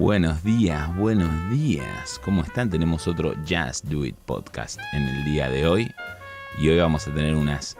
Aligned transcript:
Buenos 0.00 0.44
días, 0.44 0.94
buenos 0.94 1.30
días. 1.48 2.20
¿Cómo 2.22 2.42
están? 2.42 2.68
Tenemos 2.68 3.08
otro 3.08 3.32
Just 3.48 3.86
Do 3.86 4.04
It 4.04 4.14
podcast 4.26 4.78
en 4.92 5.02
el 5.04 5.24
día 5.24 5.48
de 5.48 5.66
hoy. 5.66 5.90
Y 6.58 6.68
hoy 6.68 6.76
vamos 6.78 7.08
a 7.08 7.14
tener 7.14 7.34
unas 7.34 7.78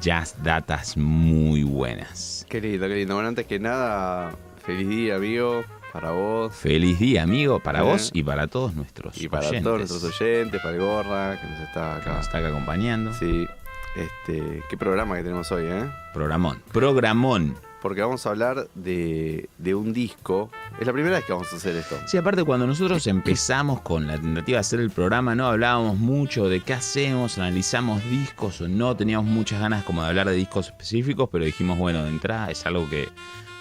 Jazz 0.00 0.36
Datas 0.44 0.96
muy 0.96 1.64
buenas. 1.64 2.46
Qué 2.48 2.60
lindo, 2.60 2.86
qué 2.86 2.94
lindo. 2.94 3.14
Bueno, 3.14 3.30
antes 3.30 3.44
que 3.46 3.58
nada, 3.58 4.36
feliz 4.64 4.88
día, 4.88 5.16
amigo, 5.16 5.64
para 5.92 6.12
vos. 6.12 6.54
Feliz 6.54 6.96
día, 7.00 7.24
amigo, 7.24 7.58
para 7.58 7.80
Eh. 7.80 7.82
vos 7.82 8.10
y 8.14 8.22
para 8.22 8.46
todos 8.46 8.74
nuestros 8.76 9.20
Y 9.20 9.28
para 9.28 9.42
oyentes 9.48 9.64
todos 9.64 9.78
nuestros 9.78 10.04
oyentes, 10.20 10.62
para 10.62 10.74
el 10.76 10.80
Gorra, 10.80 11.40
que 11.40 11.48
nos 11.48 11.60
está 11.62 11.94
que 11.96 12.02
acá. 12.02 12.12
nos 12.18 12.26
está 12.26 12.38
acá 12.38 12.48
acompañando. 12.50 13.12
Sí, 13.14 13.48
este, 13.96 14.62
qué 14.70 14.76
programa 14.76 15.16
que 15.16 15.24
tenemos 15.24 15.50
hoy, 15.50 15.64
¿eh? 15.66 15.90
Programón. 16.14 16.62
Programón. 16.72 17.56
Porque 17.80 18.00
vamos 18.00 18.26
a 18.26 18.30
hablar 18.30 18.68
de, 18.74 19.48
de 19.58 19.74
un 19.74 19.92
disco. 19.92 20.50
Es 20.80 20.86
la 20.86 20.92
primera 20.92 21.16
vez 21.16 21.24
que 21.24 21.32
vamos 21.32 21.52
a 21.52 21.56
hacer 21.56 21.76
esto. 21.76 21.96
Sí, 22.06 22.16
aparte 22.16 22.42
cuando 22.44 22.66
nosotros 22.66 23.06
empezamos 23.06 23.80
con 23.82 24.06
la 24.06 24.20
tentativa 24.20 24.56
de 24.56 24.60
hacer 24.60 24.80
el 24.80 24.90
programa, 24.90 25.34
no 25.34 25.46
hablábamos 25.46 25.96
mucho 25.96 26.48
de 26.48 26.60
qué 26.60 26.74
hacemos, 26.74 27.38
analizamos 27.38 28.02
discos 28.10 28.60
o 28.60 28.68
no, 28.68 28.96
teníamos 28.96 29.30
muchas 29.30 29.60
ganas 29.60 29.84
como 29.84 30.02
de 30.02 30.08
hablar 30.08 30.28
de 30.28 30.34
discos 30.34 30.66
específicos, 30.66 31.28
pero 31.30 31.44
dijimos, 31.44 31.78
bueno, 31.78 32.02
de 32.02 32.10
entrada 32.10 32.50
es 32.50 32.66
algo 32.66 32.88
que 32.88 33.08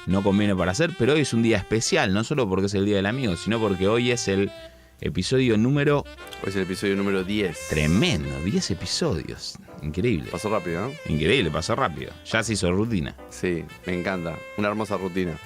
no 0.08 0.24
conviene 0.24 0.55
para 0.55 0.72
hacer, 0.72 0.96
pero 0.98 1.13
hoy 1.13 1.22
es 1.22 1.34
un 1.34 1.44
día 1.44 1.58
especial, 1.58 2.13
no 2.13 2.24
solo 2.24 2.48
porque 2.49 2.68
es 2.68 2.74
el 2.74 2.86
Día 2.86 2.96
del 2.96 3.05
Amigo, 3.05 3.36
sino 3.36 3.60
porque 3.60 3.88
hoy 3.88 4.12
es 4.12 4.27
el 4.27 4.52
episodio 5.02 5.58
número 5.58 6.00
Hoy 6.44 6.50
es 6.50 6.56
el 6.56 6.64
episodio 6.64 6.96
número 6.96 7.24
10. 7.24 7.68
tremendo, 7.70 8.40
10 8.44 8.72
episodios, 8.72 9.55
increíble, 9.82 10.30
Pasó 10.32 10.50
rápido, 10.50 10.82
¿no? 10.88 10.92
increíble, 11.14 11.50
pasó 11.52 11.76
rápido, 11.76 12.12
ya 12.26 12.44
se 12.44 12.54
hizo 12.54 12.72
rutina. 12.72 13.16
Sí, 13.30 13.64
me 13.86 13.94
encanta. 14.00 14.38
Una 14.58 14.68
hermosa 14.70 14.98
rutina. 14.98 15.38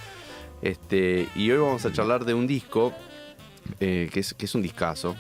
Este, 0.62 1.28
y 1.36 1.50
hoy 1.52 1.58
vamos 1.60 1.86
a 1.86 1.92
charlar 1.92 2.24
de 2.26 2.34
un 2.34 2.46
disco 2.48 2.94
eh, 3.80 4.10
que, 4.12 4.20
es, 4.20 4.34
que 4.34 4.46
es 4.46 4.56
un 4.56 4.62
discazo. 4.62 5.16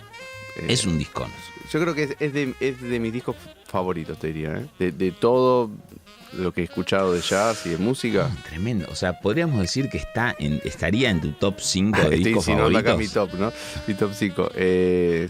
Eh, 0.57 0.65
Es 0.69 0.85
un 0.85 0.97
discón. 0.97 1.29
Yo 1.71 1.79
creo 1.79 1.95
que 1.95 2.03
es, 2.03 2.15
es 2.19 2.33
de, 2.33 2.53
es 2.59 2.81
de 2.81 2.99
mis 2.99 3.13
discos 3.13 3.35
favoritos, 3.65 4.19
te 4.19 4.27
diría. 4.27 4.57
¿eh? 4.57 4.67
De, 4.77 4.91
de 4.91 5.11
todo 5.11 5.71
lo 6.33 6.53
que 6.53 6.61
he 6.61 6.63
escuchado 6.63 7.13
de 7.13 7.21
jazz 7.21 7.65
y 7.65 7.69
de 7.69 7.77
música. 7.77 8.29
Tremendo, 8.49 8.87
o 8.91 8.95
sea, 8.95 9.19
podríamos 9.19 9.59
decir 9.61 9.89
que 9.89 9.97
está 9.97 10.35
en, 10.39 10.61
estaría 10.63 11.09
en 11.09 11.21
tu 11.21 11.31
top 11.33 11.59
5 11.59 11.97
de 11.97 12.03
Estoy 12.03 12.17
discos 12.23 12.47
insinuando 12.47 12.79
favoritos. 12.81 13.17
acá 13.17 13.25
mi 13.25 13.31
top, 13.31 13.39
¿no? 13.39 13.53
Mi 13.87 13.93
top 13.93 14.11
5. 14.13 14.49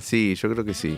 sí, 0.01 0.35
yo 0.35 0.49
creo 0.51 0.65
que 0.65 0.73
sí. 0.73 0.97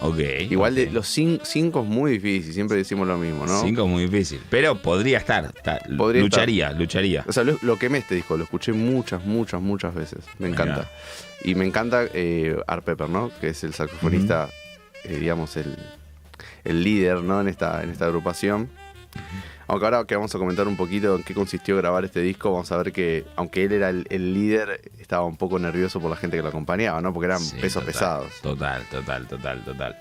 Ok. 0.00 0.18
Igual 0.50 0.74
de 0.74 0.90
los 0.90 1.06
5 1.08 1.42
es 1.80 1.86
muy 1.86 2.12
difícil, 2.18 2.52
siempre 2.52 2.76
decimos 2.76 3.06
lo 3.06 3.16
mismo, 3.16 3.46
¿no? 3.46 3.62
Cinco 3.62 3.84
es 3.84 3.88
muy 3.88 4.06
difícil. 4.06 4.40
Pero 4.50 4.76
podría 4.82 5.18
estar. 5.18 5.44
está- 5.56 5.80
Podría 5.96 6.20
lucharía, 6.20 6.72
lucharía. 6.72 7.24
O 7.26 7.32
sea, 7.32 7.44
lo, 7.44 7.56
lo 7.62 7.78
quemé 7.78 7.98
este 7.98 8.16
disco, 8.16 8.36
lo 8.36 8.44
escuché 8.44 8.72
muchas, 8.72 9.24
muchas, 9.24 9.62
muchas 9.62 9.94
veces. 9.94 10.24
Me 10.38 10.48
Mirá. 10.50 10.62
encanta. 10.64 10.90
Y 11.44 11.54
me 11.54 11.64
encanta 11.64 12.04
eh, 12.12 12.56
Art 12.66 12.84
Pepper, 12.84 13.08
¿no? 13.08 13.30
Que 13.40 13.48
es 13.50 13.64
el 13.64 13.72
saxofonista, 13.72 14.48
eh, 15.04 15.16
digamos, 15.16 15.56
el, 15.56 15.74
el 16.64 16.82
líder, 16.82 17.22
¿no? 17.22 17.40
En 17.40 17.48
esta, 17.48 17.82
en 17.82 17.90
esta 17.90 18.06
agrupación. 18.06 18.68
Aunque 19.66 19.84
ahora 19.86 20.04
que 20.04 20.14
vamos 20.14 20.34
a 20.34 20.38
comentar 20.38 20.68
un 20.68 20.76
poquito 20.76 21.16
en 21.16 21.22
qué 21.22 21.32
consistió 21.32 21.76
grabar 21.76 22.04
este 22.04 22.20
disco, 22.20 22.52
vamos 22.52 22.70
a 22.70 22.76
ver 22.76 22.92
que, 22.92 23.24
aunque 23.36 23.64
él 23.64 23.72
era 23.72 23.88
el, 23.88 24.06
el 24.10 24.34
líder, 24.34 24.90
estaba 24.98 25.24
un 25.24 25.36
poco 25.38 25.58
nervioso 25.58 26.00
por 26.00 26.10
la 26.10 26.16
gente 26.16 26.36
que 26.36 26.42
lo 26.42 26.50
acompañaba, 26.50 27.00
¿no? 27.00 27.12
Porque 27.14 27.26
eran 27.26 27.40
Sí, 27.40 27.56
pesos 27.60 27.82
total, 27.82 27.86
pesados. 27.86 28.32
Total, 28.42 28.82
total, 28.90 29.26
total, 29.26 29.64
total. 29.64 29.96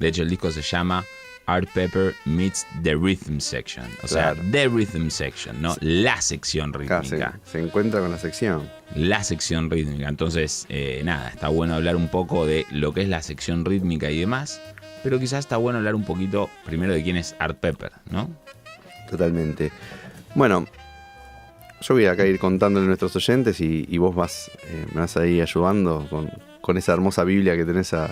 De 0.00 0.08
hecho, 0.08 0.22
el 0.22 0.28
disco 0.28 0.50
se 0.50 0.60
llama 0.60 1.04
Art 1.46 1.68
Pepper 1.72 2.16
Meets 2.24 2.66
the 2.82 2.96
Rhythm 2.96 3.38
Section. 3.38 3.86
O 4.02 4.08
sea, 4.08 4.32
Claro. 4.34 4.48
The 4.50 4.66
Rhythm 4.68 5.08
Section, 5.10 5.62
no 5.62 5.76
la 5.80 6.20
sección 6.20 6.70
Acá 6.74 7.04
se, 7.04 7.10
rítmica. 7.14 7.38
se 7.44 7.60
encuentra 7.60 8.00
con 8.00 8.10
la 8.10 8.18
sección. 8.18 8.68
La 8.96 9.22
sección 9.22 9.70
rítmica. 9.70 10.08
Entonces, 10.08 10.66
eh, 10.68 11.02
nada, 11.04 11.28
está 11.28 11.46
bueno 11.46 11.74
hablar 11.76 11.94
un 11.94 12.08
poco 12.08 12.44
de 12.44 12.66
lo 12.72 12.92
que 12.92 13.02
es 13.02 13.08
la 13.08 13.22
sección 13.22 13.64
rítmica 13.64 14.10
y 14.10 14.18
demás. 14.18 14.60
Pero 15.04 15.20
quizás 15.20 15.38
está 15.40 15.56
bueno 15.58 15.78
hablar 15.78 15.94
un 15.94 16.04
poquito 16.04 16.50
primero 16.64 16.92
de 16.92 17.04
quién 17.04 17.16
es 17.16 17.36
Art 17.38 17.58
Pepper, 17.60 17.92
¿no? 18.10 18.28
Totalmente. 19.10 19.70
Bueno, 20.34 20.66
yo 21.80 21.94
voy 21.94 22.06
acá 22.06 22.22
a 22.22 22.26
ir 22.26 22.38
contándole 22.38 22.84
a 22.84 22.88
nuestros 22.88 23.14
oyentes 23.16 23.60
y, 23.60 23.86
y 23.88 23.98
vos 23.98 24.14
vas, 24.14 24.50
eh, 24.64 24.86
me 24.94 25.00
vas 25.00 25.16
a 25.16 25.26
ir 25.26 25.42
ayudando 25.42 26.06
con, 26.10 26.30
con 26.60 26.76
esa 26.76 26.92
hermosa 26.92 27.24
Biblia 27.24 27.56
que 27.56 27.64
tenés 27.64 27.92
a, 27.94 28.10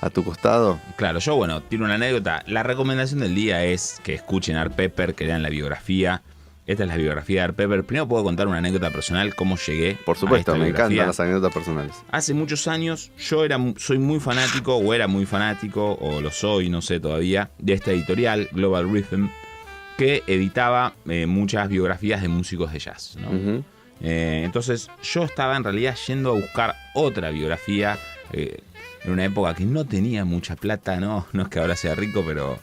a 0.00 0.10
tu 0.10 0.22
costado. 0.24 0.78
Claro, 0.96 1.18
yo 1.18 1.36
bueno, 1.36 1.62
tiene 1.62 1.84
una 1.84 1.94
anécdota. 1.94 2.42
La 2.46 2.62
recomendación 2.62 3.20
del 3.20 3.34
día 3.34 3.64
es 3.64 4.00
que 4.04 4.14
escuchen 4.14 4.56
Art 4.56 4.74
Pepper, 4.74 5.14
que 5.14 5.24
lean 5.24 5.42
la 5.42 5.48
biografía. 5.48 6.22
Esta 6.66 6.82
es 6.82 6.88
la 6.90 6.96
biografía 6.98 7.40
de 7.40 7.44
Art 7.44 7.56
Pepper. 7.56 7.82
Primero 7.84 8.06
puedo 8.06 8.22
contar 8.24 8.46
una 8.46 8.58
anécdota 8.58 8.90
personal, 8.90 9.34
cómo 9.34 9.56
llegué. 9.56 9.96
Por 10.04 10.18
a 10.18 10.20
supuesto, 10.20 10.52
esta 10.52 10.58
me 10.58 10.66
biografía. 10.66 10.84
encantan 10.96 11.06
las 11.06 11.20
anécdotas 11.20 11.54
personales. 11.54 11.94
Hace 12.10 12.34
muchos 12.34 12.68
años 12.68 13.10
yo 13.18 13.42
era, 13.44 13.58
soy 13.78 13.96
muy 13.98 14.20
fanático, 14.20 14.76
o 14.76 14.92
era 14.92 15.08
muy 15.08 15.24
fanático, 15.24 15.94
o 15.94 16.20
lo 16.20 16.30
soy, 16.30 16.68
no 16.68 16.82
sé 16.82 17.00
todavía, 17.00 17.50
de 17.58 17.72
esta 17.72 17.90
editorial, 17.90 18.50
Global 18.52 18.86
Rhythm, 18.92 19.28
que 19.98 20.22
editaba 20.26 20.94
eh, 21.08 21.26
muchas 21.26 21.68
biografías 21.68 22.22
de 22.22 22.28
músicos 22.28 22.72
de 22.72 22.78
jazz. 22.78 23.18
Eh, 24.00 24.42
entonces 24.44 24.88
yo 25.02 25.24
estaba 25.24 25.56
en 25.56 25.64
realidad 25.64 25.96
yendo 26.06 26.30
a 26.30 26.34
buscar 26.34 26.74
otra 26.94 27.30
biografía 27.30 27.98
eh, 28.32 28.60
en 29.04 29.12
una 29.12 29.24
época 29.24 29.54
que 29.54 29.64
no 29.64 29.84
tenía 29.84 30.24
mucha 30.24 30.56
plata, 30.56 31.00
¿no? 31.00 31.26
No 31.32 31.42
es 31.42 31.48
que 31.48 31.58
ahora 31.58 31.76
sea 31.76 31.94
rico, 31.94 32.24
pero 32.26 32.58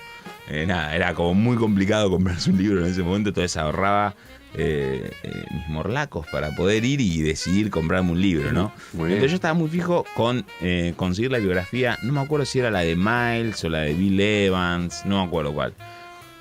nada, 0.67 0.95
era 0.95 1.13
como 1.13 1.33
muy 1.33 1.57
complicado 1.57 2.09
comprarse 2.09 2.51
un 2.51 2.57
libro 2.57 2.85
en 2.85 2.91
ese 2.91 3.03
momento, 3.03 3.29
entonces 3.29 3.57
ahorraba 3.57 4.15
eh, 4.57 5.11
eh, 5.23 5.45
mis 5.51 5.67
morlacos 5.67 6.25
para 6.27 6.51
poder 6.51 6.85
ir 6.85 7.01
y 7.01 7.21
decidir 7.21 7.69
comprarme 7.69 8.11
un 8.11 8.21
libro, 8.21 8.53
¿no? 8.53 8.71
Entonces 8.93 9.31
yo 9.31 9.35
estaba 9.35 9.53
muy 9.53 9.67
fijo 9.67 10.05
con 10.15 10.45
eh, 10.61 10.93
conseguir 10.95 11.31
la 11.31 11.39
biografía, 11.39 11.97
no 12.03 12.13
me 12.13 12.21
acuerdo 12.21 12.45
si 12.45 12.59
era 12.59 12.71
la 12.71 12.79
de 12.79 12.95
Miles 12.95 13.61
o 13.65 13.69
la 13.69 13.79
de 13.79 13.93
Bill 13.93 14.17
Evans, 14.17 15.01
no 15.05 15.19
me 15.19 15.27
acuerdo 15.27 15.53
cuál. 15.53 15.73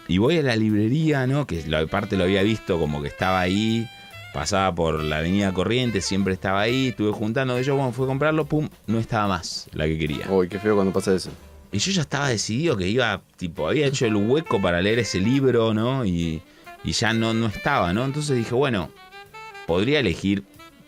Y 0.08 0.18
voy 0.18 0.38
a 0.38 0.42
la 0.42 0.56
librería, 0.56 1.26
¿no? 1.26 1.46
Que 1.46 1.64
la 1.66 1.86
parte 1.86 2.16
lo 2.16 2.24
había 2.24 2.42
visto 2.42 2.78
como 2.78 3.00
que 3.00 3.08
estaba 3.08 3.40
ahí, 3.40 3.88
pasaba 4.34 4.74
por 4.74 5.02
la 5.02 5.18
avenida 5.18 5.52
Corrientes, 5.52 6.04
siempre 6.04 6.34
estaba 6.34 6.60
ahí, 6.60 6.88
estuve 6.88 7.12
juntando, 7.12 7.54
de 7.54 7.64
yo 7.64 7.76
cuando 7.76 7.92
fui 7.92 8.04
a 8.04 8.08
comprarlo, 8.08 8.44
pum, 8.44 8.68
no 8.86 8.98
estaba 8.98 9.28
más 9.28 9.68
la 9.72 9.86
que 9.86 9.98
quería. 9.98 10.30
Uy, 10.30 10.48
qué 10.48 10.58
feo 10.58 10.74
cuando 10.74 10.92
pasa 10.92 11.14
eso. 11.14 11.30
Y 11.72 11.78
yo 11.78 11.90
ya 11.90 12.02
estaba 12.02 12.28
decidido 12.28 12.76
que 12.76 12.86
iba, 12.86 13.22
tipo, 13.36 13.66
había 13.66 13.86
hecho 13.86 14.06
el 14.06 14.16
hueco 14.16 14.60
para 14.60 14.82
leer 14.82 14.98
ese 14.98 15.20
libro, 15.20 15.72
¿no? 15.72 16.04
Y, 16.04 16.42
y 16.84 16.92
ya 16.92 17.12
no, 17.12 17.32
no 17.32 17.46
estaba, 17.46 17.92
¿no? 17.92 18.04
Entonces 18.04 18.36
dije, 18.36 18.54
bueno, 18.54 18.90
podría 19.66 20.00
elegir 20.00 20.44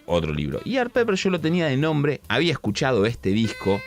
otro 0.06 0.32
libro. 0.32 0.60
Y 0.64 0.76
Art 0.76 0.92
Pepper 0.92 1.14
yo 1.16 1.30
lo 1.30 1.40
tenía 1.40 1.66
de 1.66 1.76
nombre, 1.76 2.20
había 2.28 2.52
escuchado 2.52 3.06
este 3.06 3.30
disco, 3.30 3.80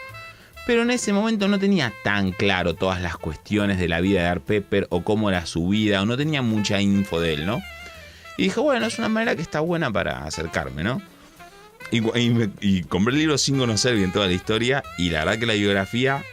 pero 0.65 0.83
en 0.83 0.91
ese 0.91 1.13
momento 1.13 1.47
no 1.47 1.59
tenía 1.59 1.93
tan 2.03 2.31
claro 2.31 2.75
todas 2.75 3.01
las 3.01 3.17
cuestiones 3.17 3.79
de 3.79 3.87
la 3.87 4.01
vida 4.01 4.21
de 4.21 4.27
Art 4.27 4.43
Pepper 4.43 4.87
o 4.89 5.03
cómo 5.03 5.29
era 5.29 5.45
su 5.45 5.67
vida, 5.67 6.01
o 6.01 6.05
no 6.05 6.17
tenía 6.17 6.41
mucha 6.41 6.79
info 6.81 7.19
de 7.19 7.33
él, 7.33 7.45
¿no? 7.45 7.61
Y 8.37 8.43
dije, 8.43 8.59
bueno, 8.59 8.85
es 8.85 8.97
una 8.99 9.09
manera 9.09 9.35
que 9.35 9.41
está 9.41 9.59
buena 9.59 9.91
para 9.91 10.23
acercarme, 10.23 10.83
¿no? 10.83 11.01
Y, 11.91 11.99
y 12.19 12.51
y 12.61 12.83
compré 12.83 13.13
el 13.13 13.19
libro 13.19 13.37
sin 13.37 13.57
conocer 13.57 13.95
bien 13.95 14.11
toda 14.11 14.27
la 14.27 14.33
historia, 14.33 14.83
y 14.97 15.09
la 15.09 15.25
verdad 15.25 15.39
que 15.39 15.45
la 15.45 15.53
biografía 15.53 16.23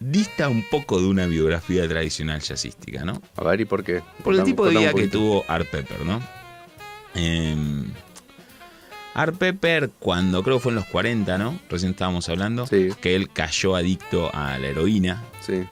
dista 0.00 0.48
un 0.48 0.64
poco 0.68 1.00
de 1.00 1.06
una 1.06 1.26
biografía 1.26 1.86
tradicional 1.88 2.40
jazzística, 2.40 3.04
¿no? 3.04 3.22
A 3.36 3.44
ver, 3.44 3.60
¿y 3.60 3.64
por 3.64 3.84
qué? 3.84 4.02
Por 4.24 4.34
el 4.34 4.42
tipo 4.42 4.66
de 4.66 4.78
vida 4.78 4.92
que 4.92 5.08
tuvo 5.08 5.44
Art 5.48 5.68
Pepper, 5.70 6.00
¿no? 6.04 6.20
Eh, 7.14 7.54
Art 9.14 9.36
Pepper, 9.36 9.90
cuando 9.98 10.42
creo 10.42 10.56
que 10.56 10.62
fue 10.62 10.72
en 10.72 10.76
los 10.76 10.86
40, 10.86 11.36
¿no? 11.38 11.58
Recién 11.68 11.92
estábamos 11.92 12.28
hablando, 12.28 12.66
Sí. 12.66 12.88
que 13.00 13.14
él 13.14 13.28
cayó 13.30 13.76
adicto 13.76 14.30
a 14.34 14.56
la 14.58 14.66
heroína 14.68 15.22
Sí. 15.40 15.64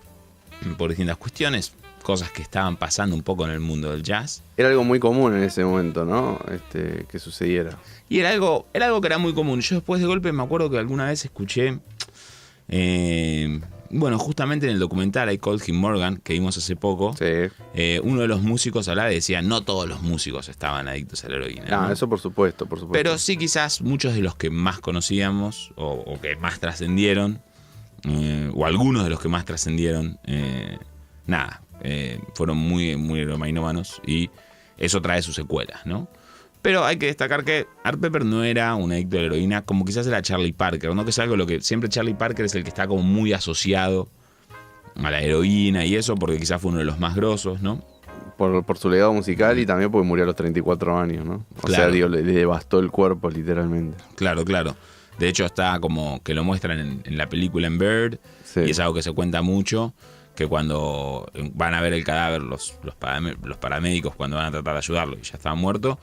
por 0.77 0.91
distintas 0.91 1.17
cuestiones, 1.17 1.73
cosas 2.03 2.31
que 2.31 2.43
estaban 2.43 2.77
pasando 2.77 3.15
un 3.17 3.23
poco 3.23 3.45
en 3.47 3.51
el 3.53 3.61
mundo 3.61 3.91
del 3.93 4.03
jazz. 4.03 4.43
Era 4.57 4.69
algo 4.69 4.85
muy 4.85 4.99
común 5.01 5.37
en 5.37 5.43
ese 5.45 5.65
momento, 5.65 6.05
¿no? 6.05 6.39
Este, 6.53 7.07
que 7.11 7.19
sucediera. 7.19 7.79
Y 8.09 8.19
era 8.19 8.31
algo, 8.31 8.67
era 8.75 8.87
algo 8.87 9.01
que 9.01 9.07
era 9.07 9.19
muy 9.19 9.33
común. 9.33 9.61
Yo 9.61 9.77
después 9.77 10.01
de 10.01 10.07
golpe 10.07 10.33
me 10.33 10.43
acuerdo 10.43 10.69
que 10.71 10.79
alguna 10.79 11.07
vez 11.07 11.25
escuché, 11.25 11.79
eh, 12.69 13.61
bueno, 13.91 14.19
justamente 14.19 14.67
en 14.67 14.73
el 14.73 14.79
documental 14.79 15.33
I 15.33 15.39
Called 15.39 15.63
Him 15.67 15.77
Morgan, 15.77 16.19
que 16.19 16.33
vimos 16.33 16.57
hace 16.57 16.77
poco, 16.77 17.15
Sí. 17.17 17.25
eh, 17.75 18.01
uno 18.05 18.21
de 18.23 18.29
los 18.29 18.41
músicos 18.43 18.89
hablaba 18.89 19.11
y 19.11 19.17
decía, 19.17 19.43
no 19.43 19.63
todos 19.63 19.89
los 19.89 20.01
músicos 20.03 20.49
estaban 20.49 20.89
adictos 20.89 21.25
a 21.25 21.29
la 21.29 21.37
heroína. 21.37 21.65
Ah, 21.71 21.87
¿no? 21.89 21.93
eso 21.93 22.09
por 22.09 22.21
supuesto, 22.21 22.67
por 22.67 22.79
supuesto. 22.79 22.93
Pero 22.93 23.19
sí 23.19 23.37
quizás 23.37 23.83
muchos 23.83 24.15
de 24.15 24.21
los 24.21 24.37
que 24.37 24.51
más 24.51 24.79
conocíamos 24.81 25.73
o, 25.77 25.89
o 25.93 26.21
que 26.21 26.37
más 26.37 26.61
trascendieron, 26.61 27.43
eh, 28.05 28.51
o 28.55 28.65
algunos 28.65 29.05
de 29.05 29.11
los 29.11 29.21
que 29.21 29.29
más 29.29 29.45
trascendieron, 29.45 30.19
eh, 30.27 30.79
nada, 31.27 31.63
fueron 32.35 32.59
muy, 32.59 32.97
muy 32.97 33.21
heroinómanos 33.21 34.01
y 34.07 34.31
eso 34.77 35.01
trae 35.03 35.23
sus 35.23 35.35
secuelas, 35.35 35.85
¿no? 35.87 36.09
Pero 36.63 36.85
hay 36.85 36.97
que 36.99 37.07
destacar 37.07 37.45
que 37.45 37.67
Art 37.85 37.99
Pepper 38.01 38.25
no 38.25 38.45
era 38.45 38.75
un 38.75 38.93
adicto 38.93 39.17
a 39.17 39.21
la 39.21 39.27
heroína 39.27 39.63
como 39.63 39.85
quizás 39.85 40.07
era 40.07 40.21
Charlie 40.21 40.53
Parker, 40.53 40.95
¿no? 40.95 41.05
Que 41.05 41.11
es 41.11 41.19
algo 41.19 41.37
lo 41.37 41.47
que 41.47 41.61
siempre 41.63 41.89
Charlie 41.89 42.15
Parker 42.15 42.45
es 42.45 42.55
el 42.55 42.63
que 42.65 42.69
está 42.69 42.87
como 42.87 43.03
muy 43.03 43.33
asociado 43.33 44.09
a 44.97 45.11
la 45.11 45.23
heroína 45.23 45.87
y 45.87 45.97
eso, 45.97 46.15
porque 46.17 46.37
quizás 46.39 46.61
fue 46.61 46.71
uno 46.71 46.81
de 46.81 46.85
los 46.85 46.99
más 46.99 47.15
grosos, 47.15 47.63
¿no? 47.63 47.83
por, 48.37 48.65
por 48.65 48.79
su 48.79 48.89
legado 48.89 49.13
musical 49.13 49.59
y 49.59 49.67
también 49.67 49.91
porque 49.91 50.07
murió 50.07 50.25
a 50.25 50.27
los 50.27 50.35
34 50.37 50.99
años, 50.99 51.27
¿no? 51.27 51.45
O 51.63 51.69
sea, 51.69 51.89
digo, 51.89 52.09
le, 52.09 52.23
le 52.23 52.33
devastó 52.33 52.79
el 52.79 52.91
cuerpo 52.91 53.29
literalmente. 53.29 54.03
Claro, 54.17 54.47
claro. 54.47 54.77
De 55.19 55.29
hecho, 55.29 55.45
está 55.45 55.79
como 55.79 56.23
que 56.23 56.33
lo 56.33 56.43
muestran 56.43 56.79
en, 56.79 57.03
en 57.05 57.19
la 57.19 57.29
película 57.29 57.67
en 57.67 57.79
Bird, 57.79 58.19
Sí. 58.45 58.61
y 58.67 58.71
es 58.71 58.79
algo 58.81 58.95
que 58.95 59.03
se 59.03 59.13
cuenta 59.13 59.43
mucho, 59.43 59.93
que 60.35 60.47
cuando 60.47 61.31
van 61.53 61.75
a 61.75 61.83
ver 61.83 61.93
el 61.93 62.03
cadáver, 62.03 62.41
los, 62.43 62.79
los 62.83 62.95
paramédicos, 63.59 64.15
cuando 64.17 64.37
van 64.37 64.47
a 64.47 64.51
tratar 64.51 64.73
de 64.75 64.79
ayudarlo 64.79 65.19
y 65.19 65.23
ya 65.23 65.37
estaba 65.37 65.55
muerto, 65.55 65.99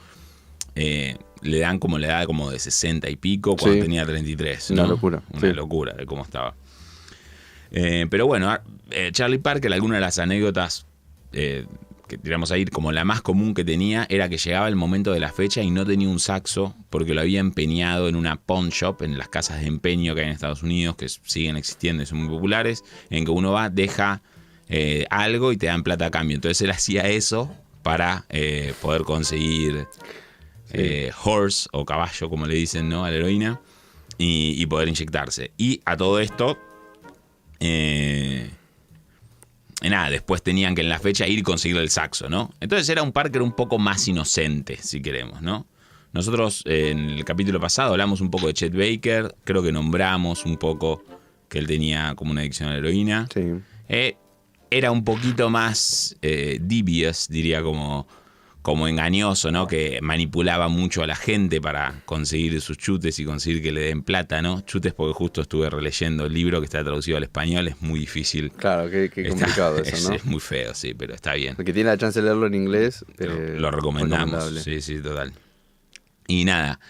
eh, 0.77 1.17
le 1.41 1.59
dan 1.59 1.79
como 1.79 1.97
la 1.97 2.07
edad 2.07 2.25
como 2.25 2.51
de 2.51 2.59
60 2.59 3.09
y 3.09 3.15
pico 3.15 3.55
cuando 3.55 3.75
Sí. 3.75 3.81
tenía 3.81 4.05
33. 4.05 4.71
Una 4.71 4.83
¿no? 4.83 4.89
locura, 4.89 5.21
Una 5.31 5.41
sí. 5.41 5.53
locura 5.53 5.93
de 5.93 6.05
cómo 6.05 6.23
estaba. 6.23 6.55
Eh, 7.71 8.07
pero 8.09 8.25
bueno, 8.27 8.49
ah, 8.49 8.61
eh, 8.91 9.09
Charlie 9.11 9.39
Parker, 9.39 9.71
alguna 9.73 9.95
de 9.95 10.01
las 10.01 10.19
anécdotas 10.19 10.85
que 11.31 12.17
tiramos 12.17 12.51
a 12.51 12.57
ir, 12.57 12.71
como 12.71 12.91
la 12.91 13.03
más 13.03 13.21
común 13.21 13.53
que 13.53 13.65
tenía, 13.65 14.07
era 14.09 14.29
que 14.29 14.37
llegaba 14.37 14.67
el 14.69 14.75
momento 14.77 15.11
de 15.11 15.19
la 15.19 15.31
fecha 15.31 15.61
y 15.61 15.69
no 15.71 15.85
tenía 15.85 16.07
un 16.07 16.19
saxo 16.19 16.73
porque 16.89 17.13
lo 17.13 17.21
había 17.21 17.39
empeñado 17.41 18.07
en 18.07 18.15
una 18.15 18.37
pawn 18.37 18.69
shop, 18.69 19.01
en 19.03 19.17
las 19.17 19.27
casas 19.27 19.59
de 19.59 19.67
empeño 19.67 20.15
que 20.15 20.21
hay 20.21 20.27
en 20.27 20.31
Estados 20.33 20.63
Unidos, 20.63 20.95
que 20.95 21.09
siguen 21.09 21.57
existiendo 21.57 22.01
y 22.01 22.05
son 22.05 22.19
muy 22.19 22.29
populares, 22.29 22.83
en 23.09 23.25
que 23.25 23.31
uno 23.31 23.51
va, 23.51 23.69
deja 23.69 24.21
eh, 24.69 25.05
algo 25.09 25.51
y 25.51 25.57
te 25.57 25.65
dan 25.67 25.83
plata 25.83 26.05
a 26.05 26.11
cambio. 26.11 26.35
Entonces 26.35 26.61
él 26.61 26.71
hacía 26.71 27.03
eso 27.09 27.53
para 27.83 28.25
eh, 28.29 28.73
poder 28.81 29.03
conseguir 29.03 29.85
eh, 30.73 31.11
horse 31.23 31.67
o 31.71 31.85
caballo, 31.85 32.29
como 32.29 32.45
le 32.45 32.55
dicen, 32.55 32.89
¿no? 32.89 33.05
A 33.05 33.11
la 33.11 33.17
heroína. 33.17 33.61
Y, 34.19 34.55
y 34.57 34.65
poder 34.65 34.87
inyectarse. 34.87 35.51
Y 35.57 35.79
a 35.85 35.95
todo 35.95 36.19
esto, 36.19 36.57
eh, 37.59 38.49
nada, 39.83 40.09
después 40.09 40.41
tenían 40.41 40.73
que 40.73 40.81
en 40.81 40.89
la 40.89 40.97
fecha 40.97 41.27
ir 41.27 41.39
y 41.39 41.43
conseguir 41.43 41.77
el 41.77 41.89
saxo, 41.89 42.29
¿no? 42.29 42.51
Entonces 42.59 42.89
era 42.89 43.03
un 43.03 43.11
Parker 43.11 43.41
un 43.41 43.51
poco 43.51 43.77
más 43.77 44.07
inocente, 44.07 44.77
si 44.81 45.01
queremos, 45.01 45.41
¿no? 45.41 45.67
Nosotros 46.13 46.63
eh, 46.65 46.89
en 46.89 47.11
el 47.11 47.25
capítulo 47.25 47.59
pasado 47.59 47.91
hablamos 47.91 48.21
un 48.21 48.31
poco 48.31 48.47
de 48.47 48.53
Chet 48.53 48.73
Baker, 48.73 49.35
creo 49.43 49.61
que 49.61 49.71
nombramos 49.71 50.45
un 50.45 50.57
poco 50.57 51.03
que 51.47 51.59
él 51.59 51.67
tenía 51.67 52.15
como 52.15 52.31
una 52.31 52.41
adicción 52.41 52.69
a 52.69 52.71
la 52.71 52.77
heroína. 52.79 53.27
Sí. 53.31 53.53
Eh, 53.87 54.17
era 54.71 54.91
un 54.91 55.03
poquito 55.03 55.49
más 55.49 56.15
eh, 56.21 56.57
devious, 56.59 57.27
diría 57.29 57.61
como, 57.61 58.07
como 58.67 58.89
engañoso, 58.89 59.49
¿no? 59.49 59.65
Que 59.65 59.99
manipulaba 60.01 60.67
mucho 60.67 61.01
a 61.01 61.07
la 61.07 61.15
gente 61.15 61.61
para 61.61 62.01
conseguir 62.03 62.59
sus 62.59 62.77
chutes 62.77 63.17
y 63.17 63.23
conseguir 63.23 63.61
que 63.63 63.71
le 63.71 63.79
den 63.79 64.03
plata, 64.03 64.41
¿no? 64.41 64.59
Chutes 64.59 64.93
porque 64.93 65.13
justo 65.13 65.39
estuve 65.39 65.69
releyendo 65.69 66.25
el 66.25 66.33
libro 66.33 66.59
que 66.59 66.65
está 66.65 66.83
traducido 66.83 67.15
al 67.15 67.23
español, 67.23 67.69
es 67.69 67.81
muy 67.81 68.01
difícil. 68.01 68.51
Claro, 68.51 68.89
qué, 68.89 69.09
complicado 69.29 69.77
es, 69.81 69.93
eso, 69.93 70.09
¿no? 70.09 70.15
es 70.17 70.25
muy 70.25 70.41
feo, 70.41 70.73
sí, 70.73 70.93
pero 70.93 71.13
está 71.15 71.35
bien. 71.35 71.55
El 71.57 71.63
que 71.63 71.71
tiene 71.71 71.91
la 71.91 71.97
chance 71.97 72.19
de 72.19 72.25
leerlo 72.25 72.45
en 72.45 72.55
inglés. 72.55 73.05
Eh, 73.19 73.55
lo 73.57 73.71
recomendamos. 73.71 74.61
Sí, 74.61 74.81
sí, 74.81 74.99
total. 75.01 75.31
Y 76.27 76.43
nada. 76.43 76.81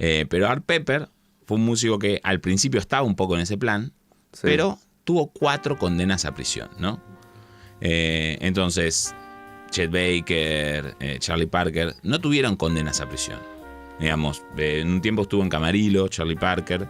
eh, 0.00 0.26
pero 0.28 0.48
Art 0.48 0.64
Pepper 0.66 1.10
fue 1.46 1.58
un 1.58 1.64
músico 1.64 2.00
que 2.00 2.18
al 2.24 2.40
principio 2.40 2.80
estaba 2.80 3.02
un 3.04 3.14
poco 3.14 3.36
en 3.36 3.42
ese 3.42 3.56
plan, 3.56 3.92
Sí. 4.32 4.40
pero 4.42 4.80
tuvo 5.04 5.30
cuatro 5.32 5.78
condenas 5.78 6.24
a 6.24 6.34
prisión, 6.34 6.70
¿no? 6.80 7.00
Eh, 7.80 8.36
entonces, 8.40 9.14
Chet 9.70 9.90
Baker, 9.90 10.94
eh, 11.00 11.16
Charlie 11.18 11.46
Parker, 11.46 11.94
no 12.02 12.20
tuvieron 12.20 12.56
condenas 12.56 13.00
a 13.00 13.08
prisión. 13.08 13.38
Digamos, 13.98 14.42
eh, 14.56 14.80
en 14.80 14.90
un 14.92 15.00
tiempo 15.00 15.22
estuvo 15.22 15.42
en 15.42 15.48
Camarillo, 15.48 16.08
Charlie 16.08 16.36
Parker, 16.36 16.86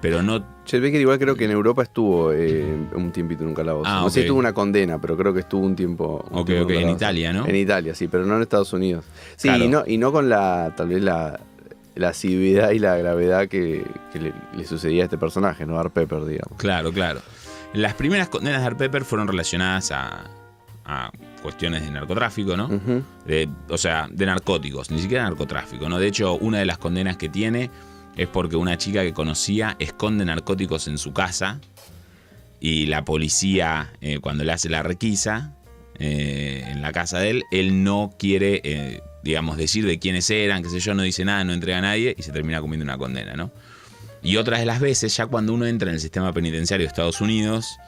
pero 0.00 0.22
no 0.22 0.44
Chet 0.64 0.82
Baker 0.82 1.00
igual 1.00 1.18
creo 1.18 1.36
que 1.36 1.44
en 1.44 1.50
Europa 1.52 1.82
estuvo 1.82 2.32
eh, 2.32 2.64
un 2.94 3.12
tiempito 3.12 3.42
en 3.42 3.48
un 3.50 3.54
calabozo. 3.54 3.88
Ah, 3.90 4.00
no 4.02 4.10
sé 4.10 4.22
si 4.22 4.26
tuvo 4.28 4.38
una 4.38 4.52
condena, 4.52 5.00
pero 5.00 5.16
creo 5.16 5.32
que 5.32 5.40
estuvo 5.40 5.64
un 5.64 5.76
tiempo. 5.76 6.24
un 6.30 6.38
Ok, 6.40 6.46
tiempo 6.46 6.64
ok, 6.64 6.70
en. 6.70 6.88
Italia, 6.90 7.32
¿no? 7.32 7.46
En 7.46 7.56
Italia, 7.56 7.94
sí, 7.94 8.08
pero 8.08 8.26
no 8.26 8.36
en 8.36 8.42
Estados 8.42 8.72
Unidos. 8.72 9.04
Sí, 9.36 9.48
Claro. 9.48 9.64
y, 9.64 9.68
no, 9.68 9.84
y 9.86 9.98
no 9.98 10.10
con 10.12 10.28
la, 10.28 10.74
tal 10.76 10.88
vez 10.88 11.02
la, 11.02 11.38
la 11.94 12.08
asiduidad 12.08 12.70
y 12.72 12.78
la 12.78 12.96
gravedad 12.96 13.48
que, 13.48 13.84
que 14.12 14.18
le, 14.20 14.32
le 14.56 14.64
sucedía 14.66 15.02
a 15.02 15.04
este 15.04 15.18
personaje, 15.18 15.64
¿no? 15.66 15.78
Art 15.78 15.92
Pepper, 15.92 16.24
digamos. 16.24 16.58
Claro, 16.58 16.90
claro. 16.92 17.20
Las 17.72 17.94
primeras 17.94 18.28
condenas 18.28 18.60
de 18.60 18.66
Art 18.66 18.78
Pepper 18.78 19.04
fueron 19.04 19.28
relacionadas 19.28 19.92
a, 19.92 20.24
a 20.84 21.10
cuestiones 21.46 21.82
de 21.84 21.90
narcotráfico, 21.92 22.56
¿no? 22.56 22.68
De- 23.24 23.48
o 23.68 23.78
sea, 23.78 24.08
de 24.10 24.26
narcóticos, 24.26 24.90
ni 24.90 24.98
siquiera 25.00 25.22
narcotráfico, 25.22 25.88
¿no? 25.88 25.98
De 26.00 26.08
hecho, 26.08 26.34
una 26.34 26.58
de 26.58 26.66
las 26.66 26.76
condenas 26.78 27.16
que 27.16 27.28
tiene 27.28 27.70
es 28.16 28.26
porque 28.26 28.56
una 28.56 28.76
chica 28.78 29.02
que 29.02 29.12
conocía 29.12 29.76
esconde 29.78 30.24
narcóticos 30.24 30.88
en 30.88 30.98
su 30.98 31.12
casa 31.12 31.60
y 32.58 32.86
la 32.86 33.04
policía, 33.04 33.92
eh, 34.00 34.18
cuando 34.20 34.42
le 34.42 34.52
hace 34.52 34.68
la 34.68 34.82
requisa 34.82 35.52
eh, 35.98 36.64
en 36.66 36.82
la 36.82 36.90
casa 36.92 37.20
de 37.20 37.30
él, 37.30 37.44
él 37.52 37.84
no 37.84 38.12
quiere, 38.18 38.60
eh, 38.64 39.02
digamos, 39.22 39.56
decir 39.56 39.86
de 39.86 39.98
quiénes 40.00 40.28
eran, 40.30 40.62
qué 40.64 40.68
sé 40.70 40.80
yo, 40.80 40.94
no 40.94 41.02
dice 41.02 41.24
nada, 41.24 41.44
no 41.44 41.52
entrega 41.52 41.78
a 41.78 41.82
nadie 41.82 42.14
y 42.18 42.22
se 42.22 42.32
termina 42.32 42.60
comiendo 42.60 42.82
una 42.84 42.98
condena, 42.98 43.34
¿no? 43.34 43.52
Y 44.22 44.36
otras 44.38 44.58
de 44.58 44.66
las 44.66 44.80
veces, 44.80 45.16
ya 45.16 45.26
cuando 45.26 45.54
uno 45.54 45.64
entra 45.66 45.88
en 45.90 45.94
el 45.94 46.00
sistema 46.00 46.32
penitenciario 46.32 46.84
de 46.84 46.88
Estados 46.88 47.20
Unidos, 47.20 47.78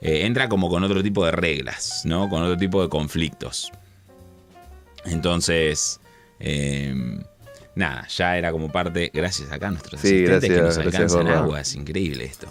eh, 0.00 0.26
entra 0.26 0.48
como 0.48 0.68
con 0.68 0.82
otro 0.84 1.02
tipo 1.02 1.24
de 1.24 1.32
reglas, 1.32 2.02
¿no? 2.04 2.28
Con 2.28 2.42
otro 2.42 2.56
tipo 2.56 2.82
de 2.82 2.88
conflictos. 2.88 3.70
Entonces, 5.04 6.00
eh, 6.40 6.94
nada, 7.74 8.06
ya 8.08 8.36
era 8.36 8.50
como 8.52 8.70
parte, 8.70 9.10
gracias 9.14 9.50
acá 9.52 9.68
a 9.68 9.70
nuestros 9.70 10.00
Sí, 10.00 10.08
asistentes 10.08 10.40
que 10.50 10.56
gracias, 10.56 10.64
nos 10.66 10.76
gracias, 10.78 10.94
alcanzan 11.02 11.22
Gorra. 11.26 11.38
agua, 11.38 11.60
es 11.60 11.74
increíble 11.74 12.24
esto. 12.24 12.46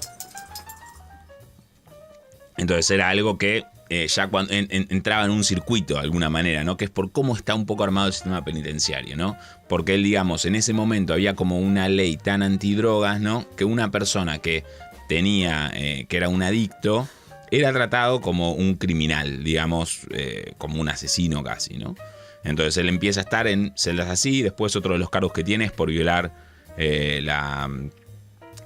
Entonces 2.57 2.89
era 2.91 3.09
algo 3.09 3.37
que 3.37 3.65
eh, 3.89 4.07
ya 4.07 4.27
cuando 4.29 4.51
en- 4.51 4.67
en- 4.71 4.87
entraba 4.89 5.25
en 5.25 5.31
un 5.31 5.43
circuito 5.43 5.93
de 5.93 5.99
alguna 5.99 6.27
manera, 6.27 6.63
¿no? 6.63 6.75
Que 6.75 6.85
es 6.85 6.89
por 6.91 7.11
cómo 7.11 7.35
está 7.35 7.53
un 7.53 7.67
poco 7.67 7.83
armado 7.83 8.07
el 8.07 8.13
sistema 8.13 8.43
penitenciario, 8.43 9.15
¿no? 9.15 9.37
Porque 9.69 9.93
él, 9.93 10.01
digamos, 10.01 10.45
en 10.45 10.55
ese 10.55 10.73
momento 10.73 11.13
había 11.13 11.35
como 11.35 11.59
una 11.59 11.87
ley 11.87 12.17
tan 12.17 12.41
antidrogas, 12.41 13.19
¿no? 13.21 13.45
Que 13.55 13.63
una 13.63 13.91
persona 13.91 14.39
que 14.39 14.63
tenía, 15.07 15.69
eh, 15.75 16.07
que 16.09 16.17
era 16.17 16.29
un 16.29 16.41
adicto, 16.41 17.07
era 17.51 17.71
tratado 17.73 18.21
como 18.21 18.53
un 18.53 18.75
criminal, 18.75 19.43
digamos, 19.43 20.01
eh, 20.11 20.53
como 20.57 20.79
un 20.81 20.89
asesino 20.89 21.43
casi, 21.43 21.77
¿no? 21.77 21.95
Entonces 22.43 22.77
él 22.77 22.89
empieza 22.89 23.21
a 23.21 23.23
estar 23.23 23.47
en 23.47 23.73
celdas 23.75 24.09
así, 24.09 24.41
después 24.43 24.75
otro 24.75 24.93
de 24.93 24.99
los 24.99 25.09
cargos 25.09 25.33
que 25.33 25.43
tiene 25.43 25.65
es 25.65 25.71
por 25.71 25.89
violar 25.89 26.31
eh, 26.77 27.19
la... 27.23 27.69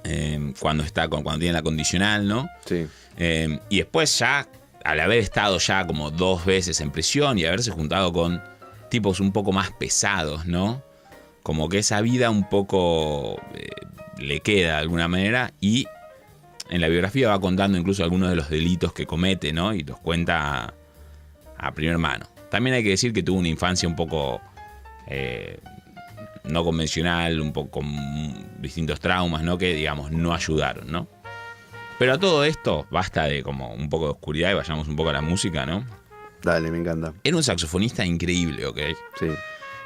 eh, 0.04 0.52
cuando 0.58 0.82
está 0.84 1.08
cuando 1.08 1.38
tiene 1.38 1.54
la 1.54 1.62
condicional, 1.62 2.28
¿no? 2.28 2.48
Sí. 2.66 2.86
Eh, 3.16 3.58
y 3.68 3.78
después 3.78 4.18
ya, 4.18 4.46
al 4.84 5.00
haber 5.00 5.18
estado 5.18 5.58
ya 5.58 5.86
como 5.86 6.10
dos 6.10 6.44
veces 6.44 6.80
en 6.80 6.90
prisión 6.90 7.38
y 7.38 7.44
haberse 7.44 7.70
juntado 7.70 8.12
con 8.12 8.42
tipos 8.90 9.20
un 9.20 9.32
poco 9.32 9.52
más 9.52 9.70
pesados, 9.72 10.46
¿no? 10.46 10.82
Como 11.42 11.68
que 11.68 11.78
esa 11.78 12.00
vida 12.02 12.28
un 12.28 12.48
poco 12.48 13.40
eh, 13.54 13.68
le 14.18 14.40
queda 14.40 14.74
de 14.74 14.80
alguna 14.80 15.08
manera 15.08 15.52
y 15.60 15.86
en 16.70 16.80
la 16.80 16.88
biografía 16.88 17.28
va 17.28 17.40
contando 17.40 17.76
incluso 17.76 18.02
algunos 18.04 18.30
de 18.30 18.36
los 18.36 18.48
delitos 18.48 18.92
que 18.92 19.06
comete, 19.06 19.52
¿no? 19.52 19.74
Y 19.74 19.82
los 19.82 19.98
cuenta 19.98 20.64
a, 20.64 20.74
a 21.58 21.72
primer 21.72 21.98
mano. 21.98 22.26
También 22.50 22.74
hay 22.74 22.82
que 22.82 22.90
decir 22.90 23.12
que 23.12 23.22
tuvo 23.22 23.38
una 23.38 23.48
infancia 23.48 23.88
un 23.88 23.96
poco 23.96 24.40
eh, 25.06 25.58
no 26.44 26.64
convencional, 26.64 27.40
un 27.40 27.52
poco 27.52 27.80
con 27.80 28.62
distintos 28.62 29.00
traumas, 29.00 29.42
¿no? 29.42 29.58
Que 29.58 29.74
digamos 29.74 30.10
no 30.10 30.32
ayudaron, 30.32 30.90
¿no? 30.90 31.08
Pero 31.98 32.14
a 32.14 32.18
todo 32.18 32.44
esto, 32.44 32.86
basta 32.90 33.24
de 33.24 33.42
como 33.42 33.74
un 33.74 33.90
poco 33.90 34.06
de 34.06 34.10
oscuridad 34.12 34.50
y 34.52 34.54
vayamos 34.54 34.88
un 34.88 34.96
poco 34.96 35.10
a 35.10 35.12
la 35.12 35.20
música, 35.20 35.66
¿no? 35.66 35.84
Dale, 36.42 36.70
me 36.70 36.78
encanta. 36.78 37.12
Era 37.22 37.36
un 37.36 37.42
saxofonista 37.42 38.04
increíble, 38.04 38.64
¿ok? 38.64 38.78
Sí. 39.18 39.26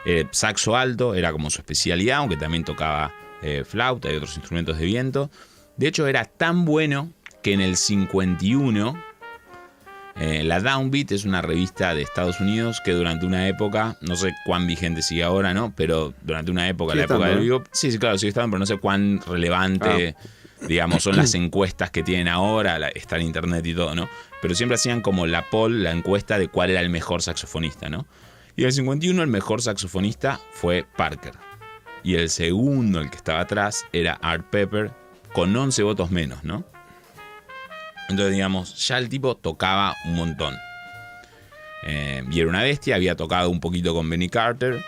Eh, 0.06 0.26
saxo 0.30 0.76
alto 0.76 1.14
era 1.14 1.32
como 1.32 1.50
su 1.50 1.60
especialidad, 1.60 2.18
aunque 2.18 2.36
también 2.36 2.62
tocaba 2.62 3.12
eh, 3.42 3.64
flauta 3.64 4.12
y 4.12 4.16
otros 4.16 4.36
instrumentos 4.36 4.78
de 4.78 4.84
viento. 4.84 5.30
De 5.76 5.88
hecho, 5.88 6.06
era 6.06 6.24
tan 6.24 6.64
bueno 6.64 7.12
que 7.42 7.52
en 7.52 7.60
el 7.60 7.76
51, 7.76 8.94
eh, 10.16 10.44
la 10.44 10.60
Downbeat 10.60 11.10
es 11.12 11.24
una 11.24 11.42
revista 11.42 11.94
de 11.94 12.02
Estados 12.02 12.40
Unidos 12.40 12.80
que 12.84 12.92
durante 12.92 13.26
una 13.26 13.48
época, 13.48 13.96
no 14.00 14.14
sé 14.14 14.32
cuán 14.46 14.66
vigente 14.66 15.02
sigue 15.02 15.24
ahora, 15.24 15.52
¿no? 15.52 15.74
Pero 15.74 16.14
durante 16.22 16.50
una 16.52 16.68
época, 16.68 16.92
Sigue 16.92 17.06
la 17.06 17.14
época 17.14 17.28
del 17.30 17.40
vivo, 17.40 17.64
sí, 17.72 17.90
sí, 17.90 17.98
claro, 17.98 18.16
sigue 18.18 18.28
estando, 18.28 18.50
pero 18.52 18.60
no 18.60 18.66
sé 18.66 18.78
cuán 18.78 19.20
relevante, 19.26 20.14
digamos, 20.68 21.02
son 21.02 21.16
las 21.16 21.34
encuestas 21.34 21.90
que 21.90 22.02
tienen 22.04 22.28
ahora, 22.28 22.78
la- 22.78 22.88
está 22.90 23.16
en 23.16 23.22
internet 23.22 23.66
y 23.66 23.74
todo, 23.74 23.94
¿no? 23.96 24.08
Pero 24.40 24.54
siempre 24.54 24.76
hacían 24.76 25.00
como 25.00 25.26
la 25.26 25.50
poll, 25.50 25.82
la 25.82 25.90
encuesta 25.90 26.38
de 26.38 26.48
cuál 26.48 26.70
era 26.70 26.80
el 26.80 26.90
mejor 26.90 27.20
saxofonista, 27.22 27.88
¿no? 27.88 28.06
Y 28.56 28.60
en 28.62 28.66
el 28.68 28.72
51 28.72 29.20
el 29.22 29.28
mejor 29.28 29.60
saxofonista 29.62 30.38
fue 30.52 30.86
Parker. 30.96 31.32
Y 32.04 32.14
el 32.14 32.30
segundo, 32.30 33.00
el 33.00 33.10
que 33.10 33.16
estaba 33.16 33.40
atrás, 33.40 33.84
era 33.92 34.12
Art 34.22 34.46
Pepper, 34.50 34.92
con 35.34 35.54
11 35.54 35.82
votos 35.82 36.10
menos, 36.10 36.44
¿no? 36.44 36.64
Entonces, 38.08 38.32
digamos, 38.32 38.86
ya 38.86 38.98
el 38.98 39.08
tipo 39.08 39.36
tocaba 39.36 39.94
un 40.06 40.14
montón. 40.14 40.54
Eh, 41.86 42.22
y 42.30 42.40
era 42.40 42.48
una 42.48 42.62
bestia, 42.62 42.94
había 42.94 43.16
tocado 43.16 43.50
un 43.50 43.60
poquito 43.60 43.92
con 43.94 44.08
Benny 44.08 44.28
Carter. 44.28 44.82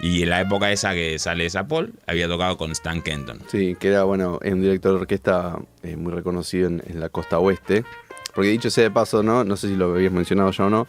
Y 0.00 0.22
en 0.22 0.30
la 0.30 0.40
época 0.40 0.70
esa 0.70 0.94
que 0.94 1.18
sale 1.18 1.44
esa 1.44 1.66
Paul, 1.66 1.92
había 2.06 2.28
tocado 2.28 2.56
con 2.56 2.70
Stan 2.70 3.02
Kenton. 3.02 3.40
Sí, 3.48 3.76
que 3.80 3.88
era, 3.88 4.04
bueno, 4.04 4.38
es 4.42 4.52
un 4.52 4.60
director 4.60 4.92
de 4.92 5.00
orquesta 5.00 5.58
eh, 5.82 5.96
muy 5.96 6.12
reconocido 6.12 6.68
en, 6.68 7.00
la 7.00 7.08
costa 7.08 7.40
oeste. 7.40 7.84
Porque 8.32 8.50
dicho 8.50 8.70
sea 8.70 8.84
de 8.84 8.90
paso, 8.92 9.24
¿no? 9.24 9.42
No 9.42 9.56
sé 9.56 9.66
si 9.66 9.74
lo 9.74 9.92
habías 9.94 10.12
mencionado 10.12 10.52
ya 10.52 10.66
o 10.66 10.70
no. 10.70 10.86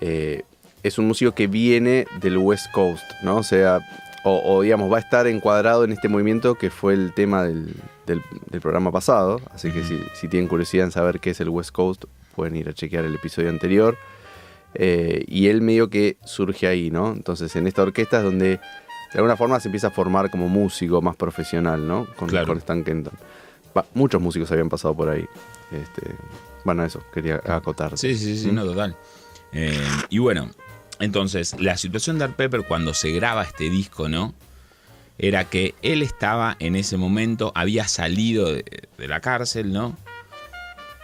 eh, 0.00 0.44
es 0.84 0.96
un 0.96 1.08
músico 1.08 1.32
que 1.32 1.48
viene 1.48 2.06
del 2.20 2.38
West 2.38 2.70
Coast, 2.70 3.04
¿no? 3.22 3.38
O 3.38 3.42
sea, 3.42 3.80
o, 4.24 4.62
digamos, 4.62 4.92
va 4.92 4.96
a 4.98 5.00
estar 5.00 5.26
encuadrado 5.26 5.84
en 5.84 5.92
este 5.92 6.08
movimiento 6.08 6.56
que 6.56 6.70
fue 6.70 6.94
el 6.94 7.14
tema 7.14 7.44
del, 7.44 7.74
del, 8.06 8.22
programa 8.60 8.90
pasado. 8.90 9.40
Así 9.52 9.70
que 9.70 9.84
si, 9.84 10.00
si, 10.14 10.28
tienen 10.28 10.48
curiosidad 10.48 10.86
en 10.86 10.90
saber 10.90 11.20
qué 11.20 11.30
es 11.30 11.40
el 11.40 11.48
West 11.48 11.70
Coast, 11.70 12.04
pueden 12.34 12.56
ir 12.56 12.68
a 12.68 12.72
chequear 12.72 13.04
el 13.04 13.14
episodio 13.14 13.48
anterior. 13.48 13.96
Eh, 14.74 15.24
y 15.26 15.48
él 15.48 15.62
medio 15.62 15.88
que 15.88 16.18
surge 16.24 16.66
ahí, 16.66 16.90
¿no? 16.90 17.12
Entonces 17.12 17.54
en 17.56 17.66
esta 17.66 17.82
orquesta 17.82 18.18
es 18.18 18.24
donde 18.24 18.46
de 18.48 19.14
alguna 19.14 19.36
forma 19.36 19.58
se 19.60 19.68
empieza 19.68 19.88
a 19.88 19.90
formar 19.90 20.30
como 20.30 20.48
músico 20.48 21.00
más 21.00 21.16
profesional, 21.16 21.86
¿no? 21.86 22.06
Con, 22.16 22.28
con 22.28 22.58
Stan 22.58 22.84
Kenton. 22.84 23.14
muchos 23.94 24.20
músicos 24.20 24.50
habían 24.52 24.68
pasado 24.68 24.94
por 24.94 25.08
ahí. 25.08 25.24
Este, 25.72 26.14
bueno, 26.64 26.84
eso, 26.84 27.02
quería 27.12 27.40
acotar. 27.46 27.96
Sí, 27.96 28.16
sí, 28.16 28.36
sí, 28.36 28.52
no, 28.52 28.64
total. 28.64 28.96
Eh, 29.52 29.80
y 30.10 30.18
bueno, 30.18 30.50
entonces, 31.00 31.54
la 31.58 31.76
situación 31.76 32.18
de 32.18 32.24
Art 32.24 32.36
Pepper 32.36 32.64
cuando 32.66 32.94
se 32.94 33.10
graba 33.12 33.44
este 33.44 33.70
disco, 33.70 34.08
¿no? 34.08 34.34
Era 35.18 35.44
que 35.44 35.74
él 35.82 36.02
estaba 36.02 36.56
en 36.60 36.76
ese 36.76 36.96
momento, 36.96 37.52
había 37.54 37.88
salido 37.88 38.52
de, 38.52 38.64
la 38.98 39.20
cárcel, 39.20 39.72
¿no? 39.72 39.96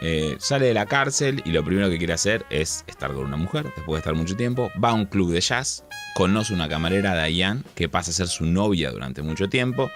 Eh, 0.01 0.37
sale 0.39 0.67
de 0.67 0.75
la 0.75 0.87
cárcel 0.87 1.43
y 1.45 1.53
lo 1.53 1.65
primero 1.65 1.89
que 1.89 1.99
quiere 1.99 2.13
hacer 2.13 2.45
es 2.51 2.85
estar 2.89 3.13
con 3.13 3.25
una 3.25 3.37
mujer, 3.37 3.65
después 3.77 3.95
de 3.95 3.99
estar 3.99 4.15
mucho 4.15 4.37
tiempo. 4.37 4.71
Va 4.83 4.91
a 4.91 4.95
un 4.95 5.07
club 5.07 5.33
de 5.33 5.41
jazz, 5.41 5.85
conoce 6.15 6.53
una 6.53 6.69
camarera, 6.69 7.25
Diane, 7.25 7.63
que 7.75 7.89
pasa 7.89 8.11
a 8.11 8.15
ser 8.15 8.29
su 8.29 8.47
novia 8.47 8.91
durante 8.91 9.23
mucho 9.23 9.49
tiempo. 9.49 9.91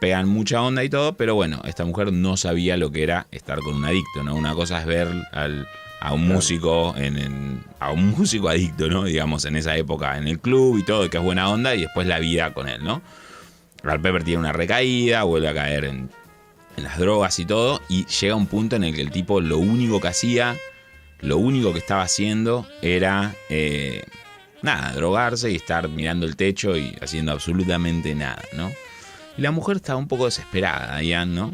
Pegan 0.00 0.28
mucha 0.28 0.62
onda 0.62 0.84
y 0.84 0.88
todo, 0.88 1.16
pero 1.16 1.34
bueno, 1.34 1.60
esta 1.64 1.84
mujer 1.84 2.12
no 2.12 2.36
sabía 2.36 2.76
lo 2.76 2.92
que 2.92 3.02
era 3.02 3.26
estar 3.32 3.58
con 3.60 3.74
un 3.74 3.84
adicto, 3.84 4.22
¿no? 4.22 4.36
Una 4.36 4.54
cosa 4.54 4.80
es 4.80 4.86
ver 4.86 5.08
al, 5.32 5.66
a 6.00 6.12
un 6.12 6.26
músico 6.26 6.94
en, 6.96 7.64
a 7.80 7.90
un 7.90 8.10
músico 8.18 8.48
adicto, 8.48 8.88
¿no? 8.88 9.04
Digamos, 9.04 9.44
en 9.44 9.56
esa 9.56 9.76
época 9.76 10.16
en 10.18 10.28
el 10.28 10.38
club 10.38 10.78
y 10.78 10.84
todo, 10.84 11.08
que 11.08 11.16
es 11.16 11.22
buena 11.22 11.48
onda, 11.48 11.74
y 11.74 11.82
después 11.82 12.06
la 12.06 12.18
vida 12.18 12.52
con 12.52 12.68
él, 12.68 12.82
¿no? 12.82 13.02
Ralph 13.82 14.02
Pepper 14.02 14.24
tiene 14.24 14.40
una 14.40 14.52
recaída, 14.52 15.22
vuelve 15.22 15.48
a 15.48 15.54
caer 15.54 15.84
en, 15.84 16.10
las 16.76 16.98
drogas 16.98 17.38
y 17.40 17.44
todo, 17.44 17.80
y 17.88 18.06
llega 18.06 18.36
un 18.36 18.46
punto 18.46 18.76
en 18.76 18.84
el 18.84 18.94
que 18.94 19.00
el 19.00 19.10
tipo 19.10 19.40
lo 19.40 19.58
único 19.58 20.00
que 20.00 20.08
hacía, 20.08 20.56
lo 21.20 21.36
único 21.38 21.72
que 21.72 21.80
estaba 21.80 22.02
haciendo 22.02 22.68
era, 22.82 23.34
eh, 23.48 24.04
nada, 24.62 24.92
drogarse 24.92 25.50
y 25.50 25.56
estar 25.56 25.88
mirando 25.88 26.24
el 26.24 26.36
techo 26.36 26.76
y 26.76 26.96
haciendo 27.00 27.32
absolutamente 27.32 28.14
nada, 28.14 28.42
¿no? 28.52 28.70
Y 29.36 29.42
la 29.42 29.50
mujer 29.50 29.76
estaba 29.76 29.98
un 29.98 30.06
poco 30.06 30.26
desesperada, 30.26 31.02
Ian, 31.02 31.34
¿no? 31.34 31.52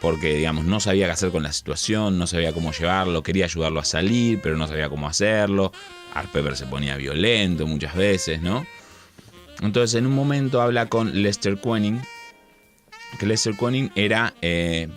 Porque 0.00 0.34
digamos 0.34 0.64
no 0.64 0.80
sabía 0.80 1.06
qué 1.06 1.12
hacer 1.12 1.30
con 1.30 1.42
la 1.42 1.52
situación, 1.52 2.18
no 2.18 2.26
sabía 2.26 2.52
cómo 2.52 2.72
llevarlo, 2.72 3.22
quería 3.22 3.46
ayudarlo 3.46 3.80
a 3.80 3.84
salir, 3.84 4.40
pero 4.42 4.56
no 4.56 4.68
sabía 4.68 4.88
cómo 4.88 5.08
hacerlo. 5.08 5.72
Art 6.14 6.30
Pepper 6.30 6.56
se 6.56 6.66
ponía 6.66 6.96
violento 6.96 7.66
muchas 7.66 7.94
veces, 7.94 8.40
¿no? 8.40 8.66
Entonces 9.60 9.98
en 9.98 10.06
un 10.06 10.14
momento 10.14 10.62
habla 10.62 10.86
con 10.86 11.22
Lester 11.22 11.60
Quenning, 11.60 12.00
que 13.18 13.26
Lester 13.26 13.56
Quenning 13.56 13.90
era, 13.96 14.34
eh, 14.40 14.88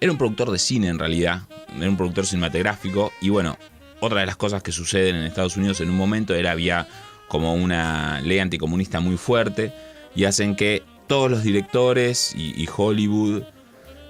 era 0.00 0.10
un 0.10 0.18
productor 0.18 0.50
de 0.50 0.58
cine 0.58 0.88
en 0.88 0.98
realidad, 0.98 1.42
era 1.76 1.88
un 1.88 1.96
productor 1.96 2.26
cinematográfico 2.26 3.12
y 3.20 3.28
bueno, 3.28 3.56
otra 4.00 4.20
de 4.20 4.26
las 4.26 4.36
cosas 4.36 4.62
que 4.62 4.72
suceden 4.72 5.16
en 5.16 5.24
Estados 5.24 5.56
Unidos 5.56 5.80
en 5.80 5.90
un 5.90 5.96
momento 5.96 6.34
era 6.34 6.50
había 6.50 6.88
como 7.28 7.54
una 7.54 8.20
ley 8.22 8.38
anticomunista 8.40 9.00
muy 9.00 9.16
fuerte 9.18 9.72
y 10.16 10.24
hacen 10.24 10.56
que 10.56 10.82
todos 11.06 11.30
los 11.30 11.42
directores 11.42 12.34
y 12.36 12.68
Hollywood 12.74 13.44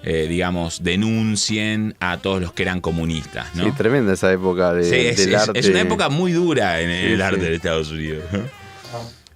eh, 0.02 0.26
digamos, 0.28 0.82
denuncien 0.82 1.96
a 2.00 2.18
todos 2.18 2.40
los 2.40 2.52
que 2.52 2.62
eran 2.62 2.80
comunistas. 2.80 3.54
¿no? 3.54 3.64
Sí, 3.64 3.72
tremenda 3.72 4.12
esa 4.12 4.32
época 4.32 4.72
de, 4.72 5.10
es, 5.10 5.16
del 5.16 5.34
arte. 5.34 5.58
Es 5.58 5.68
una 5.68 5.80
época 5.80 6.08
muy 6.08 6.32
dura 6.32 6.80
en 6.80 6.90
el 6.90 7.20
arte 7.20 7.40
de 7.40 7.54
Estados 7.54 7.90
Unidos. 7.90 8.24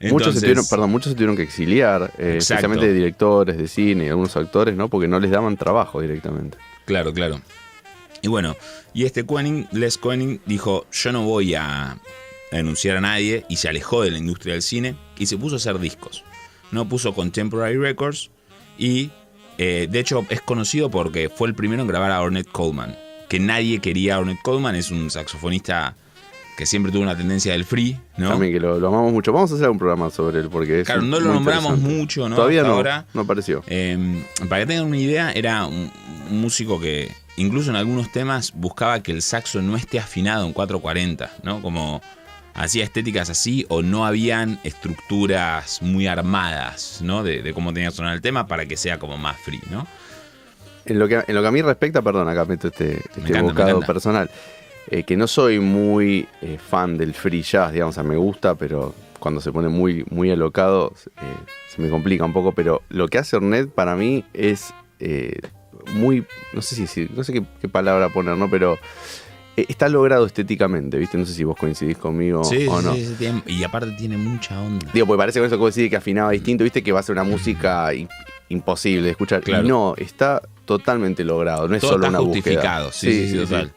muchos, 0.01 0.35
se 0.35 0.41
tuvieron, 0.41 0.67
perdón, 0.69 0.91
muchos 0.91 1.11
se 1.11 1.15
tuvieron 1.15 1.37
que 1.37 1.43
exiliar, 1.43 2.13
eh, 2.19 2.37
especialmente 2.39 2.87
de 2.87 2.95
directores 2.95 3.59
de 3.59 3.69
cine 3.69 4.07
y 4.07 4.09
algunos 4.09 4.37
actores, 4.37 4.77
¿no? 4.77 4.89
Porque 4.89 5.09
no 5.09 5.19
les 5.19 5.31
daban 5.31 5.57
trabajo 5.57 6.01
directamente. 6.01 6.59
Claro, 6.85 7.13
claro. 7.13 7.41
Y 8.23 8.29
bueno, 8.29 8.57
y 8.95 9.05
este 9.05 9.27
Quenning, 9.27 9.67
Les 9.73 9.99
Quenning, 9.99 10.41
dijo, 10.47 10.87
yo 10.93 11.13
no 11.13 11.23
voy 11.23 11.55
a 11.57 11.99
denunciar 12.53 12.99
a 12.99 13.01
nadie 13.01 13.45
y 13.49 13.57
se 13.57 13.69
alejó 13.69 14.03
de 14.03 14.13
la 14.13 14.19
industria 14.19 14.55
del 14.55 14.63
cine 14.63 14.95
y 15.19 15.27
se 15.27 15.37
puso 15.37 15.57
a 15.57 15.59
hacer 15.59 15.79
discos. 15.81 16.23
No 16.71 16.89
puso 16.89 17.15
Contemporary 17.15 17.77
Records 17.77 18.31
y 18.79 19.11
eh, 19.59 19.89
de 19.91 20.01
hecho, 20.01 20.27
es 20.31 20.41
conocido 20.41 20.91
porque 20.91 21.29
fue 21.29 21.49
el 21.49 21.55
primero 21.55 21.83
en 21.83 21.89
grabar 21.89 22.11
a 22.11 22.21
Ornette 22.21 22.51
Coleman. 22.51 22.97
Que 23.29 23.41
nadie 23.41 23.81
quería 23.81 24.17
a 24.17 24.21
Ornette 24.21 24.43
Coleman, 24.43 24.75
es 24.75 24.91
un 24.91 25.11
saxofonista 25.11 25.97
que 26.57 26.67
siempre 26.67 26.93
tuvo 26.93 27.03
una 27.03 27.17
tendencia 27.17 27.53
del 27.53 27.65
free, 27.65 27.99
¿no? 28.17 28.29
También 28.29 28.53
que 28.53 28.61
lo, 28.61 28.75
amamos 28.87 29.13
mucho. 29.13 29.33
Vamos 29.33 29.51
a 29.53 29.55
hacer 29.55 29.71
un 29.71 29.79
programa 29.79 30.11
sobre 30.11 30.41
él 30.41 30.49
porque 30.51 30.81
es 30.81 30.87
Claro, 30.87 31.03
no 31.03 31.19
lo 31.19 31.33
nombramos 31.33 31.79
mucho, 31.79 32.29
¿no? 32.29 32.37
Todavía 32.37 32.63
no, 32.63 32.75
ahora. 32.75 33.07
no 33.15 33.23
apareció. 33.23 33.63
Em, 33.67 34.23
para 34.49 34.63
que 34.63 34.67
tengan 34.67 34.87
una 34.87 34.99
idea, 34.99 35.33
era 35.33 35.67
un, 35.67 35.91
músico 36.31 36.81
que 36.81 37.11
incluso 37.37 37.71
en 37.71 37.77
algunos 37.77 38.11
temas 38.13 38.53
buscaba 38.55 39.03
que 39.03 39.13
el 39.13 39.23
saxo 39.23 39.61
no 39.61 39.77
esté 39.77 39.99
afinado 39.99 40.47
en 40.47 40.53
440, 40.53 41.31
¿no? 41.43 41.63
Como 41.63 42.03
hacía 42.55 42.85
estéticas 42.85 43.31
así 43.31 43.67
o 43.69 43.83
no 43.83 44.05
habían 44.07 44.59
estructuras 44.65 45.83
muy 45.83 46.07
armadas, 46.07 47.01
¿no? 47.03 47.23
De, 47.23 47.53
cómo 47.55 47.73
tenía 47.73 47.91
que 47.91 47.97
sonar 47.97 48.15
el 48.15 48.23
tema 48.23 48.47
para 48.47 48.67
que 48.67 48.77
sea 48.77 48.99
como 48.99 49.17
más 49.19 49.39
free, 49.41 49.61
¿no? 49.71 49.87
En 50.85 50.99
lo 50.99 51.09
que, 51.09 51.23
en 51.27 51.35
lo 51.35 51.43
que 51.43 51.49
a 51.49 51.53
mí 51.53 51.63
respecta, 51.63 52.03
perdón, 52.03 52.29
acá 52.29 52.45
meto 52.45 52.69
este, 52.69 53.01
este 53.17 53.41
bocado 53.41 53.81
personal, 53.81 54.31
eh, 54.91 55.05
que 55.05 55.17
no 55.17 55.27
soy 55.27 55.61
muy 55.61 56.29
eh, 56.41 56.59
fan 56.59 56.99
del 56.99 57.15
free 57.15 57.43
jazz, 57.43 57.73
digamos, 57.73 57.95
o 57.95 57.97
sea, 57.97 58.03
me 58.03 58.17
gusta, 58.17 58.57
pero 58.57 58.95
cuando 59.21 59.41
se 59.41 59.53
pone 59.53 59.69
muy, 59.69 60.05
muy 60.11 60.31
alocado 60.31 60.93
eh, 61.07 61.23
se 61.69 61.81
me 61.81 61.89
complica 61.89 62.25
un 62.25 62.33
poco, 62.33 62.53
pero 62.53 62.83
lo 62.89 63.07
que 63.07 63.19
hace 63.19 63.37
Ornette 63.37 63.71
para 63.71 63.95
mí 63.95 64.25
es 64.35 64.75
muy, 65.95 66.27
no 66.53 66.63
sé 66.63 66.87
si, 66.87 67.09
no 67.15 67.25
sé 67.25 67.33
qué, 67.33 67.45
qué 67.61 67.69
palabra 67.69 68.09
poner, 68.09 68.37
¿no? 68.37 68.49
Pero 68.51 68.75
eh, 68.75 68.79
está 69.57 69.89
logrado 69.89 70.27
estéticamente, 70.27 70.99
¿viste? 70.99 71.19
No 71.19 71.27
sé 71.27 71.35
si 71.35 71.45
vos 71.45 71.57
coincidís 71.57 71.99
conmigo 71.99 72.41
o 72.41 72.83
no. 72.83 72.95
Sí, 72.95 73.15
sí, 73.19 73.43
y 73.47 73.65
aparte 73.65 73.93
tiene 73.93 74.17
mucha 74.17 74.61
onda. 74.61 74.87
Digo, 74.93 75.07
pues 75.07 75.19
parece 75.19 75.41
con 75.41 75.47
eso 75.47 75.57
que 75.57 75.61
vos 75.61 75.75
decís 75.75 75.91
que 75.91 75.97
afinaba 75.97 76.31
distinto, 76.31 76.65
¿viste? 76.65 76.83
Que 76.83 76.93
va 76.93 77.01
a 77.01 77.03
ser 77.03 77.15
una 77.15 77.25
música 77.25 77.91
imposible 78.49 79.03
de 79.03 79.11
escuchar. 79.11 79.43
Y 79.47 79.69
no, 79.69 79.95
está 79.97 80.43
totalmente 80.65 81.25
logrado, 81.25 81.69
no 81.69 81.77
es 81.77 81.83
solo 81.83 82.09
una 82.09 82.19
justificado, 82.19 82.93
sí, 82.93 83.29
sí, 83.29 83.37
total. 83.37 83.73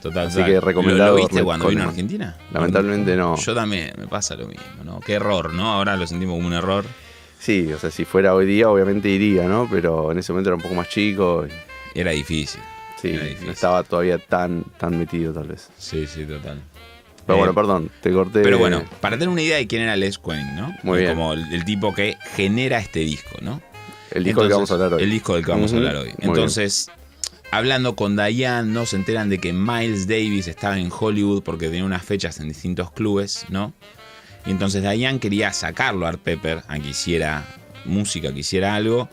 Total, 0.00 0.28
Así 0.28 0.42
que 0.42 0.60
recomendado. 0.60 1.16
¿Lo, 1.16 1.16
viste 1.16 1.42
cuando 1.42 1.68
vino 1.68 1.82
a 1.82 1.88
Argentina? 1.88 2.36
Lamentablemente 2.52 3.16
no. 3.16 3.36
Yo 3.36 3.54
también, 3.54 3.92
me 3.98 4.06
pasa 4.06 4.34
lo 4.34 4.46
mismo, 4.46 4.82
¿no? 4.82 5.00
Qué 5.00 5.14
error, 5.14 5.52
¿no? 5.52 5.74
Ahora 5.74 5.96
lo 5.96 6.06
sentimos 6.06 6.36
como 6.36 6.46
un 6.46 6.54
error. 6.54 6.86
Sí, 7.38 7.70
o 7.70 7.78
sea, 7.78 7.90
si 7.90 8.06
fuera 8.06 8.34
hoy 8.34 8.46
día 8.46 8.70
obviamente 8.70 9.10
iría, 9.10 9.46
¿no? 9.46 9.68
Pero 9.70 10.12
en 10.12 10.18
ese 10.18 10.32
momento 10.32 10.48
era 10.48 10.56
un 10.56 10.62
poco 10.62 10.74
más 10.74 10.88
chico. 10.88 11.46
Era 11.94 12.12
difícil. 12.12 12.62
Sí, 13.04 13.44
no 13.44 13.52
estaba 13.52 13.82
todavía 13.82 14.18
tan, 14.18 14.64
tan 14.78 14.98
metido 14.98 15.32
tal 15.32 15.48
vez. 15.48 15.68
Sí, 15.78 16.06
sí, 16.06 16.24
total. 16.24 16.62
Pero 17.26 17.38
bueno, 17.38 17.52
eh, 17.52 17.54
perdón, 17.54 17.90
te 18.00 18.12
corté. 18.12 18.42
Pero 18.42 18.58
bueno, 18.58 18.84
para 19.00 19.16
tener 19.16 19.28
una 19.28 19.42
idea 19.42 19.56
de 19.56 19.66
quién 19.66 19.82
era 19.82 19.96
Les 19.96 20.18
Quentin, 20.18 20.56
¿no? 20.56 20.76
Muy 20.82 21.00
bien. 21.00 21.14
Como 21.14 21.32
el, 21.32 21.64
tipo 21.64 21.94
que 21.94 22.16
genera 22.34 22.78
este 22.78 23.00
disco, 23.00 23.36
¿no? 23.40 23.62
El 24.10 24.24
disco 24.24 24.42
del 24.42 24.50
que 24.50 24.54
vamos 24.54 24.70
a 24.70 24.74
hablar 24.74 24.94
hoy. 24.94 25.02
El 25.02 25.10
disco 25.10 25.34
del 25.34 25.44
que 25.44 25.50
vamos 25.50 25.72
a 25.72 25.76
hablar 25.76 25.96
hoy. 25.96 26.12
Entonces, 26.18 26.90
hablando 27.50 27.96
con 27.96 28.16
Diane, 28.16 28.70
¿no? 28.70 28.86
Se 28.86 28.96
enteran 28.96 29.30
de 29.30 29.38
que 29.38 29.52
Miles 29.52 30.06
Davis 30.06 30.48
estaba 30.48 30.78
en 30.78 30.90
Hollywood 30.90 31.42
porque 31.42 31.66
tenía 31.66 31.84
unas 31.84 32.04
fechas 32.04 32.40
en 32.40 32.48
distintos 32.48 32.90
clubes, 32.90 33.46
¿no? 33.48 33.72
Y 34.46 34.50
entonces 34.50 34.82
Diane 34.82 35.18
quería 35.18 35.52
sacarlo 35.52 36.06
a 36.06 36.10
Art 36.10 36.20
Pepper 36.20 36.62
a 36.68 36.78
que 36.78 36.88
hiciera 36.88 37.44
música, 37.86 38.32
que 38.32 38.40
hiciera 38.40 38.74
algo. 38.74 39.08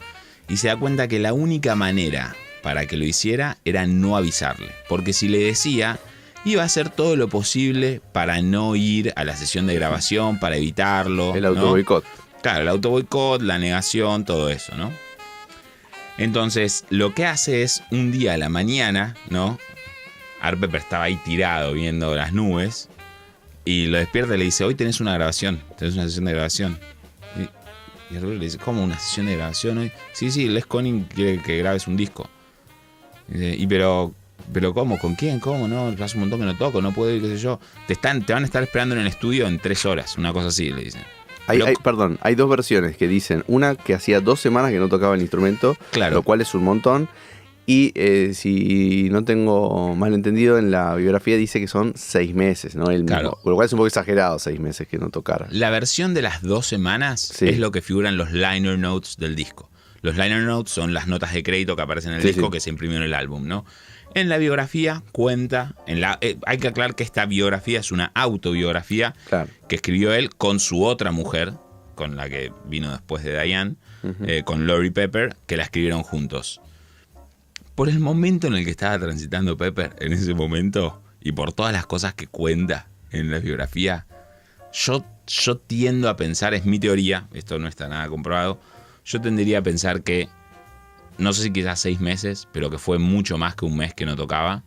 Y 0.49 0.57
se 0.57 0.67
da 0.67 0.75
cuenta 0.75 1.07
que 1.07 1.19
la 1.19 1.31
única 1.31 1.75
manera 1.75 2.35
para 2.61 2.85
que 2.85 2.97
lo 2.97 3.05
hiciera 3.05 3.57
era 3.65 3.87
no 3.87 4.17
avisarle. 4.17 4.71
Porque 4.87 5.13
si 5.13 5.27
le 5.27 5.39
decía, 5.39 5.99
iba 6.45 6.63
a 6.63 6.65
hacer 6.65 6.89
todo 6.89 7.15
lo 7.15 7.27
posible 7.27 8.01
para 8.11 8.41
no 8.41 8.75
ir 8.75 9.13
a 9.15 9.23
la 9.23 9.35
sesión 9.35 9.67
de 9.67 9.75
grabación, 9.75 10.39
para 10.39 10.57
evitarlo. 10.57 11.35
El 11.35 11.45
auto 11.45 11.69
boicot. 11.69 12.05
Claro, 12.41 12.61
el 12.61 12.67
auto 12.69 12.89
boicot, 12.89 13.41
la 13.41 13.59
negación, 13.59 14.25
todo 14.25 14.49
eso, 14.49 14.75
¿no? 14.75 14.91
Entonces, 16.17 16.85
lo 16.89 17.13
que 17.13 17.25
hace 17.25 17.63
es 17.63 17.83
un 17.91 18.11
día 18.11 18.33
a 18.33 18.37
la 18.37 18.49
mañana, 18.49 19.15
¿no? 19.29 19.57
Arpepper 20.41 20.81
estaba 20.81 21.05
ahí 21.05 21.15
tirado 21.17 21.73
viendo 21.73 22.15
las 22.15 22.33
nubes 22.33 22.89
y 23.63 23.85
lo 23.87 23.97
despierta 23.97 24.35
y 24.35 24.39
le 24.39 24.45
dice, 24.45 24.63
hoy 24.63 24.75
tenés 24.75 24.99
una 24.99 25.13
grabación, 25.13 25.61
tenés 25.77 25.93
una 25.93 26.05
sesión 26.05 26.25
de 26.25 26.33
grabación. 26.33 26.79
Y, 27.37 28.15
y 28.15 28.19
le 28.19 28.39
dice, 28.39 28.57
¿cómo 28.57 28.83
una 28.83 28.99
sesión 28.99 29.27
de 29.27 29.35
grabación 29.35 29.77
hoy? 29.77 29.91
Sí, 30.13 30.31
sí, 30.31 30.47
Les 30.47 30.65
Conning 30.65 31.03
quiere 31.05 31.41
que 31.41 31.57
grabes 31.57 31.87
un 31.87 31.95
disco. 31.95 32.29
Y 33.33 33.65
pero, 33.67 34.11
pero 34.53 34.73
¿cómo? 34.73 34.99
¿Con 34.99 35.15
quién? 35.15 35.39
¿Cómo? 35.39 35.67
No, 35.67 35.87
hace 36.03 36.15
un 36.17 36.21
montón 36.21 36.39
que 36.39 36.45
no 36.45 36.57
toco, 36.57 36.81
no 36.81 36.93
puedo 36.93 37.11
ir, 37.13 37.21
qué 37.21 37.27
sé 37.29 37.37
yo. 37.37 37.59
Te, 37.87 37.93
están, 37.93 38.25
te 38.25 38.33
van 38.33 38.43
a 38.43 38.45
estar 38.45 38.61
esperando 38.63 38.95
en 38.95 39.01
el 39.01 39.07
estudio 39.07 39.47
en 39.47 39.59
tres 39.59 39.85
horas, 39.85 40.17
una 40.17 40.33
cosa 40.33 40.47
así, 40.47 40.69
le 40.71 40.83
dicen. 40.83 41.01
Hay, 41.47 41.59
perdón, 41.83 42.17
hay 42.21 42.35
dos 42.35 42.49
versiones 42.49 42.95
que 42.95 43.07
dicen, 43.07 43.43
una 43.47 43.75
que 43.75 43.93
hacía 43.93 44.21
dos 44.21 44.39
semanas 44.39 44.71
que 44.71 44.77
no 44.79 44.87
tocaba 44.89 45.15
el 45.15 45.21
instrumento, 45.21 45.75
claro. 45.91 46.15
lo 46.15 46.21
cual 46.23 46.39
es 46.41 46.53
un 46.53 46.63
montón, 46.63 47.09
Y 47.67 47.91
eh, 47.95 48.31
si 48.33 49.07
no 49.11 49.23
tengo 49.23 49.95
mal 49.95 50.13
entendido, 50.15 50.57
en 50.57 50.71
la 50.71 50.95
biografía 50.95 51.37
dice 51.37 51.59
que 51.59 51.67
son 51.67 51.93
seis 51.95 52.33
meses, 52.33 52.75
¿no? 52.75 52.89
El 52.89 53.05
Claro. 53.05 53.37
mismo. 53.37 53.51
Lo 53.51 53.55
cual 53.55 53.67
es 53.67 53.73
un 53.73 53.77
poco 53.77 53.87
exagerado 53.87 54.39
seis 54.39 54.59
meses 54.59 54.87
que 54.87 54.97
no 54.97 55.09
tocara. 55.09 55.47
La 55.51 55.69
versión 55.69 56.13
de 56.15 56.23
las 56.23 56.41
dos 56.41 56.65
semanas 56.65 57.21
Sí. 57.21 57.47
es 57.49 57.59
lo 57.59 57.71
que 57.71 57.81
figuran 57.81 58.17
los 58.17 58.31
liner 58.31 58.77
notes 58.79 59.15
del 59.17 59.35
disco. 59.35 59.69
Los 60.01 60.15
liner 60.17 60.41
notes 60.43 60.73
son 60.73 60.93
las 60.93 61.07
notas 61.07 61.33
de 61.33 61.43
crédito 61.43 61.75
que 61.75 61.81
aparecen 61.83 62.11
en 62.11 62.17
el 62.17 62.21
Sí, 62.23 62.29
disco 62.29 62.45
sí. 62.47 62.51
que 62.53 62.59
se 62.59 62.69
imprimió 62.69 62.97
en 62.97 63.03
el 63.03 63.13
álbum, 63.13 63.47
¿no? 63.47 63.65
En 64.13 64.27
la 64.29 64.37
biografía 64.37 65.03
cuenta, 65.11 65.75
en 65.87 66.01
la, 66.01 66.17
eh, 66.21 66.37
hay 66.45 66.57
que 66.57 66.67
aclarar 66.67 66.95
que 66.95 67.03
esta 67.03 67.25
biografía 67.25 67.79
es 67.79 67.91
una 67.91 68.11
autobiografía 68.13 69.13
Claro. 69.29 69.49
que 69.67 69.75
escribió 69.75 70.13
él 70.13 70.29
con 70.35 70.59
su 70.59 70.83
otra 70.83 71.11
mujer, 71.11 71.53
con 71.95 72.17
la 72.17 72.27
que 72.29 72.51
vino 72.65 72.91
después 72.91 73.23
de 73.23 73.41
Diane, 73.41 73.75
eh, 74.25 74.41
con 74.43 74.65
Lori 74.67 74.89
Pepper, 74.89 75.35
que 75.45 75.55
la 75.55 75.63
escribieron 75.63 76.01
juntos. 76.03 76.59
Por 77.75 77.87
el 77.87 77.99
momento 77.99 78.47
en 78.47 78.55
el 78.55 78.65
que 78.65 78.71
estaba 78.71 78.99
transitando 78.99 79.55
Pepper, 79.55 79.95
en 79.99 80.11
ese 80.13 80.33
momento, 80.33 81.01
y 81.21 81.31
por 81.31 81.53
todas 81.53 81.71
las 81.71 81.85
cosas 81.85 82.13
que 82.13 82.27
cuenta 82.27 82.87
en 83.11 83.31
la 83.31 83.39
biografía, 83.39 84.07
yo, 84.73 85.05
yo 85.27 85.57
tiendo 85.57 86.09
a 86.09 86.15
pensar, 86.17 86.53
es 86.53 86.65
mi 86.65 86.79
teoría, 86.79 87.27
esto 87.33 87.59
no 87.59 87.67
está 87.67 87.87
nada 87.87 88.07
comprobado, 88.09 88.59
yo 89.05 89.21
tendería 89.21 89.59
a 89.59 89.63
pensar 89.63 90.03
que, 90.03 90.29
no 91.17 91.33
sé 91.33 91.43
si 91.43 91.51
quizás 91.51 91.79
seis 91.79 91.99
meses, 91.99 92.47
pero 92.51 92.69
que 92.69 92.77
fue 92.77 92.97
mucho 92.99 93.37
más 93.37 93.55
que 93.55 93.65
un 93.65 93.77
mes 93.77 93.93
que 93.93 94.05
no 94.05 94.15
tocaba 94.15 94.63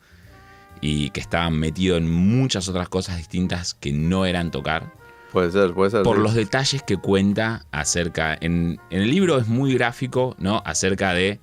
y 0.80 1.10
que 1.10 1.20
estaba 1.20 1.50
metido 1.50 1.96
en 1.96 2.10
muchas 2.10 2.68
otras 2.68 2.88
cosas 2.88 3.16
distintas 3.16 3.74
que 3.74 3.92
no 3.92 4.26
eran 4.26 4.50
tocar 4.50 4.92
Puede 5.32 5.50
ser, 5.50 5.72
puede 5.74 5.90
ser. 5.90 6.02
por 6.04 6.18
sí. 6.18 6.22
los 6.22 6.34
detalles 6.34 6.82
que 6.84 6.96
cuenta 6.96 7.64
acerca. 7.72 8.38
En, 8.40 8.78
en 8.90 9.02
el 9.02 9.10
libro 9.10 9.38
es 9.38 9.48
muy 9.48 9.74
gráfico, 9.74 10.36
¿no? 10.38 10.62
Acerca 10.64 11.12
de 11.12 11.40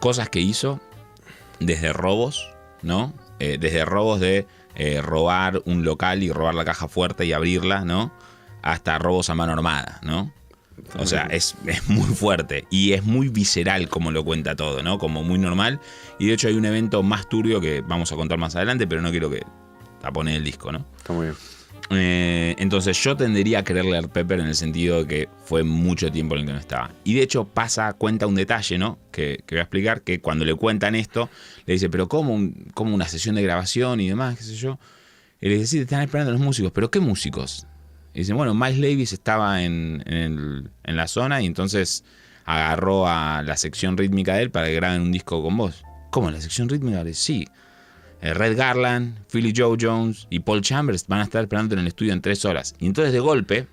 cosas 0.00 0.28
que 0.28 0.40
hizo, 0.40 0.80
desde 1.60 1.92
robos, 1.92 2.50
¿no? 2.82 3.12
Eh, 3.38 3.56
desde 3.60 3.84
robos 3.84 4.18
de 4.18 4.48
eh, 4.74 5.00
robar 5.00 5.62
un 5.64 5.84
local 5.84 6.22
y 6.24 6.32
robar 6.32 6.54
la 6.54 6.64
caja 6.64 6.88
fuerte 6.88 7.24
y 7.24 7.32
abrirla, 7.32 7.84
¿no? 7.84 8.10
Hasta 8.62 8.98
robos 8.98 9.30
a 9.30 9.36
mano 9.36 9.52
armada, 9.52 10.00
¿no? 10.02 10.32
O 10.98 11.06
sea, 11.06 11.22
es, 11.30 11.54
es 11.66 11.88
muy 11.88 12.06
fuerte 12.14 12.66
y 12.70 12.92
es 12.92 13.04
muy 13.04 13.28
visceral 13.28 13.88
como 13.88 14.10
lo 14.10 14.24
cuenta 14.24 14.56
todo, 14.56 14.82
¿no? 14.82 14.98
Como 14.98 15.22
muy 15.22 15.38
normal. 15.38 15.80
Y 16.18 16.26
de 16.26 16.34
hecho 16.34 16.48
hay 16.48 16.54
un 16.54 16.64
evento 16.64 17.02
más 17.02 17.28
turbio 17.28 17.60
que 17.60 17.80
vamos 17.82 18.10
a 18.12 18.16
contar 18.16 18.38
más 18.38 18.56
adelante, 18.56 18.86
pero 18.86 19.00
no 19.02 19.10
quiero 19.10 19.30
que 19.30 19.42
tapone 20.00 20.34
el 20.36 20.44
disco, 20.44 20.72
¿no? 20.72 20.86
Está 20.98 21.12
muy 21.12 21.26
bien. 21.26 21.36
Eh, 21.92 22.54
entonces 22.58 23.02
yo 23.02 23.16
tendería 23.16 23.60
a 23.60 23.64
creerle 23.64 23.98
a 23.98 24.02
Pepper 24.02 24.38
en 24.40 24.46
el 24.46 24.54
sentido 24.54 24.98
de 24.98 25.06
que 25.08 25.28
fue 25.44 25.64
mucho 25.64 26.10
tiempo 26.12 26.34
en 26.36 26.42
el 26.42 26.46
que 26.46 26.52
no 26.52 26.58
estaba. 26.58 26.90
Y 27.04 27.14
de 27.14 27.22
hecho 27.22 27.44
pasa, 27.44 27.92
cuenta 27.94 28.26
un 28.28 28.36
detalle, 28.36 28.78
¿no? 28.78 28.98
Que, 29.10 29.42
que 29.46 29.56
voy 29.56 29.60
a 29.60 29.62
explicar, 29.62 30.02
que 30.02 30.20
cuando 30.20 30.44
le 30.44 30.54
cuentan 30.54 30.94
esto, 30.94 31.28
le 31.66 31.72
dice, 31.74 31.90
pero 31.90 32.08
¿cómo, 32.08 32.32
un- 32.34 32.68
cómo 32.74 32.94
una 32.94 33.08
sesión 33.08 33.34
de 33.34 33.42
grabación 33.42 34.00
y 34.00 34.08
demás, 34.08 34.36
qué 34.38 34.44
sé 34.44 34.54
yo? 34.54 34.78
Y 35.40 35.48
le 35.48 35.54
dice, 35.54 35.66
sí, 35.66 35.76
te 35.78 35.82
están 35.82 36.02
esperando 36.02 36.30
los 36.32 36.40
músicos, 36.40 36.70
pero 36.72 36.90
¿qué 36.92 37.00
músicos? 37.00 37.66
Y 38.14 38.20
dicen, 38.20 38.36
bueno, 38.36 38.54
Miles 38.54 38.80
Davis 38.80 39.12
estaba 39.12 39.62
en, 39.62 40.02
en 40.06 40.96
la 40.96 41.06
zona 41.06 41.42
y 41.42 41.46
entonces 41.46 42.04
agarró 42.44 43.06
a 43.06 43.42
la 43.42 43.56
sección 43.56 43.96
rítmica 43.96 44.34
de 44.34 44.42
él 44.42 44.50
para 44.50 44.66
que 44.66 44.74
graben 44.74 45.02
un 45.02 45.12
disco 45.12 45.42
con 45.42 45.56
vos. 45.56 45.84
¿Cómo? 46.10 46.30
¿La 46.30 46.40
sección 46.40 46.68
rítmica? 46.68 47.04
Sí. 47.12 47.46
Eh, 48.20 48.34
Red 48.34 48.56
Garland, 48.56 49.16
Philly 49.28 49.52
Joe 49.56 49.76
Jones 49.80 50.26
y 50.30 50.40
Paul 50.40 50.60
Chambers 50.60 51.06
van 51.06 51.20
a 51.20 51.24
estar 51.24 51.42
esperando 51.42 51.74
en 51.74 51.80
el 51.80 51.86
estudio 51.86 52.12
en 52.12 52.20
tres 52.20 52.44
horas. 52.44 52.74
Y 52.80 52.86
entonces 52.86 53.12
de 53.12 53.20
golpe, 53.20 53.66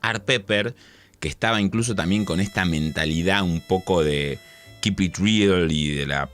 Art 0.00 0.24
Pepper, 0.24 0.74
que 1.20 1.28
estaba 1.28 1.60
incluso 1.60 1.94
también 1.94 2.24
con 2.24 2.40
esta 2.40 2.64
mentalidad 2.64 3.42
un 3.42 3.60
poco 3.60 4.02
de 4.02 4.38
keep 4.80 5.00
it 5.00 5.18
real 5.18 5.70
y 5.70 5.94
de 5.94 6.06
la, 6.06 6.30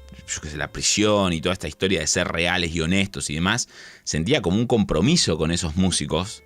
la 0.57 0.71
prisión 0.71 1.33
y 1.33 1.41
toda 1.41 1.55
esta 1.55 1.69
historia 1.69 2.01
de 2.01 2.07
ser 2.07 2.29
reales 2.29 2.75
y 2.75 2.81
honestos 2.81 3.31
y 3.31 3.35
demás, 3.35 3.69
sentía 4.05 4.43
como 4.43 4.59
un 4.59 4.67
compromiso 4.67 5.37
con 5.37 5.51
esos 5.51 5.77
músicos 5.77 6.45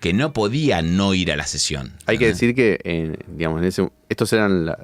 que 0.00 0.12
no 0.14 0.32
podía 0.32 0.82
no 0.82 1.14
ir 1.14 1.30
a 1.30 1.36
la 1.36 1.46
sesión. 1.46 1.92
Hay 2.06 2.18
que 2.18 2.26
decir 2.26 2.54
que, 2.54 2.80
eh, 2.84 3.16
digamos, 3.28 3.60
en 3.60 3.68
ese, 3.68 3.88
estos 4.08 4.32
eran 4.32 4.64
la, 4.66 4.78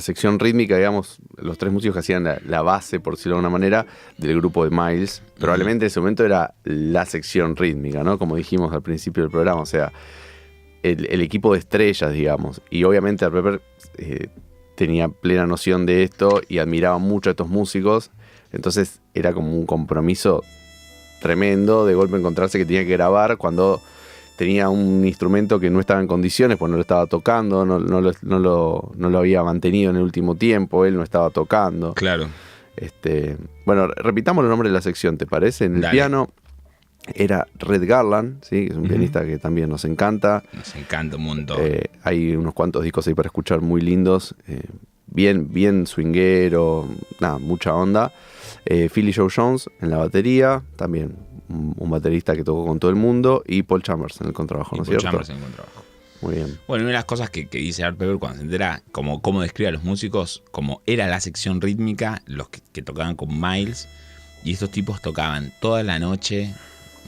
sección 0.00 0.38
rítmica, 0.38 0.76
digamos, 0.76 1.18
los 1.38 1.56
tres 1.56 1.72
músicos 1.72 1.94
que 1.94 2.00
hacían 2.00 2.24
la, 2.24 2.38
la 2.46 2.60
base, 2.60 3.00
por 3.00 3.16
decirlo 3.16 3.36
de 3.36 3.38
alguna 3.38 3.50
manera, 3.50 3.86
del 4.18 4.36
grupo 4.36 4.68
de 4.68 4.70
Miles. 4.70 5.22
Probablemente 5.38 5.86
en 5.86 5.86
ese 5.86 6.00
momento 6.00 6.26
era 6.26 6.54
la 6.64 7.06
sección 7.06 7.56
rítmica, 7.56 8.04
¿no? 8.04 8.18
Como 8.18 8.36
dijimos 8.36 8.72
al 8.74 8.82
principio 8.82 9.22
del 9.22 9.32
programa, 9.32 9.62
o 9.62 9.66
sea, 9.66 9.92
el, 10.82 11.06
el 11.06 11.22
equipo 11.22 11.54
de 11.54 11.60
estrellas, 11.60 12.12
digamos. 12.12 12.60
Y 12.68 12.84
obviamente 12.84 13.24
Art 13.24 13.34
Pepper 13.34 13.62
eh, 13.96 14.28
tenía 14.74 15.08
plena 15.08 15.46
noción 15.46 15.86
de 15.86 16.02
esto 16.02 16.42
y 16.48 16.58
admiraba 16.58 16.98
mucho 16.98 17.30
a 17.30 17.32
estos 17.32 17.48
músicos. 17.48 18.10
Entonces 18.52 19.00
era 19.14 19.32
como 19.32 19.54
un 19.54 19.64
compromiso 19.64 20.44
tremendo 21.20 21.86
de 21.86 21.94
golpe 21.94 22.16
encontrarse 22.16 22.58
que 22.58 22.66
tenía 22.66 22.84
que 22.84 22.92
grabar 22.92 23.38
cuando 23.38 23.80
tenía 24.38 24.70
un 24.70 25.04
instrumento 25.04 25.60
que 25.60 25.68
no 25.68 25.80
estaba 25.80 26.00
en 26.00 26.06
condiciones, 26.06 26.56
pues 26.56 26.70
no 26.70 26.76
lo 26.76 26.80
estaba 26.82 27.06
tocando, 27.06 27.66
no, 27.66 27.78
no 27.78 28.00
lo, 28.00 28.12
no 28.22 28.38
lo- 28.38 28.92
no 28.96 29.10
lo 29.10 29.18
había 29.18 29.42
mantenido 29.42 29.90
en 29.90 29.96
el 29.96 30.02
último 30.02 30.36
tiempo, 30.36 30.86
él 30.86 30.96
no 30.96 31.02
estaba 31.02 31.28
tocando. 31.28 31.92
Claro. 31.92 32.28
Este, 32.76 33.36
bueno, 33.66 33.88
repitamos 33.88 34.44
los 34.44 34.50
nombres 34.50 34.70
de 34.70 34.74
la 34.74 34.80
sección, 34.80 35.18
¿te 35.18 35.26
parece? 35.26 35.64
En 35.66 35.74
el 35.74 35.80
Dale. 35.82 35.92
piano 35.92 36.30
era 37.14 37.46
Red 37.58 37.86
Garland, 37.88 38.42
¿sí? 38.44 38.66
que 38.66 38.72
es 38.72 38.76
un 38.78 38.86
pianista 38.86 39.24
que 39.26 39.38
también 39.38 39.68
nos 39.68 39.84
encanta. 39.84 40.44
Nos 40.52 40.74
encanta 40.76 41.16
un 41.16 41.24
montón. 41.24 41.56
Eh, 41.60 41.84
hay 42.04 42.36
unos 42.36 42.54
cuantos 42.54 42.84
discos 42.84 43.06
ahí 43.08 43.14
para 43.14 43.26
escuchar 43.26 43.60
muy 43.60 43.80
lindos. 43.80 44.34
eh, 44.46 44.62
bien, 45.10 45.52
bien 45.52 45.86
swinguero, 45.86 46.86
nada, 47.18 47.38
mucha 47.38 47.74
onda. 47.74 48.12
Eh, 48.66 48.88
Philly 48.92 49.12
Joe 49.12 49.28
Jones 49.34 49.68
en 49.80 49.90
la 49.90 49.96
batería, 49.96 50.62
también 50.76 51.16
un, 51.48 51.90
baterista 51.90 52.34
que 52.34 52.44
tocó 52.44 52.66
con 52.66 52.78
todo 52.78 52.90
el 52.90 52.96
mundo. 52.96 53.42
Y 53.46 53.62
Paul 53.62 53.82
Chambers 53.82 54.20
en 54.20 54.28
el 54.28 54.32
contrabajo, 54.32 54.76
y 54.76 54.78
¿no 54.78 54.84
Paul 54.84 54.98
cierto? 55.00 55.04
Chambers 55.04 55.28
en 55.30 55.36
el 55.36 55.42
contrabajo. 55.42 55.84
Muy 56.20 56.34
bien. 56.34 56.58
Bueno, 56.66 56.82
una 56.82 56.92
de 56.92 56.98
las 56.98 57.04
cosas 57.04 57.30
que, 57.30 57.48
que 57.48 57.58
dice 57.58 57.84
Art 57.84 57.96
Pepper 57.96 58.18
cuando 58.18 58.38
se 58.38 58.44
entera 58.44 58.82
como 58.90 59.22
cómo 59.22 59.40
describe 59.40 59.68
a 59.68 59.72
los 59.72 59.84
músicos, 59.84 60.42
como 60.50 60.82
era 60.84 61.06
la 61.06 61.20
sección 61.20 61.60
rítmica, 61.60 62.22
los 62.26 62.48
que, 62.48 62.60
que 62.72 62.82
tocaban 62.82 63.14
con 63.14 63.40
Miles, 63.40 63.88
y 64.42 64.52
estos 64.52 64.70
tipos 64.70 65.00
tocaban 65.00 65.52
toda 65.60 65.82
la 65.82 65.98
noche, 65.98 66.52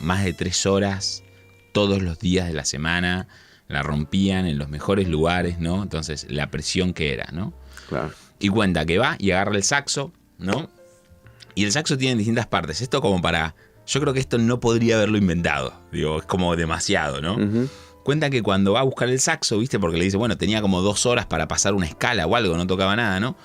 más 0.01 0.25
de 0.25 0.33
tres 0.33 0.65
horas, 0.67 1.25
todos 1.73 2.03
los 2.03 2.19
días 2.19 2.47
de 2.47 2.55
la 2.55 2.65
semana, 2.65 3.29
la 3.69 3.83
rompían 3.83 4.47
en 4.47 4.59
los 4.59 4.69
mejores 4.69 5.09
lugares, 5.09 5.59
¿no? 5.59 5.83
Entonces, 5.83 6.27
la 6.29 6.51
presión 6.51 6.93
que 6.93 7.13
era, 7.13 7.29
¿no? 7.33 7.53
Claro. 7.89 8.13
Y 8.39 8.49
cuenta 8.49 8.85
que 8.85 8.99
va 8.99 9.17
y 9.19 9.31
agarra 9.31 9.57
el 9.57 9.63
saxo, 9.63 10.13
¿no? 10.39 10.69
Y 11.55 11.65
el 11.65 11.73
saxo 11.73 11.97
tiene 11.97 12.17
distintas 12.17 12.47
partes. 12.47 12.81
Esto 12.81 13.01
como 13.01 13.21
para... 13.21 13.55
Yo 13.91 14.01
creo 14.01 14.15
que 14.15 14.21
esto 14.21 14.39
no 14.39 14.61
podría 14.61 14.95
haberlo 14.95 15.19
inventado. 15.19 15.75
Digo, 15.91 16.21
es 16.21 16.25
como 16.25 16.55
demasiado, 16.55 17.21
¿no? 17.21 17.37
Cuenta 18.05 18.31
que 18.31 18.41
cuando 18.41 18.75
va 18.75 18.81
a 18.81 18.85
buscar 18.85 19.09
el 19.09 19.19
saxo, 19.19 19.59
¿viste? 19.59 19.81
Porque 19.81 19.99
le 19.99 20.05
dice, 20.05 20.17
bueno, 20.17 20.39
tenía 20.39 20.63
como 20.63 20.81
dos 20.81 21.07
horas 21.07 21.27
para 21.27 21.49
pasar 21.49 21.75
una 21.75 21.87
escala 21.87 22.25
o 22.25 22.37
algo, 22.37 22.57
no 22.57 22.69
tocaba 22.69 22.95
nada, 22.95 23.19
¿no? 23.19 23.37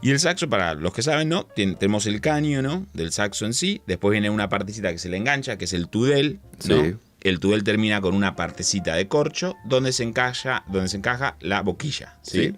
Y 0.00 0.10
el 0.12 0.18
saxo, 0.18 0.48
para 0.48 0.72
los 0.72 0.94
que 0.94 1.02
saben, 1.02 1.28
¿no? 1.28 1.44
Tenemos 1.44 2.06
el 2.06 2.22
caño, 2.22 2.62
¿no? 2.62 2.86
Del 2.94 3.12
saxo 3.12 3.44
en 3.44 3.52
sí. 3.52 3.82
Después 3.86 4.12
viene 4.12 4.30
una 4.30 4.48
partecita 4.48 4.90
que 4.90 4.98
se 4.98 5.10
le 5.10 5.18
engancha, 5.18 5.58
que 5.58 5.66
es 5.66 5.74
el 5.74 5.88
tudel, 5.88 6.40
¿no? 6.66 6.82
Sí. 6.82 6.94
El 7.20 7.38
tudel 7.38 7.64
termina 7.64 8.00
con 8.00 8.14
una 8.14 8.36
partecita 8.36 8.94
de 8.94 9.08
corcho 9.08 9.56
donde 9.66 9.92
se 9.92 10.04
encaja, 10.04 10.64
donde 10.68 10.88
se 10.88 10.96
encaja 10.96 11.36
la 11.40 11.60
boquilla, 11.60 12.18
¿sí? 12.22 12.48
Sí. 12.48 12.56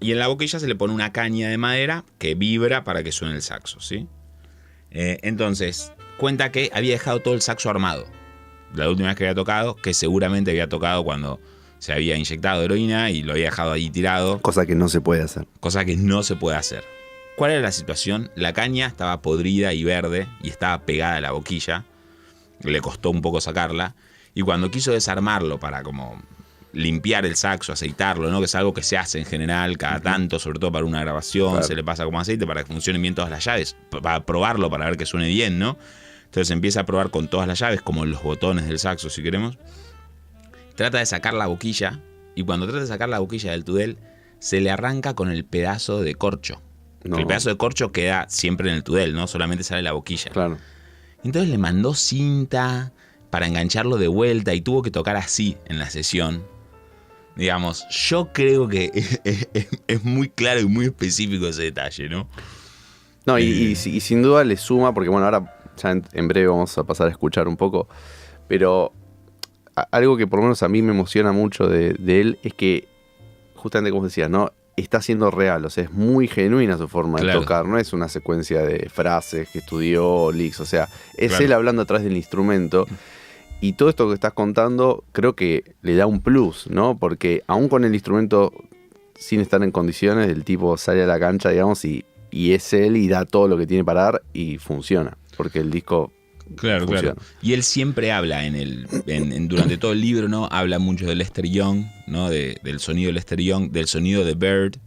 Y 0.00 0.12
en 0.12 0.18
la 0.18 0.26
boquilla 0.26 0.58
se 0.58 0.66
le 0.66 0.74
pone 0.74 0.92
una 0.92 1.12
caña 1.12 1.48
de 1.48 1.56
madera 1.56 2.04
que 2.18 2.34
vibra 2.34 2.82
para 2.82 3.04
que 3.04 3.12
suene 3.12 3.34
el 3.36 3.42
saxo, 3.42 3.80
¿sí? 3.80 4.08
Eh, 4.90 5.18
entonces, 5.22 5.92
cuenta 6.16 6.50
que 6.52 6.70
había 6.74 6.92
dejado 6.92 7.20
todo 7.20 7.34
el 7.34 7.42
saxo 7.42 7.70
armado. 7.70 8.06
La 8.74 8.88
última 8.88 9.08
vez 9.08 9.16
que 9.16 9.24
había 9.24 9.34
tocado, 9.34 9.76
que 9.76 9.94
seguramente 9.94 10.50
había 10.50 10.68
tocado 10.68 11.04
cuando 11.04 11.40
se 11.78 11.92
había 11.92 12.16
inyectado 12.16 12.62
heroína 12.62 13.10
y 13.10 13.22
lo 13.22 13.32
había 13.32 13.46
dejado 13.46 13.72
ahí 13.72 13.90
tirado, 13.90 14.40
Cosa 14.40 14.66
que 14.66 14.74
no 14.74 14.88
se 14.88 15.00
puede 15.00 15.22
hacer. 15.22 15.46
cosa 15.60 15.84
que 15.84 15.96
no 15.96 16.22
se 16.22 16.36
puede 16.36 16.56
hacer. 16.56 16.84
¿Cuál 17.36 17.52
era 17.52 17.60
la 17.60 17.72
situación? 17.72 18.30
La 18.34 18.52
caña 18.54 18.86
estaba 18.86 19.20
podrida 19.20 19.72
y 19.74 19.84
verde 19.84 20.26
y 20.42 20.48
estaba 20.48 20.84
pegada 20.86 21.16
a 21.16 21.20
la 21.20 21.32
boquilla. 21.32 21.84
Le 22.62 22.80
costó 22.80 23.10
un 23.10 23.20
poco 23.20 23.40
sacarla. 23.42 23.94
Y 24.34 24.40
cuando 24.42 24.70
quiso 24.70 24.92
desarmarlo 24.92 25.60
para 25.60 25.82
como 25.82 26.20
limpiar 26.72 27.24
el 27.26 27.36
saxo, 27.36 27.72
aceitarlo, 27.72 28.30
¿no? 28.30 28.38
Que 28.38 28.46
es 28.46 28.54
algo 28.54 28.72
que 28.74 28.82
se 28.82 28.96
hace 28.98 29.18
en 29.18 29.24
general 29.26 29.76
cada 29.78 30.00
tanto, 30.00 30.38
sobre 30.38 30.58
todo 30.58 30.72
para 30.72 30.84
una 30.86 31.00
grabación, 31.00 31.52
Claro. 31.52 31.66
se 31.66 31.74
le 31.74 31.84
pasa 31.84 32.04
como 32.04 32.20
aceite 32.20 32.46
para 32.46 32.62
que 32.64 32.72
funcionen 32.72 33.00
bien 33.02 33.14
todas 33.14 33.30
las 33.30 33.44
llaves, 33.44 33.76
para 34.02 34.24
probarlo, 34.24 34.68
para 34.70 34.86
ver 34.86 34.96
que 34.96 35.06
suene 35.06 35.28
bien, 35.28 35.58
¿no? 35.58 35.76
Entonces 36.36 36.50
empieza 36.50 36.80
a 36.80 36.84
probar 36.84 37.10
con 37.10 37.28
todas 37.28 37.48
las 37.48 37.60
llaves, 37.60 37.80
como 37.80 38.04
los 38.04 38.22
botones 38.22 38.66
del 38.66 38.78
saxo, 38.78 39.08
si 39.08 39.22
queremos. 39.22 39.56
Trata 40.74 40.98
de 40.98 41.06
sacar 41.06 41.32
la 41.32 41.46
boquilla, 41.46 42.02
y 42.34 42.42
cuando 42.44 42.66
trata 42.66 42.82
de 42.82 42.86
sacar 42.86 43.08
la 43.08 43.20
boquilla 43.20 43.52
del 43.52 43.64
tudel, 43.64 43.96
se 44.38 44.60
le 44.60 44.70
arranca 44.70 45.14
con 45.14 45.30
el 45.30 45.46
pedazo 45.46 46.02
de 46.02 46.14
corcho. 46.14 46.60
No. 47.04 47.16
El 47.16 47.26
pedazo 47.26 47.48
de 47.48 47.56
corcho 47.56 47.90
queda 47.90 48.26
siempre 48.28 48.68
en 48.68 48.76
el 48.76 48.82
tudel, 48.84 49.14
¿no? 49.14 49.26
Solamente 49.26 49.64
sale 49.64 49.80
la 49.80 49.92
boquilla. 49.92 50.30
Claro. 50.30 50.58
Entonces 51.24 51.48
le 51.48 51.56
mandó 51.56 51.94
cinta 51.94 52.92
para 53.30 53.46
engancharlo 53.46 53.96
de 53.96 54.08
vuelta 54.08 54.52
y 54.52 54.60
tuvo 54.60 54.82
que 54.82 54.90
tocar 54.90 55.16
así 55.16 55.56
en 55.64 55.78
la 55.78 55.88
sesión. 55.88 56.44
Digamos, 57.34 57.86
yo 57.88 58.30
creo 58.34 58.68
que 58.68 58.90
es, 59.86 60.04
muy 60.04 60.28
claro 60.28 60.60
y 60.60 60.66
muy 60.66 60.84
específico 60.84 61.48
ese 61.48 61.62
detalle, 61.62 62.10
¿no? 62.10 62.28
No, 63.24 63.38
y, 63.38 63.72
eh. 63.72 64.00
sin 64.00 64.22
duda 64.22 64.44
le 64.44 64.58
suma, 64.58 64.92
porque 64.92 65.08
bueno, 65.08 65.24
ahora 65.24 65.55
ya 65.76 65.90
en, 65.90 66.28
breve 66.28 66.48
vamos 66.48 66.76
a 66.78 66.84
pasar 66.84 67.08
a 67.08 67.10
escuchar 67.10 67.48
un 67.48 67.56
poco, 67.56 67.88
pero 68.48 68.92
algo 69.90 70.16
que 70.16 70.26
por 70.26 70.38
lo 70.38 70.44
menos 70.44 70.62
a 70.62 70.68
mí 70.68 70.82
me 70.82 70.92
emociona 70.92 71.32
mucho 71.32 71.68
de, 71.68 71.96
él 72.06 72.38
es 72.42 72.54
que, 72.54 72.88
justamente 73.54 73.90
como 73.90 74.04
decía, 74.04 74.28
¿no? 74.28 74.52
Está 74.76 75.00
siendo 75.00 75.30
real, 75.30 75.64
o 75.64 75.70
sea, 75.70 75.84
es 75.84 75.92
muy 75.92 76.28
genuina 76.28 76.76
su 76.76 76.86
forma 76.88 77.20
de 77.20 77.32
tocar, 77.32 77.66
no 77.66 77.78
es 77.78 77.92
una 77.92 78.08
secuencia 78.08 78.62
de 78.62 78.90
frases 78.90 79.48
que 79.48 79.60
estudió 79.60 80.30
Lix, 80.32 80.60
o 80.60 80.66
sea, 80.66 80.88
es 81.16 81.40
él 81.40 81.52
hablando 81.52 81.82
a 81.82 81.84
través 81.86 82.04
del 82.04 82.16
instrumento. 82.16 82.86
Y 83.58 83.72
todo 83.72 83.88
esto 83.88 84.06
que 84.08 84.12
estás 84.12 84.34
contando 84.34 85.02
creo 85.12 85.34
que 85.34 85.76
le 85.80 85.96
da 85.96 86.04
un 86.04 86.20
plus, 86.20 86.68
¿no? 86.68 86.98
Porque 86.98 87.42
aún 87.46 87.70
con 87.70 87.86
el 87.86 87.94
instrumento 87.94 88.52
sin 89.18 89.40
estar 89.40 89.62
en 89.62 89.70
condiciones, 89.70 90.28
el 90.28 90.44
tipo 90.44 90.76
sale 90.76 91.02
a 91.02 91.06
la 91.06 91.18
cancha, 91.18 91.50
digamos, 91.50 91.84
y, 91.84 92.04
y 92.30 92.52
es 92.52 92.72
él 92.72 92.96
y 92.96 93.08
da 93.08 93.24
todo 93.24 93.48
lo 93.48 93.56
que 93.56 93.66
tiene 93.66 93.84
para 93.84 94.02
dar 94.02 94.22
y 94.32 94.58
funciona. 94.58 95.16
Porque 95.36 95.60
el 95.60 95.70
disco 95.70 96.12
Claro, 96.54 96.86
claro. 96.86 97.16
Y 97.42 97.54
él 97.54 97.64
siempre 97.64 98.12
habla 98.12 98.46
en 98.46 98.54
el, 98.54 98.86
durante 99.48 99.78
todo 99.78 99.92
el 99.92 100.00
libro, 100.00 100.28
¿no? 100.28 100.48
Habla 100.50 100.78
mucho 100.78 101.06
de 101.06 101.16
Lester 101.16 101.46
Young, 101.46 101.86
¿no? 102.06 102.30
del 102.30 102.78
sonido 102.78 103.08
de 103.08 103.14
Lester 103.14 103.40
Young, 103.40 103.72
del 103.72 103.88
sonido 103.88 104.24
de 104.24 104.34
Bird, 104.34 104.78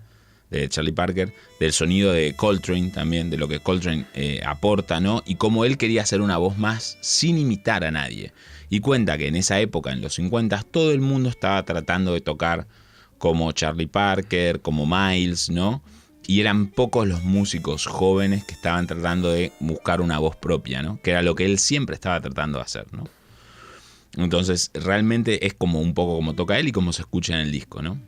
de 0.50 0.68
Charlie 0.70 0.94
Parker, 0.94 1.34
del 1.60 1.74
sonido 1.74 2.12
de 2.12 2.34
Coltrane 2.36 2.90
también, 2.90 3.30
de 3.30 3.38
lo 3.38 3.48
que 3.48 3.60
Coltrane 3.60 4.06
eh, 4.14 4.42
aporta, 4.46 5.00
¿no? 5.00 5.22
Y 5.26 5.36
cómo 5.36 5.66
él 5.66 5.78
quería 5.78 6.02
hacer 6.02 6.22
una 6.22 6.38
voz 6.38 6.58
más 6.58 6.98
sin 7.02 7.38
imitar 7.38 7.84
a 7.84 7.92
nadie. 7.92 8.32
Y 8.70 8.80
cuenta 8.80 9.18
que 9.18 9.28
en 9.28 9.36
esa 9.36 9.60
época, 9.60 9.92
en 9.92 10.02
los 10.02 10.14
50, 10.16 10.64
todo 10.72 10.92
el 10.92 11.02
mundo 11.02 11.30
estaba 11.30 11.64
tratando 11.66 12.14
de 12.14 12.22
tocar 12.22 12.68
como 13.18 13.52
Charlie 13.52 13.88
Parker, 13.88 14.62
como 14.62 14.86
Miles, 14.86 15.50
¿no? 15.50 15.84
Y 16.30 16.42
eran 16.42 16.68
pocos 16.68 17.08
los 17.08 17.24
músicos 17.24 17.88
jóvenes 17.88 18.44
que 18.44 18.54
estaban 18.54 18.86
tratando 18.86 19.32
de 19.32 19.52
buscar 19.60 20.00
una 20.00 20.20
voz 20.20 20.36
propia, 20.36 20.84
¿no? 20.84 21.02
Que 21.02 21.10
era 21.10 21.24
lo 21.24 21.34
que 21.34 21.44
él 21.44 21.58
siempre 21.58 21.96
estaba 21.96 22.22
tratando 22.22 22.60
de 22.60 22.65
hacer, 22.65 22.86
¿no? 22.92 23.06
Entonces, 24.15 24.70
realmente 24.76 25.48
es 25.48 25.56
como 25.56 25.82
un 25.82 25.96
poco 25.96 26.15
como 26.15 26.36
toca 26.36 26.60
él 26.60 26.68
y 26.68 26.72
como 26.72 26.94
se 26.94 27.02
escucha 27.02 27.34
en 27.34 27.39
el 27.39 27.52
disco, 27.52 27.82
¿no? 27.82 28.00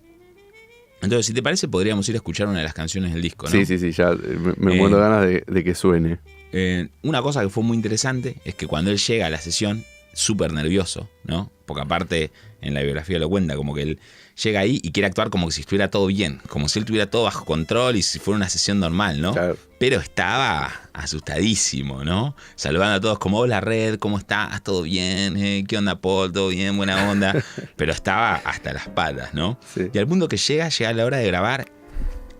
Entonces, 1.01 1.25
si 1.25 1.33
te 1.33 1.41
parece, 1.41 1.67
podríamos 1.67 2.07
ir 2.09 2.13
a 2.13 2.17
escuchar 2.17 2.47
una 2.47 2.59
de 2.59 2.63
las 2.63 2.75
canciones 2.75 3.11
del 3.11 3.23
disco, 3.23 3.47
¿no? 3.47 3.51
Sí, 3.53 3.65
sí, 3.65 3.79
sí, 3.79 3.91
ya 3.91 4.11
me, 4.11 4.75
muero 4.75 4.97
eh, 4.97 5.01
ganas 5.01 5.45
de, 5.47 5.63
que 5.63 5.73
suene. 5.73 6.19
Eh, 6.51 6.89
una 7.01 7.23
cosa 7.23 7.41
que 7.41 7.49
fue 7.49 7.63
muy 7.63 7.75
interesante 7.75 8.39
es 8.45 8.53
que 8.53 8.67
cuando 8.67 8.91
él 8.91 8.99
llega 8.99 9.25
a 9.25 9.29
la 9.31 9.39
sesión, 9.39 9.83
súper 10.13 10.53
nervioso, 10.53 11.09
¿no? 11.23 11.51
Porque 11.65 11.81
aparte 11.81 12.29
en 12.61 12.75
la 12.75 12.83
biografía 12.83 13.17
lo 13.17 13.29
cuenta, 13.29 13.55
como 13.55 13.73
que 13.73 13.81
él 13.81 13.99
llega 14.43 14.61
ahí 14.61 14.79
y 14.83 14.91
quiere 14.91 15.07
actuar 15.07 15.29
como 15.29 15.51
si 15.51 15.61
estuviera 15.61 15.89
todo 15.89 16.07
bien, 16.07 16.41
como 16.47 16.69
si 16.69 16.79
él 16.79 16.85
tuviera 16.85 17.09
todo 17.09 17.23
bajo 17.23 17.45
control 17.45 17.95
y 17.95 18.03
si 18.03 18.19
fuera 18.19 18.37
una 18.37 18.49
sesión 18.49 18.79
normal, 18.79 19.21
¿no? 19.21 19.33
Pero 19.77 19.99
estaba 19.99 20.71
asustadísimo, 20.93 22.03
¿no? 22.03 22.35
Saludando 22.55 22.95
a 22.95 23.01
todos 23.01 23.19
como, 23.19 23.39
hola 23.39 23.61
Red, 23.61 23.99
¿cómo 23.99 24.17
estás? 24.17 24.63
¿Todo 24.63 24.83
bien? 24.83 25.37
Eh, 25.37 25.63
¿Qué 25.67 25.77
onda 25.77 25.99
Paul? 25.99 26.31
¿Todo 26.31 26.49
bien? 26.49 26.77
Buena 26.77 27.09
onda. 27.09 27.43
Pero 27.75 27.91
estaba 27.91 28.35
hasta 28.35 28.73
las 28.73 28.87
patas, 28.89 29.33
¿no? 29.33 29.57
Y 29.93 29.97
al 29.97 30.07
punto 30.07 30.27
que 30.27 30.37
llega, 30.37 30.69
llega 30.69 30.93
la 30.93 31.05
hora 31.05 31.17
de 31.17 31.27
grabar 31.27 31.71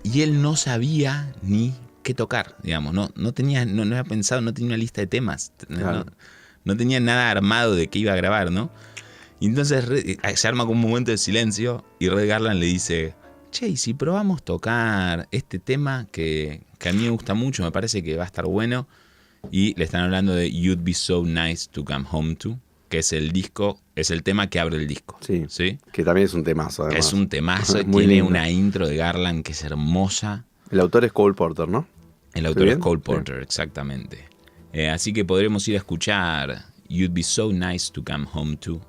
y 0.04 0.22
él 0.22 0.42
no 0.42 0.56
sabía 0.56 1.34
ni 1.42 1.74
qué 2.04 2.14
tocar, 2.14 2.56
digamos, 2.64 2.94
no, 2.94 3.12
no 3.16 3.32
tenía, 3.34 3.66
no, 3.66 3.86
no 3.86 3.96
había 3.96 4.10
pensado, 4.10 4.42
no 4.42 4.54
tenía 4.54 4.70
una 4.70 4.78
lista 4.78 5.02
de 5.02 5.08
temas 5.08 5.52
no 6.64 6.78
tenía 6.78 7.00
nada 7.00 7.32
armado 7.32 7.76
de 7.76 7.88
qué 7.88 8.00
iba 8.00 8.14
a 8.14 8.16
grabar, 8.16 8.52
¿no? 8.52 8.70
Y 9.42 9.48
entonces 9.48 9.90
eh, 9.90 10.18
se 10.36 10.48
arma 10.48 10.68
como 10.68 10.86
un 10.86 10.92
momento 10.92 11.10
de 11.10 11.18
silencio 11.18 11.84
y 12.00 12.10
Red 12.10 12.30
Garland 12.30 12.60
le 12.60 12.68
dice, 12.68 13.16
che, 13.50 13.68
¿y 13.68 13.76
si 13.76 13.96
probamos 13.96 14.44
tocar 14.44 15.28
este 15.32 15.58
tema 15.58 16.08
que, 16.12 16.62
a 16.80 16.92
mí 16.92 17.00
me 17.00 17.10
gusta 17.10 17.34
mucho, 17.34 17.64
me 17.64 17.72
parece 17.72 18.04
que 18.04 18.16
va 18.16 18.24
a 18.24 18.28
estar 18.28 18.46
bueno? 18.46 18.88
Y 19.50 19.74
le 19.80 19.86
están 19.86 20.02
hablando 20.02 20.36
de 20.36 20.52
You'd 20.52 20.84
Be 20.84 20.94
So 20.94 21.26
Nice 21.26 21.68
to 21.72 21.84
Come 21.84 22.06
Home 22.12 22.36
To, 22.36 22.60
que 22.88 23.00
es 23.00 23.14
el 23.14 23.32
disco, 23.32 23.82
es 23.96 24.12
el 24.12 24.22
tema 24.22 24.48
que 24.48 24.60
abre 24.60 24.78
el 24.78 24.88
disco. 24.88 25.18
Sí. 25.22 25.46
¿sí? 25.50 25.80
Que 25.92 26.04
también 26.04 26.26
es 26.26 26.36
un 26.36 26.44
temazo, 26.44 26.84
además. 26.84 27.08
Es 27.08 27.12
un 27.12 27.28
temazo, 27.28 27.84
tiene 27.84 28.22
una 28.22 28.48
intro 28.48 28.88
de 28.88 28.96
Garland 28.96 29.44
que 29.44 29.54
es 29.54 29.64
hermosa. 29.64 30.46
El 30.70 30.80
autor 30.80 31.04
es 31.04 31.14
Cole 31.14 31.34
Porter, 31.34 31.68
¿no? 31.68 31.88
El 32.36 32.46
autor 32.46 32.68
es 32.68 32.78
Cole 32.78 33.02
Porter, 33.02 33.42
exactamente. 33.42 34.24
Eh, 34.72 34.88
así 34.88 35.14
que 35.14 35.26
podremos 35.26 35.68
ir 35.68 35.74
a 35.74 35.78
escuchar 35.80 36.66
You'd 36.88 37.12
Be 37.12 37.24
So 37.24 37.52
Nice 37.52 37.92
to 37.92 38.04
Come 38.04 38.28
Home 38.34 38.56
To. 38.58 38.80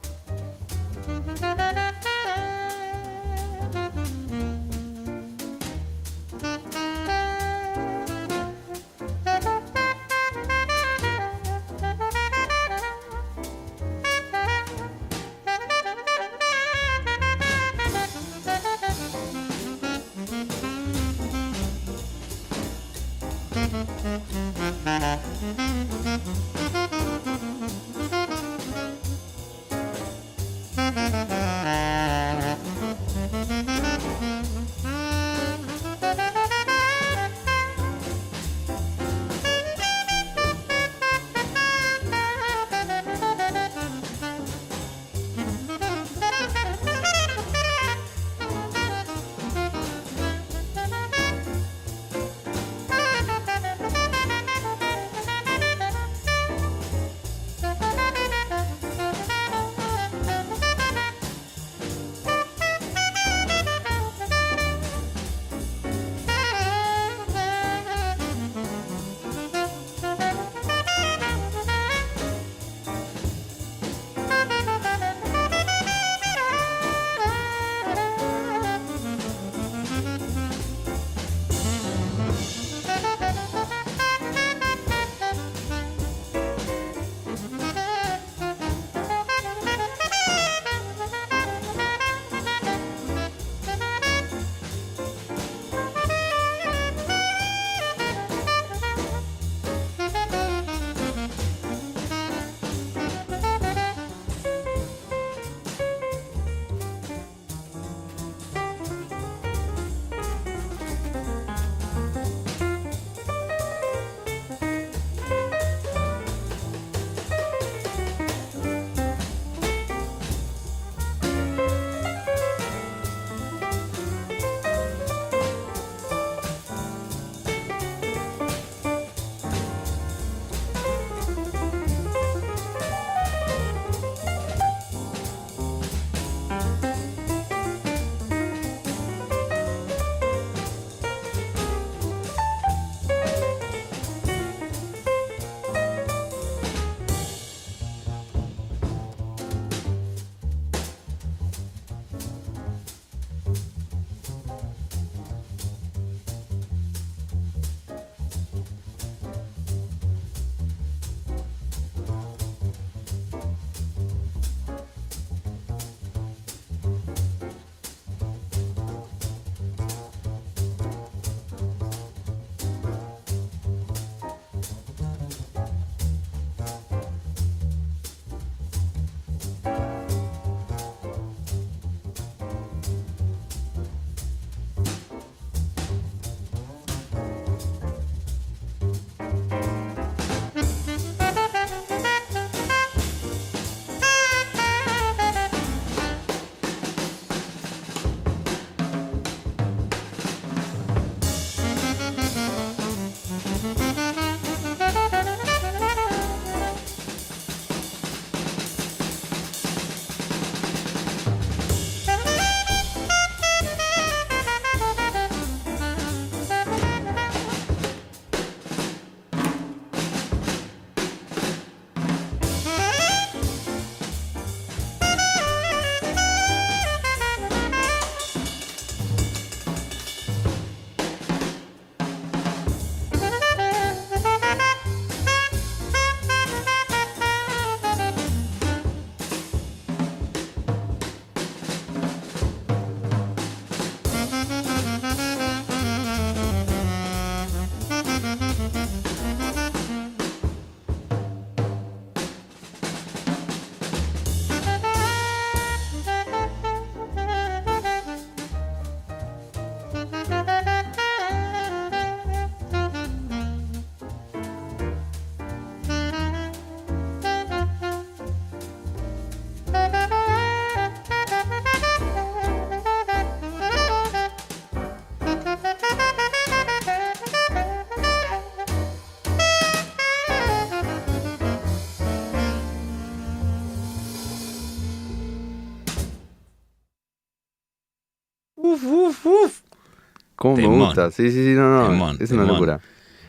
¿Cómo 290.55 290.69
me 290.69 290.75
Temón. 290.75 290.87
gusta? 290.87 291.11
Sí, 291.11 291.31
sí, 291.31 291.45
sí, 291.45 291.55
no, 291.55 291.83
no. 291.83 291.89
Temón, 291.89 292.17
es 292.21 292.31
una 292.31 292.43
temón. 292.43 292.55
locura. 292.55 292.81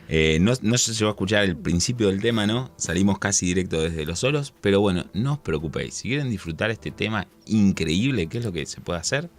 Eh, 0.08 0.38
no, 0.40 0.52
no 0.60 0.76
se 0.76 0.92
llegó 0.92 1.08
a 1.08 1.12
escuchar 1.12 1.44
el 1.44 1.56
principio 1.56 2.08
del 2.08 2.20
tema, 2.20 2.46
¿no? 2.46 2.70
Salimos 2.76 3.18
casi 3.18 3.46
directo 3.46 3.80
desde 3.80 4.04
los 4.04 4.18
solos, 4.18 4.52
pero 4.60 4.80
bueno, 4.80 5.06
no 5.14 5.34
os 5.34 5.38
preocupéis. 5.38 5.94
Si 5.94 6.08
quieren 6.08 6.28
disfrutar 6.28 6.70
este 6.70 6.90
tema 6.90 7.26
increíble, 7.46 8.26
¿qué 8.26 8.38
es 8.38 8.44
lo 8.44 8.52
que 8.52 8.66
se 8.66 8.80
puede 8.82 8.98
hacer? 9.00 9.30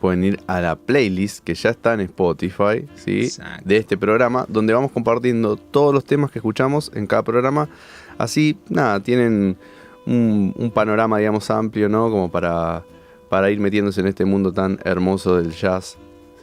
Pueden 0.00 0.24
ir 0.24 0.40
a 0.46 0.60
la 0.60 0.76
playlist 0.76 1.42
que 1.42 1.54
ya 1.54 1.70
está 1.70 1.94
en 1.94 2.00
Spotify, 2.00 2.86
¿sí? 2.96 3.20
Exacto. 3.24 3.62
De 3.66 3.78
este 3.78 3.96
programa, 3.96 4.44
donde 4.46 4.74
vamos 4.74 4.92
compartiendo 4.92 5.56
todos 5.56 5.94
los 5.94 6.04
temas 6.04 6.30
que 6.30 6.38
escuchamos 6.38 6.92
en 6.94 7.06
cada 7.06 7.22
programa. 7.22 7.70
Así, 8.18 8.58
nada, 8.68 9.00
tienen 9.00 9.56
un, 10.06 10.54
un 10.54 10.70
panorama, 10.70 11.16
digamos, 11.16 11.50
amplio, 11.50 11.88
¿no? 11.88 12.10
Como 12.10 12.30
para, 12.30 12.84
para 13.30 13.50
ir 13.50 13.58
metiéndose 13.58 14.02
en 14.02 14.08
este 14.08 14.26
mundo 14.26 14.52
tan 14.52 14.78
hermoso 14.84 15.36
del 15.36 15.52
jazz, 15.52 15.96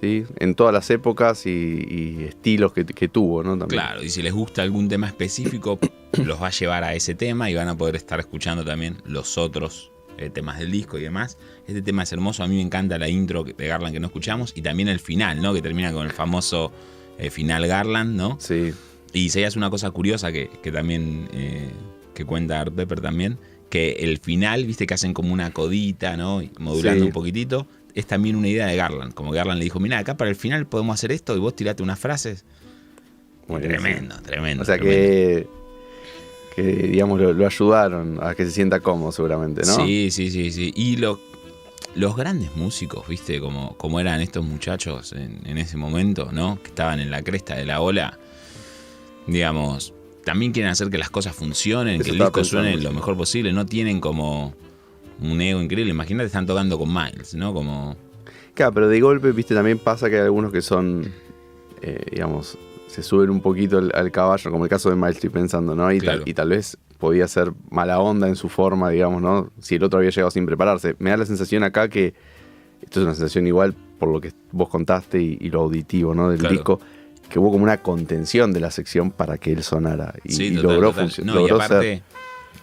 ¿sí? 0.04 0.26
En 0.38 0.54
todas 0.56 0.74
las 0.74 0.90
épocas 0.90 1.46
y, 1.46 1.50
y 1.50 2.24
estilos 2.26 2.74
que, 2.74 2.86
que 2.86 3.08
tuvo, 3.08 3.42
¿no? 3.42 3.58
También. 3.58 3.82
Claro, 3.82 4.04
y 4.04 4.10
si 4.10 4.22
les 4.22 4.34
gusta 4.34 4.62
algún 4.62 4.90
tema 4.90 5.08
específico, 5.08 5.80
los 6.26 6.42
va 6.42 6.48
a 6.48 6.52
llevar 6.52 6.84
a 6.84 6.94
ese 6.94 7.16
tema 7.16 7.50
y 7.50 7.56
van 7.56 7.70
a 7.70 7.78
poder 7.78 7.96
estar 7.96 8.20
escuchando 8.20 8.66
también 8.66 8.98
los 9.06 9.38
otros 9.38 9.92
eh, 10.18 10.30
temas 10.30 10.60
del 10.60 10.72
disco 10.72 10.98
y 10.98 11.02
demás. 11.04 11.38
Este 11.68 11.82
tema 11.82 12.04
es 12.04 12.12
hermoso, 12.12 12.44
a 12.44 12.48
mí 12.48 12.56
me 12.56 12.62
encanta 12.62 12.98
la 13.00 13.08
intro 13.08 13.44
de 13.46 13.68
Garland 13.68 13.94
que 13.94 14.00
no 14.02 14.08
escuchamos 14.08 14.52
y 14.56 14.62
también 14.62 14.90
el 14.90 15.00
final, 15.00 15.42
¿no? 15.42 15.54
Que 15.54 15.62
termina 15.62 15.94
con 15.94 16.06
el 16.06 16.12
famoso 16.12 16.72
eh, 17.18 17.30
final 17.30 17.66
Garland, 17.66 18.16
¿no? 18.18 18.38
Sí, 18.42 18.74
Y 19.14 19.30
si 19.30 19.42
es 19.42 19.56
una 19.56 19.70
cosa 19.70 19.90
curiosa 19.92 20.32
que, 20.34 20.50
que 20.62 20.72
también 20.72 21.30
eh, 21.34 21.70
que 22.14 22.26
cuenta 22.26 22.60
Art 22.60 22.74
Pepper 22.76 23.00
también, 23.02 23.38
que 23.70 23.94
el 24.02 24.20
final, 24.20 24.66
viste 24.66 24.86
que 24.86 24.94
hacen 24.94 25.14
como 25.16 25.34
una 25.34 25.52
codita, 25.52 26.16
¿no? 26.18 26.42
Modulando 26.60 27.02
Sí. 27.02 27.08
un 27.08 27.14
poquitito. 27.14 27.66
Es 27.96 28.08
también 28.08 28.36
una 28.36 28.48
idea 28.48 28.66
de 28.68 28.76
Garland. 28.76 29.14
Como 29.14 29.32
Garland 29.32 29.60
le 29.60 29.66
dijo, 29.66 29.80
mira, 29.80 30.00
acá 30.00 30.18
para 30.18 30.30
el 30.30 30.36
final 30.36 30.66
podemos 30.68 30.96
hacer 30.96 31.12
esto 31.12 31.36
y 31.36 31.40
vos 31.40 31.56
tirate 31.56 31.84
unas 31.84 32.00
frases. 32.00 32.44
Tremendo, 33.48 34.16
tremendo. 34.24 34.64
O 34.64 34.66
sea 34.66 34.78
tremendo. 34.78 35.48
que, 36.56 36.62
que 36.64 36.88
digamos, 36.88 37.20
lo, 37.20 37.34
lo 37.34 37.46
ayudaron 37.46 38.20
a 38.22 38.34
que 38.36 38.46
se 38.46 38.52
sienta 38.52 38.80
cómodo 38.80 39.12
seguramente, 39.12 39.62
¿no? 39.66 39.76
Sí, 39.86 40.10
sí, 40.12 40.32
sí, 40.32 40.52
sí. 40.52 40.72
Y 40.76 40.96
lo- 40.98 41.20
los 41.96 42.16
grandes 42.16 42.56
músicos, 42.56 43.08
viste, 43.08 43.40
como, 43.40 43.78
como 43.78 44.00
eran 44.00 44.22
estos 44.22 44.44
muchachos 44.44 45.14
en, 45.14 45.42
en 45.46 45.58
ese 45.60 45.78
momento, 45.78 46.30
¿no? 46.32 46.60
Que 46.64 46.70
estaban 46.70 47.00
en 47.00 47.12
la 47.12 47.22
cresta 47.22 47.56
de 47.56 47.66
la 47.66 47.82
ola. 47.82 48.18
Digamos, 49.28 49.94
también 50.26 50.52
quieren 50.52 50.72
hacer 50.72 50.90
que 50.90 50.98
las 50.98 51.10
cosas 51.10 51.36
funcionen, 51.36 51.96
Eso 51.96 52.06
que 52.06 52.10
el 52.12 52.18
disco 52.18 52.44
suene 52.44 52.78
lo 52.78 52.92
mejor 52.94 53.16
posible. 53.16 53.54
No 53.54 53.66
tienen 53.66 54.00
como 54.00 54.56
un 55.32 55.42
ego 55.42 55.62
increíble. 55.62 55.92
Imagínate, 55.92 56.28
están 56.28 56.46
tocando 56.46 56.78
con 56.78 56.94
Miles, 56.94 57.34
¿no? 57.36 57.54
Como. 57.54 57.96
Claro, 58.54 58.74
pero 58.74 58.88
de 58.90 59.00
golpe, 59.00 59.32
viste, 59.32 59.56
también 59.56 59.80
pasa 59.80 60.10
que 60.10 60.18
hay 60.18 60.22
algunos 60.24 60.52
que 60.52 60.62
son, 60.62 61.12
eh, 61.82 62.06
digamos, 62.12 62.58
se 62.88 63.02
suben 63.02 63.30
un 63.32 63.42
poquito 63.42 63.80
al, 63.80 63.92
al 63.96 64.12
caballo, 64.12 64.52
como 64.52 64.66
el 64.66 64.70
caso 64.70 64.90
de 64.90 64.96
Miles, 64.96 65.16
estoy 65.16 65.30
pensando, 65.32 65.76
¿no? 65.76 65.92
Y, 65.92 66.00
Claro. 66.00 66.20
tal, 66.20 66.30
y 66.30 66.34
tal 66.34 66.50
vez 66.50 66.78
podía 67.00 67.28
ser 67.28 67.52
mala 67.72 68.00
onda 68.00 68.28
en 68.28 68.36
su 68.36 68.50
forma, 68.50 68.90
digamos, 68.92 69.22
¿no? 69.22 69.52
Si 69.60 69.76
el 69.76 69.84
otro 69.84 69.98
había 70.00 70.12
llegado 70.12 70.30
sin 70.32 70.46
prepararse. 70.46 70.96
Me 71.00 71.10
da 71.10 71.18
la 71.18 71.26
sensación 71.26 71.64
acá 71.64 71.90
que 71.90 72.14
esto 72.82 73.00
es 73.00 73.06
una 73.06 73.16
sensación 73.16 73.48
igual 73.48 73.74
por 73.98 74.10
lo 74.10 74.22
que 74.22 74.32
vos 74.52 74.70
contaste 74.70 75.20
y, 75.22 75.38
y 75.42 75.50
lo 75.50 75.62
auditivo, 75.62 76.14
¿no? 76.14 76.30
Del 76.30 76.40
Claro. 76.40 76.54
disco, 76.54 76.80
que 77.30 77.40
hubo 77.40 77.52
como 77.52 77.64
una 77.64 77.78
contención 77.78 78.54
de 78.54 78.60
la 78.60 78.70
sección 78.70 79.10
para 79.10 79.38
que 79.40 79.52
él 79.54 79.64
sonara. 79.64 80.14
Y, 80.24 80.34
Sí, 80.34 80.44
y 80.48 80.56
total, 80.58 80.74
logró 80.76 80.94
funcionar. 80.94 81.34
No, 81.36 81.42
y 81.42 81.44
logró 81.50 81.56
aparte, 81.64 81.82
ser. 81.96 82.04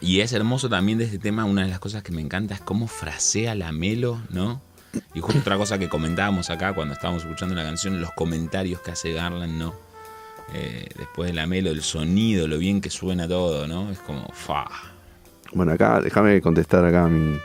Y 0.00 0.20
es 0.20 0.32
hermoso 0.32 0.68
también 0.68 0.98
de 0.98 1.04
este 1.04 1.18
tema, 1.18 1.44
una 1.44 1.62
de 1.62 1.68
las 1.68 1.78
cosas 1.78 2.02
que 2.02 2.12
me 2.12 2.20
encanta 2.20 2.54
es 2.54 2.60
cómo 2.60 2.86
frasea 2.86 3.54
la 3.54 3.72
melo, 3.72 4.20
¿no? 4.30 4.60
Y 5.14 5.20
justo 5.20 5.40
otra 5.40 5.56
cosa 5.56 5.78
que 5.78 5.88
comentábamos 5.88 6.50
acá 6.50 6.74
cuando 6.74 6.94
estábamos 6.94 7.22
escuchando 7.22 7.54
la 7.54 7.62
canción, 7.62 8.00
los 8.00 8.10
comentarios 8.12 8.80
que 8.80 8.90
hace 8.90 9.12
Garland, 9.12 9.58
¿no? 9.58 9.74
Eh, 10.54 10.88
después 10.96 11.28
de 11.28 11.34
la 11.34 11.46
melo, 11.46 11.70
el 11.70 11.82
sonido, 11.82 12.48
lo 12.48 12.58
bien 12.58 12.80
que 12.80 12.90
suena 12.90 13.28
todo, 13.28 13.68
¿no? 13.68 13.90
Es 13.90 13.98
como, 14.00 14.26
fa. 14.32 14.66
Bueno, 15.52 15.72
acá, 15.72 16.00
déjame 16.00 16.40
contestar 16.40 16.84
acá 16.84 17.06
mi, 17.06 17.38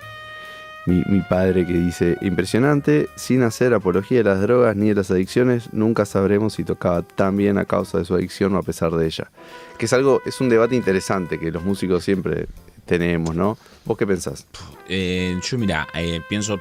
mi, 0.86 1.04
mi 1.08 1.22
padre 1.22 1.66
que 1.66 1.74
dice, 1.74 2.18
impresionante, 2.22 3.08
sin 3.16 3.44
hacer 3.44 3.74
apología 3.74 4.20
de 4.20 4.24
las 4.26 4.42
drogas 4.42 4.76
ni 4.76 4.90
de 4.90 4.96
las 4.96 5.12
adicciones, 5.12 5.74
nunca 5.74 6.06
sabremos 6.06 6.54
si 6.54 6.64
tocaba 6.64 7.02
tan 7.02 7.38
bien 7.38 7.58
a 7.58 7.66
causa 7.66 7.98
de 7.98 8.06
su 8.06 8.14
adicción 8.14 8.54
o 8.56 8.60
a 8.60 8.64
pesar 8.64 8.92
de 8.92 9.06
ella. 9.06 9.30
Que 9.78 9.86
es 9.86 9.94
algo, 9.94 10.22
es 10.26 10.40
un 10.42 10.50
debate 10.50 10.76
interesante 10.76 11.40
que 11.40 11.52
los 11.52 11.64
músicos 11.64 12.04
siempre 12.04 12.48
tenemos, 12.86 13.36
¿no? 13.36 13.58
¿Vos 13.84 13.98
qué 13.98 14.06
pensás? 14.06 14.46
Eh, 14.88 15.40
yo, 15.42 15.58
mira, 15.58 15.88
eh, 15.96 16.22
pienso 16.30 16.60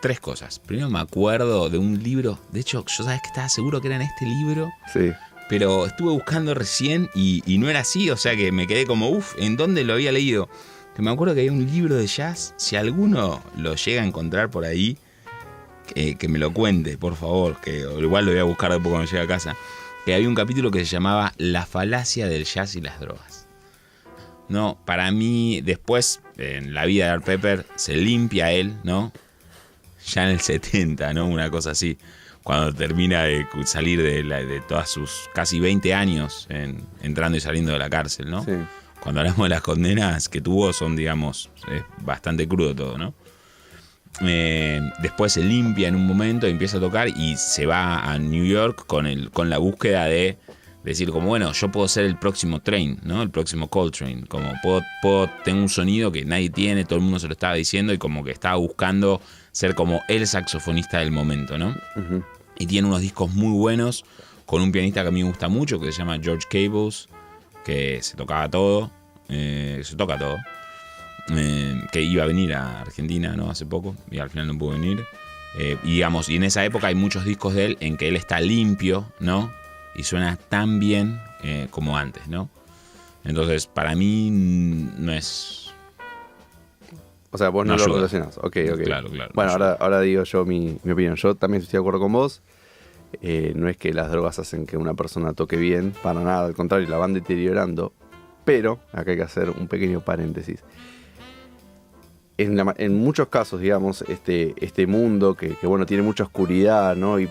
tres 0.00 0.20
cosas. 0.20 0.58
Primero 0.58 0.90
me 0.90 1.00
acuerdo 1.00 1.68
de 1.68 1.78
un 1.78 2.02
libro, 2.02 2.38
de 2.52 2.60
hecho, 2.60 2.84
yo 2.86 3.04
sabes 3.04 3.20
que 3.22 3.28
estaba 3.28 3.48
seguro 3.48 3.80
que 3.80 3.88
era 3.88 3.96
en 3.96 4.02
este 4.02 4.24
libro, 4.24 4.70
Sí, 4.92 5.12
pero 5.48 5.86
estuve 5.86 6.12
buscando 6.12 6.54
recién 6.54 7.08
y, 7.14 7.42
y 7.46 7.58
no 7.58 7.68
era 7.68 7.80
así, 7.80 8.10
o 8.10 8.16
sea 8.16 8.36
que 8.36 8.52
me 8.52 8.66
quedé 8.66 8.86
como, 8.86 9.10
uff, 9.10 9.34
¿en 9.38 9.56
dónde 9.56 9.84
lo 9.84 9.92
había 9.92 10.12
leído? 10.12 10.48
Que 10.96 11.02
me 11.02 11.10
acuerdo 11.10 11.34
que 11.34 11.40
había 11.40 11.52
un 11.52 11.66
libro 11.66 11.94
de 11.96 12.06
jazz, 12.06 12.54
si 12.56 12.74
alguno 12.76 13.42
lo 13.58 13.74
llega 13.74 14.02
a 14.02 14.06
encontrar 14.06 14.50
por 14.50 14.64
ahí, 14.64 14.96
que, 15.94 16.16
me 16.28 16.38
lo 16.38 16.52
cuente, 16.52 16.96
por 16.98 17.14
favor, 17.16 17.60
que 17.60 17.80
igual 17.80 18.24
lo 18.24 18.32
voy 18.32 18.40
a 18.40 18.44
buscar 18.44 18.72
después 18.72 18.90
cuando 18.90 19.10
llegue 19.10 19.22
a 19.22 19.26
casa, 19.26 19.56
que 20.04 20.14
había 20.14 20.28
un 20.28 20.34
capítulo 20.34 20.70
que 20.70 20.80
se 20.80 20.86
llamaba 20.86 21.32
La 21.36 21.66
falacia 21.66 22.26
del 22.28 22.44
jazz 22.44 22.74
y 22.76 22.80
las 22.80 22.98
drogas. 22.98 23.46
No, 24.48 24.78
para 24.84 25.10
mí, 25.10 25.60
después, 25.60 26.20
en 26.38 26.72
la 26.72 26.84
vida 26.86 27.04
de 27.06 27.10
Art 27.10 27.24
Pepper, 27.24 27.66
se 27.76 27.96
limpia 27.96 28.52
él, 28.52 28.76
¿no? 28.84 29.12
Ya 30.06 30.24
en 30.24 30.30
el 30.30 30.40
70, 30.40 31.12
¿no? 31.12 31.26
Una 31.26 31.50
cosa 31.50 31.72
así 31.72 31.98
cuando 32.42 32.72
termina 32.72 33.24
de 33.24 33.44
salir 33.64 34.00
de, 34.00 34.22
de 34.22 34.60
todas 34.60 34.88
sus 34.88 35.28
casi 35.34 35.58
20 35.58 35.92
años 35.94 36.46
en- 36.48 36.86
entrando 37.02 37.36
y 37.36 37.40
saliendo 37.40 37.72
de 37.72 37.78
la 37.80 37.90
cárcel, 37.90 38.30
¿no? 38.30 38.44
sí. 38.44 38.52
Cuando 39.06 39.20
hablamos 39.20 39.44
de 39.44 39.50
las 39.50 39.62
condenas 39.62 40.28
que 40.28 40.40
tuvo 40.40 40.72
son, 40.72 40.96
digamos, 40.96 41.48
es 41.72 41.84
bastante 42.02 42.48
crudo 42.48 42.74
todo, 42.74 42.98
¿no? 42.98 43.14
Eh, 44.22 44.80
después 45.00 45.32
se 45.32 45.44
limpia 45.44 45.86
en 45.86 45.94
un 45.94 46.04
momento, 46.04 46.48
empieza 46.48 46.78
a 46.78 46.80
tocar 46.80 47.06
y 47.06 47.36
se 47.36 47.66
va 47.66 48.00
a 48.00 48.18
New 48.18 48.44
York 48.44 48.84
con, 48.88 49.06
el, 49.06 49.30
con 49.30 49.48
la 49.48 49.58
búsqueda 49.58 50.06
de 50.06 50.38
decir 50.82 51.12
como, 51.12 51.28
bueno, 51.28 51.52
yo 51.52 51.70
puedo 51.70 51.86
ser 51.86 52.04
el 52.04 52.18
próximo 52.18 52.58
Train, 52.62 52.98
¿no? 53.04 53.22
El 53.22 53.30
próximo 53.30 53.68
Coltrane. 53.68 54.26
Como 54.26 54.52
puedo, 54.60 54.82
puedo, 55.00 55.30
tengo 55.44 55.62
un 55.62 55.68
sonido 55.68 56.10
que 56.10 56.24
nadie 56.24 56.50
tiene, 56.50 56.84
todo 56.84 56.96
el 56.96 57.04
mundo 57.04 57.20
se 57.20 57.28
lo 57.28 57.34
estaba 57.34 57.54
diciendo 57.54 57.92
y 57.92 57.98
como 57.98 58.24
que 58.24 58.32
estaba 58.32 58.56
buscando 58.56 59.20
ser 59.52 59.76
como 59.76 60.02
el 60.08 60.26
saxofonista 60.26 60.98
del 60.98 61.12
momento, 61.12 61.58
¿no? 61.58 61.76
Y 62.58 62.66
tiene 62.66 62.88
unos 62.88 63.02
discos 63.02 63.32
muy 63.32 63.56
buenos 63.56 64.04
con 64.46 64.62
un 64.62 64.72
pianista 64.72 65.02
que 65.02 65.08
a 65.08 65.12
mí 65.12 65.22
me 65.22 65.28
gusta 65.28 65.46
mucho, 65.46 65.78
que 65.78 65.92
se 65.92 65.98
llama 65.98 66.18
George 66.20 66.48
Cables, 66.50 67.08
que 67.66 68.00
se 68.00 68.16
tocaba 68.16 68.48
todo, 68.48 68.92
eh, 69.28 69.80
se 69.82 69.96
toca 69.96 70.16
todo, 70.16 70.36
eh, 71.30 71.82
que 71.90 72.00
iba 72.00 72.22
a 72.22 72.26
venir 72.26 72.54
a 72.54 72.82
Argentina 72.82 73.34
¿no? 73.34 73.50
hace 73.50 73.66
poco 73.66 73.96
y 74.08 74.20
al 74.20 74.30
final 74.30 74.46
no 74.46 74.56
pudo 74.56 74.70
venir. 74.74 75.04
Eh, 75.58 75.76
y 75.82 75.94
digamos, 75.94 76.28
y 76.28 76.36
en 76.36 76.44
esa 76.44 76.64
época 76.64 76.86
hay 76.86 76.94
muchos 76.94 77.24
discos 77.24 77.54
de 77.54 77.64
él 77.64 77.76
en 77.80 77.96
que 77.96 78.06
él 78.06 78.14
está 78.14 78.38
limpio, 78.40 79.10
¿no? 79.18 79.50
Y 79.96 80.04
suena 80.04 80.36
tan 80.36 80.78
bien 80.78 81.20
eh, 81.42 81.66
como 81.70 81.96
antes, 81.96 82.28
¿no? 82.28 82.48
Entonces, 83.24 83.66
para 83.66 83.96
mí 83.96 84.30
mm, 84.30 85.04
no 85.04 85.12
es... 85.12 85.72
O 87.32 87.38
sea, 87.38 87.48
vos 87.48 87.66
no, 87.66 87.76
No 87.76 87.84
lo 87.84 87.96
relacionás. 87.96 88.38
Ok, 88.38 88.58
ok. 88.72 88.82
Claro, 88.84 89.10
claro, 89.10 89.32
Bueno, 89.34 89.48
no 89.48 89.52
ahora, 89.52 89.76
ahora 89.80 90.00
digo 90.02 90.22
yo 90.22 90.44
mi, 90.44 90.78
mi 90.84 90.92
opinión. 90.92 91.16
Yo 91.16 91.34
también 91.34 91.62
estoy 91.62 91.78
de 91.78 91.80
acuerdo 91.80 91.98
con 91.98 92.12
vos. 92.12 92.42
Eh, 93.22 93.52
no 93.54 93.68
es 93.68 93.76
que 93.76 93.92
las 93.92 94.10
drogas 94.10 94.38
hacen 94.38 94.66
que 94.66 94.76
una 94.76 94.94
persona 94.94 95.32
toque 95.32 95.56
bien, 95.56 95.92
para 96.02 96.20
nada, 96.20 96.46
al 96.46 96.54
contrario, 96.54 96.88
la 96.88 96.98
van 96.98 97.14
deteriorando. 97.14 97.92
Pero, 98.44 98.80
acá 98.92 99.10
hay 99.10 99.16
que 99.16 99.22
hacer 99.22 99.50
un 99.50 99.68
pequeño 99.68 100.00
paréntesis. 100.00 100.62
En, 102.38 102.98
muchos 102.98 103.28
casos, 103.28 103.60
digamos, 103.60 104.02
este, 104.08 104.54
este 104.58 104.86
mundo 104.86 105.34
que, 105.34 105.56
bueno, 105.62 105.86
tiene 105.86 106.02
mucha 106.02 106.24
oscuridad, 106.24 106.94
¿no? 106.94 107.18
Y, 107.18 107.28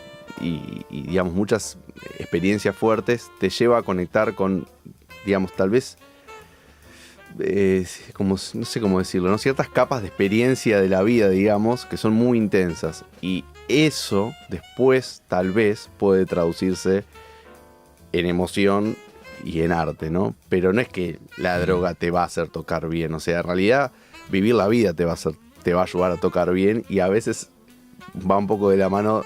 digamos, 0.89 1.33
muchas 1.33 1.77
experiencias 2.19 2.75
fuertes, 2.75 3.31
te 3.39 3.49
lleva 3.49 3.77
a 3.77 3.83
conectar 3.83 4.33
con, 4.33 4.67
digamos, 5.25 5.53
tal 5.55 5.69
vez 5.69 5.97
eh, 7.39 7.85
como, 8.13 8.35
no 8.53 8.65
sé 8.65 8.81
cómo 8.81 8.99
decirlo, 8.99 9.29
¿no? 9.29 9.37
ciertas 9.37 9.69
capas 9.69 10.01
de 10.01 10.07
experiencia 10.07 10.81
de 10.81 10.89
la 10.89 11.03
vida, 11.03 11.29
digamos, 11.29 11.85
que 11.85 11.97
son 11.97 12.13
muy 12.13 12.37
intensas. 12.37 13.05
Y 13.21 13.45
eso 13.67 14.33
después 14.49 15.21
tal 15.27 15.51
vez 15.51 15.89
puede 15.97 16.25
traducirse 16.25 17.03
en 18.11 18.25
emoción 18.25 18.95
y 19.43 19.61
en 19.61 19.71
arte, 19.71 20.09
¿no? 20.09 20.35
Pero 20.49 20.73
no 20.73 20.81
es 20.81 20.87
que 20.87 21.19
la 21.37 21.59
droga 21.59 21.93
te 21.93 22.11
va 22.11 22.21
a 22.21 22.25
hacer 22.25 22.47
tocar 22.47 22.87
bien, 22.89 23.13
o 23.13 23.19
sea, 23.19 23.39
en 23.39 23.43
realidad 23.43 23.91
vivir 24.29 24.55
la 24.55 24.67
vida 24.67 24.93
te 24.93 25.05
va 25.05 25.11
a, 25.11 25.13
hacer, 25.15 25.33
te 25.63 25.73
va 25.73 25.81
a 25.81 25.85
ayudar 25.85 26.11
a 26.11 26.17
tocar 26.17 26.51
bien 26.51 26.83
y 26.89 26.99
a 26.99 27.07
veces 27.07 27.49
va 28.29 28.37
un 28.37 28.47
poco 28.47 28.69
de 28.69 28.77
la 28.77 28.89
mano 28.89 29.23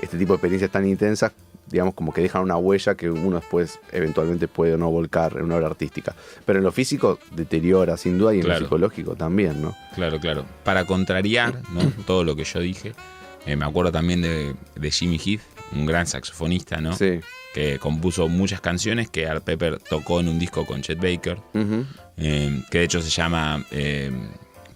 este 0.00 0.18
tipo 0.18 0.32
de 0.32 0.36
experiencias 0.36 0.70
tan 0.70 0.86
intensas, 0.86 1.32
digamos, 1.68 1.94
como 1.94 2.12
que 2.12 2.20
dejan 2.20 2.42
una 2.42 2.56
huella 2.56 2.96
que 2.96 3.08
uno 3.10 3.36
después 3.36 3.78
eventualmente 3.92 4.48
puede 4.48 4.74
o 4.74 4.78
no 4.78 4.90
volcar 4.90 5.36
en 5.36 5.44
una 5.44 5.56
obra 5.56 5.68
artística. 5.68 6.14
Pero 6.44 6.58
en 6.58 6.64
lo 6.64 6.72
físico 6.72 7.18
deteriora, 7.30 7.96
sin 7.96 8.18
duda, 8.18 8.34
y 8.34 8.38
en 8.38 8.44
Claro. 8.44 8.60
lo 8.60 8.66
psicológico 8.66 9.14
también, 9.14 9.62
¿no? 9.62 9.74
Claro, 9.94 10.18
claro. 10.18 10.44
Para 10.64 10.84
contrariar 10.86 11.62
¿no? 11.72 11.80
todo 12.04 12.24
lo 12.24 12.34
que 12.36 12.44
yo 12.44 12.58
dije, 12.60 12.92
Eh, 13.46 13.56
me 13.56 13.64
acuerdo 13.64 13.92
también 13.92 14.22
de, 14.22 14.54
de 14.74 14.90
Jimmy 14.90 15.18
Heath, 15.18 15.40
un 15.72 15.86
gran 15.86 16.06
saxofonista, 16.06 16.80
¿no? 16.80 16.96
Sí. 16.96 17.20
Que 17.54 17.78
compuso 17.78 18.28
muchas 18.28 18.60
canciones 18.60 19.10
que 19.10 19.26
Art 19.26 19.44
Pepper 19.44 19.78
tocó 19.78 20.20
en 20.20 20.28
un 20.28 20.38
disco 20.38 20.64
con 20.64 20.80
Chet 20.80 20.98
Baker, 20.98 21.38
eh, 22.16 22.62
que 22.70 22.78
de 22.78 22.84
hecho 22.84 23.02
se 23.02 23.10
llama 23.10 23.64
eh, 23.70 24.10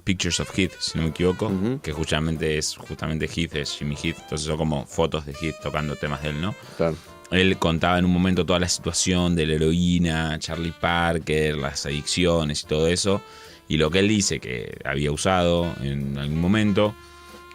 Pictures 0.05 0.41
of 0.41 0.57
Heath, 0.59 0.73
si 0.79 0.99
no 0.99 1.05
me 1.05 1.11
equivoco, 1.11 1.51
que 1.83 1.93
justamente 1.93 2.59
es 2.59 2.77
justamente 2.77 3.27
Heath, 3.27 3.55
es 3.57 3.77
Jimmy 3.79 3.95
Heath, 3.95 4.19
entonces 4.21 4.47
son 4.47 4.59
como 4.59 4.85
fotos 4.85 5.25
de 5.25 5.33
Heath 5.33 5.57
tocando 5.63 5.97
temas 5.97 6.23
de 6.23 6.31
él, 6.31 6.41
¿no? 6.41 6.55
Claro. 6.77 6.97
Él 7.31 7.57
contaba 7.59 7.99
en 7.99 8.05
un 8.05 8.13
momento 8.13 8.47
toda 8.47 8.61
la 8.61 8.69
situación 8.69 9.35
de 9.35 9.47
la 9.47 9.55
heroína, 9.55 10.39
Charlie 10.39 10.73
Parker, 10.79 11.57
las 11.57 11.87
adicciones 11.87 12.63
y 12.63 12.67
todo 12.67 12.87
eso. 12.87 13.21
Y 13.69 13.79
lo 13.79 13.91
que 13.91 13.99
él 13.99 14.09
dice 14.09 14.39
que 14.39 14.79
había 14.85 15.11
usado 15.11 15.75
en 15.83 16.17
algún 16.19 16.41
momento, 16.41 16.95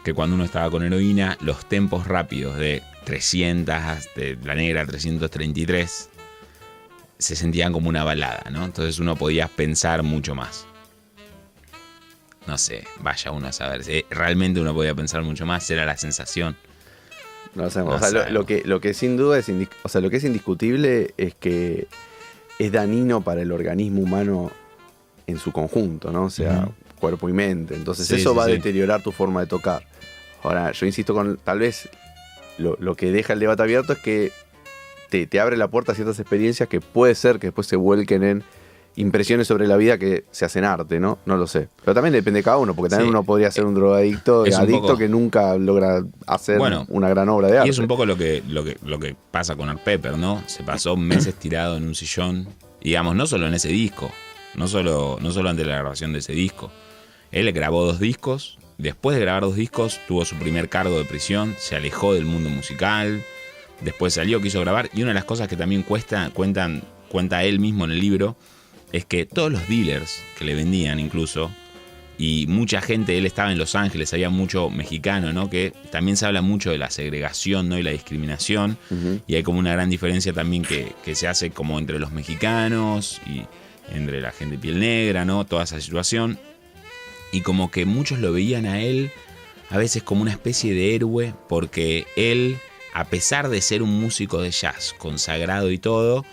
que 0.04 0.14
cuando 0.14 0.34
uno 0.34 0.44
estaba 0.44 0.70
con 0.70 0.82
heroína, 0.82 1.36
los 1.40 1.64
tempos 1.68 2.06
rápidos 2.06 2.56
de 2.56 2.82
300, 3.04 3.74
de 4.16 4.36
la 4.42 4.54
negra 4.54 4.84
333, 4.86 6.08
se 7.18 7.36
sentían 7.36 7.72
como 7.72 7.88
una 7.88 8.02
balada, 8.04 8.50
¿no? 8.50 8.64
Entonces 8.64 8.98
uno 8.98 9.14
podía 9.16 9.46
pensar 9.48 10.02
mucho 10.02 10.34
más. 10.34 10.66
No 12.46 12.58
sé, 12.58 12.84
vaya 13.00 13.30
uno 13.30 13.46
a 13.46 13.52
saber. 13.52 13.82
Eh, 13.86 14.04
Realmente 14.10 14.60
uno 14.60 14.74
podía 14.74 14.94
pensar 14.94 15.22
mucho 15.22 15.46
más, 15.46 15.70
era 15.70 15.84
la 15.84 15.96
sensación. 15.96 16.56
No 17.54 17.70
sabemos. 17.70 17.92
No 17.92 17.96
o 17.96 18.00
sea, 18.00 18.08
lo, 18.10 18.18
sabemos. 18.20 18.32
lo 18.40 18.46
que, 18.46 18.62
lo 18.64 18.80
que 18.80 18.94
sin 18.94 19.16
duda 19.16 19.38
es, 19.38 19.48
indis- 19.48 19.68
o 19.84 19.88
sea, 19.88 20.00
lo 20.00 20.10
que 20.10 20.16
es 20.16 20.24
indiscutible 20.24 21.14
es 21.16 21.34
que 21.36 21.86
es 22.58 22.72
dañino 22.72 23.20
para 23.20 23.42
el 23.42 23.52
organismo 23.52 24.02
humano 24.02 24.50
en 25.28 25.38
su 25.38 25.52
conjunto, 25.52 26.10
¿no? 26.10 26.24
O 26.24 26.30
sea, 26.30 26.68
cuerpo 26.98 27.28
y 27.28 27.32
mente. 27.32 27.74
Entonces 27.76 28.08
Sí, 28.08 28.16
eso 28.16 28.30
sí, 28.32 28.36
va 28.36 28.44
a 28.44 28.48
deteriorar 28.48 29.02
tu 29.02 29.12
forma 29.12 29.40
de 29.42 29.46
tocar. 29.46 29.84
Ahora, 30.42 30.72
yo 30.72 30.86
insisto 30.86 31.14
con, 31.14 31.36
tal 31.38 31.58
vez 31.60 31.88
lo, 32.58 32.76
lo 32.80 32.94
que 32.94 33.12
deja 33.12 33.32
el 33.32 33.38
debate 33.40 33.62
abierto 33.62 33.92
es 33.94 33.98
que 34.00 34.32
te, 35.08 35.26
te 35.26 35.40
abre 35.40 35.56
la 35.56 35.68
puerta 35.68 35.92
a 35.92 35.94
ciertas 35.94 36.18
experiencias 36.20 36.68
que 36.68 36.80
puede 36.80 37.14
ser 37.14 37.38
que 37.38 37.48
después 37.48 37.66
se 37.66 37.76
vuelquen 37.76 38.22
en 38.24 38.44
impresiones 38.94 39.46
sobre 39.46 39.66
la 39.66 39.76
vida 39.78 39.96
que 39.96 40.24
se 40.32 40.44
hacen 40.44 40.64
arte, 40.64 41.00
¿no? 41.00 41.18
No 41.24 41.36
lo 41.38 41.46
sé. 41.46 41.68
Pero 41.82 41.94
también 41.94 42.12
depende 42.12 42.40
de 42.40 42.44
cada 42.44 42.58
uno, 42.58 42.74
porque 42.74 42.90
también 42.90 43.06
Sí. 43.06 43.10
uno 43.10 43.24
podría 43.24 43.50
ser 43.50 43.64
un 43.64 43.74
drogadicto, 43.74 44.42
un 44.42 44.52
adicto 44.52 44.82
poco- 44.82 44.98
que 44.98 45.08
nunca 45.08 45.56
logra 45.56 46.02
hacer 46.26 46.58
Bueno, 46.58 46.84
una 46.90 47.08
gran 47.08 47.28
obra 47.30 47.48
de 47.48 47.56
arte. 47.58 47.68
Y 47.68 47.70
es 47.70 47.78
un 47.78 47.88
poco 47.88 48.04
lo 48.04 48.16
que, 48.18 48.42
lo 48.48 48.64
que, 48.64 48.76
lo 48.84 48.98
que 48.98 49.16
pasa 49.30 49.56
con 49.56 49.70
Art 49.70 49.80
Pepper, 49.82 50.18
¿no? 50.18 50.42
Se 50.46 50.62
pasó 50.62 50.94
meses 50.96 51.34
tirado 51.36 51.78
en 51.78 51.86
un 51.86 51.94
sillón. 51.94 52.48
Digamos, 52.82 53.16
no 53.16 53.26
solo 53.26 53.46
en 53.46 53.54
ese 53.54 53.68
disco. 53.68 54.10
No 54.56 54.68
solo, 54.68 55.16
no 55.22 55.30
solo 55.30 55.48
ante 55.48 55.64
la 55.64 55.76
grabación 55.76 56.12
de 56.12 56.18
ese 56.18 56.34
disco. 56.34 56.70
Él 57.30 57.50
grabó 57.52 57.86
dos 57.86 57.98
discos. 57.98 58.58
Después 58.78 59.16
de 59.16 59.22
grabar 59.22 59.42
dos 59.42 59.56
discos, 59.56 60.00
tuvo 60.08 60.24
su 60.24 60.36
primer 60.36 60.68
cargo 60.68 60.98
de 60.98 61.04
prisión. 61.04 61.54
Se 61.58 61.76
alejó 61.76 62.14
del 62.14 62.24
mundo 62.24 62.48
musical. 62.50 63.22
Después 63.80 64.14
salió, 64.14 64.40
quiso 64.40 64.60
grabar. 64.60 64.90
Y 64.92 65.02
una 65.02 65.10
de 65.10 65.14
las 65.14 65.24
cosas 65.24 65.48
que 65.48 65.56
también 65.56 65.82
cuesta, 65.82 66.30
cuentan, 66.32 66.82
cuenta 67.08 67.44
él 67.44 67.58
mismo 67.58 67.84
en 67.84 67.92
el 67.92 68.00
libro 68.00 68.36
es 68.92 69.04
que 69.04 69.26
todos 69.26 69.50
los 69.50 69.68
dealers 69.68 70.22
que 70.38 70.44
le 70.44 70.54
vendían, 70.54 70.98
incluso, 70.98 71.50
y 72.18 72.46
mucha 72.46 72.80
gente, 72.80 73.16
él 73.16 73.26
estaba 73.26 73.50
en 73.50 73.58
Los 73.58 73.74
Ángeles, 73.74 74.12
había 74.12 74.30
mucho 74.30 74.70
mexicano, 74.70 75.32
¿no? 75.32 75.48
Que 75.50 75.72
también 75.90 76.16
se 76.16 76.26
habla 76.26 76.42
mucho 76.42 76.70
de 76.70 76.78
la 76.78 76.90
segregación, 76.90 77.68
¿no? 77.68 77.78
Y 77.78 77.82
la 77.82 77.90
discriminación. 77.90 78.78
Y 79.26 79.34
hay 79.34 79.42
como 79.42 79.58
una 79.58 79.72
gran 79.72 79.90
diferencia 79.90 80.32
también 80.32 80.62
que, 80.62 80.92
que 81.04 81.14
se 81.14 81.26
hace 81.26 81.50
como 81.50 81.78
entre 81.78 81.98
los 81.98 82.12
mexicanos 82.12 83.20
y 83.26 83.42
entre 83.92 84.20
la 84.20 84.30
gente 84.30 84.56
de 84.56 84.62
piel 84.62 84.78
negra, 84.78 85.24
¿no? 85.24 85.44
Toda 85.46 85.64
esa 85.64 85.80
situación. 85.80 86.38
Y 87.32 87.40
como 87.40 87.70
que 87.70 87.86
muchos 87.86 88.20
lo 88.20 88.32
veían 88.32 88.66
a 88.66 88.80
él 88.80 89.10
a 89.72 89.78
veces 89.78 90.02
como 90.02 90.20
una 90.20 90.32
especie 90.32 90.74
de 90.74 90.94
héroe, 90.94 91.34
porque 91.48 92.06
él, 92.14 92.58
a 92.92 93.06
pesar 93.06 93.48
de 93.48 93.62
ser 93.62 93.82
un 93.82 93.98
músico 93.98 94.42
de 94.42 94.50
jazz 94.50 94.94
consagrado 94.98 95.70
y 95.70 95.78
todo, 95.78 96.26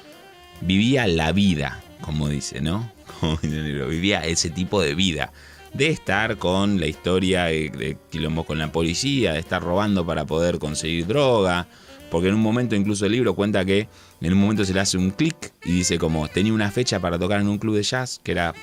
vivía 0.59 1.07
la 1.07 1.31
vida, 1.31 1.81
como 2.01 2.27
dice, 2.27 2.59
¿no? 2.59 2.91
Como 3.19 3.38
vivía 3.38 4.26
ese 4.26 4.49
tipo 4.49 4.82
de 4.82 4.93
vida. 4.93 5.32
De 5.74 5.88
estar 5.88 6.38
con 6.38 6.80
la 6.80 6.88
historia 6.88 7.45
de, 7.45 7.69
de 7.69 7.97
quilombo 8.09 8.43
con 8.43 8.59
la 8.59 8.71
policía, 8.71 9.34
de 9.34 9.39
estar 9.39 9.61
robando 9.61 10.05
para 10.05 10.26
poder 10.26 10.59
conseguir 10.59 11.05
droga. 11.07 11.67
Porque 12.09 12.30
en 12.30 12.36
un 12.36 12.41
momento, 12.41 12.76
incluso 12.76 13.05
el 13.05 13.11
libro 13.11 13.36
cuenta 13.36 13.65
que 13.65 13.88
en 14.21 14.34
un 14.34 14.39
momento 14.39 14.65
se 14.65 14.74
le 14.74 14.80
hace 14.80 14.97
un 14.97 15.11
clic 15.11 15.53
y 15.63 15.71
dice 15.74 15.99
como 15.99 16.28
tenía 16.28 16.53
una 16.53 16.71
fecha 16.71 16.99
para 16.99 17.19
tocar 17.19 17.39
en 17.41 17.47
un 17.47 17.57
club 17.57 17.76
de 17.76 17.84
jazz, 17.84 18.19
que 18.24 18.32
era 18.32 18.53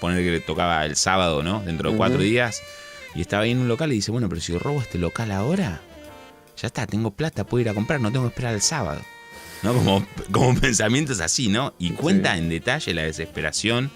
poner 0.00 0.22
que 0.22 0.30
le 0.30 0.40
tocaba 0.40 0.84
el 0.84 0.96
sábado, 0.96 1.42
¿no? 1.42 1.62
Dentro 1.62 1.90
de 1.90 1.96
cuatro 1.96 2.20
días. 2.20 2.62
Y 3.14 3.20
estaba 3.20 3.44
ahí 3.44 3.50
en 3.50 3.58
un 3.58 3.68
local 3.68 3.92
y 3.92 3.96
dice, 3.96 4.10
bueno, 4.10 4.28
pero 4.28 4.40
si 4.40 4.56
robo 4.56 4.80
este 4.80 4.98
local 4.98 5.30
ahora, 5.30 5.80
ya 6.56 6.66
está, 6.66 6.86
tengo 6.86 7.10
plata, 7.10 7.44
puedo 7.44 7.62
ir 7.62 7.68
a 7.68 7.74
comprar, 7.74 8.00
no 8.00 8.12
tengo 8.12 8.24
que 8.24 8.30
esperar 8.30 8.54
el 8.54 8.62
sábado. 8.62 9.00
¿No? 9.62 9.74
Como, 9.74 10.06
como 10.30 10.58
pensamientos 10.58 11.20
así, 11.20 11.48
¿no? 11.48 11.74
Y 11.78 11.90
cuenta 11.90 12.36
en 12.36 12.48
detalle 12.48 12.94
la 12.94 13.02
desesperación 13.02 13.90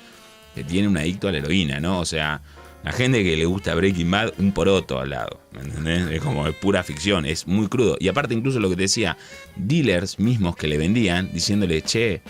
que 0.55 0.64
tiene 0.64 0.88
un 0.88 0.96
adicto 0.96 1.28
a 1.28 1.32
la 1.32 1.38
heroína, 1.38 1.80
¿no? 1.80 2.00
O 2.00 2.05
sea, 2.05 2.42
la 2.82 2.92
gente 2.92 3.22
que 3.22 3.36
le 3.36 3.44
gusta 3.44 3.74
Breaking 3.74 4.11
Bad, 4.11 4.32
un 4.38 4.53
poroto 4.53 4.98
al 4.98 5.11
lado, 5.11 5.40
¿me 5.53 5.61
entendés? 5.61 6.11
Es 6.11 6.20
como 6.20 6.48
es 6.48 6.55
pura 6.57 6.82
ficción, 6.82 7.24
es 7.24 7.46
muy 7.46 7.68
crudo. 7.68 7.96
Y 8.00 8.09
aparte 8.09 8.34
incluso 8.34 8.59
lo 8.59 8.68
que 8.68 8.76
te 8.76 8.82
decía, 8.82 9.16
dealers 9.55 10.18
mismos 10.18 10.57
que 10.57 10.66
le 10.66 10.78
vendían, 10.78 11.32
diciéndole, 11.32 11.82
che, 11.82 12.22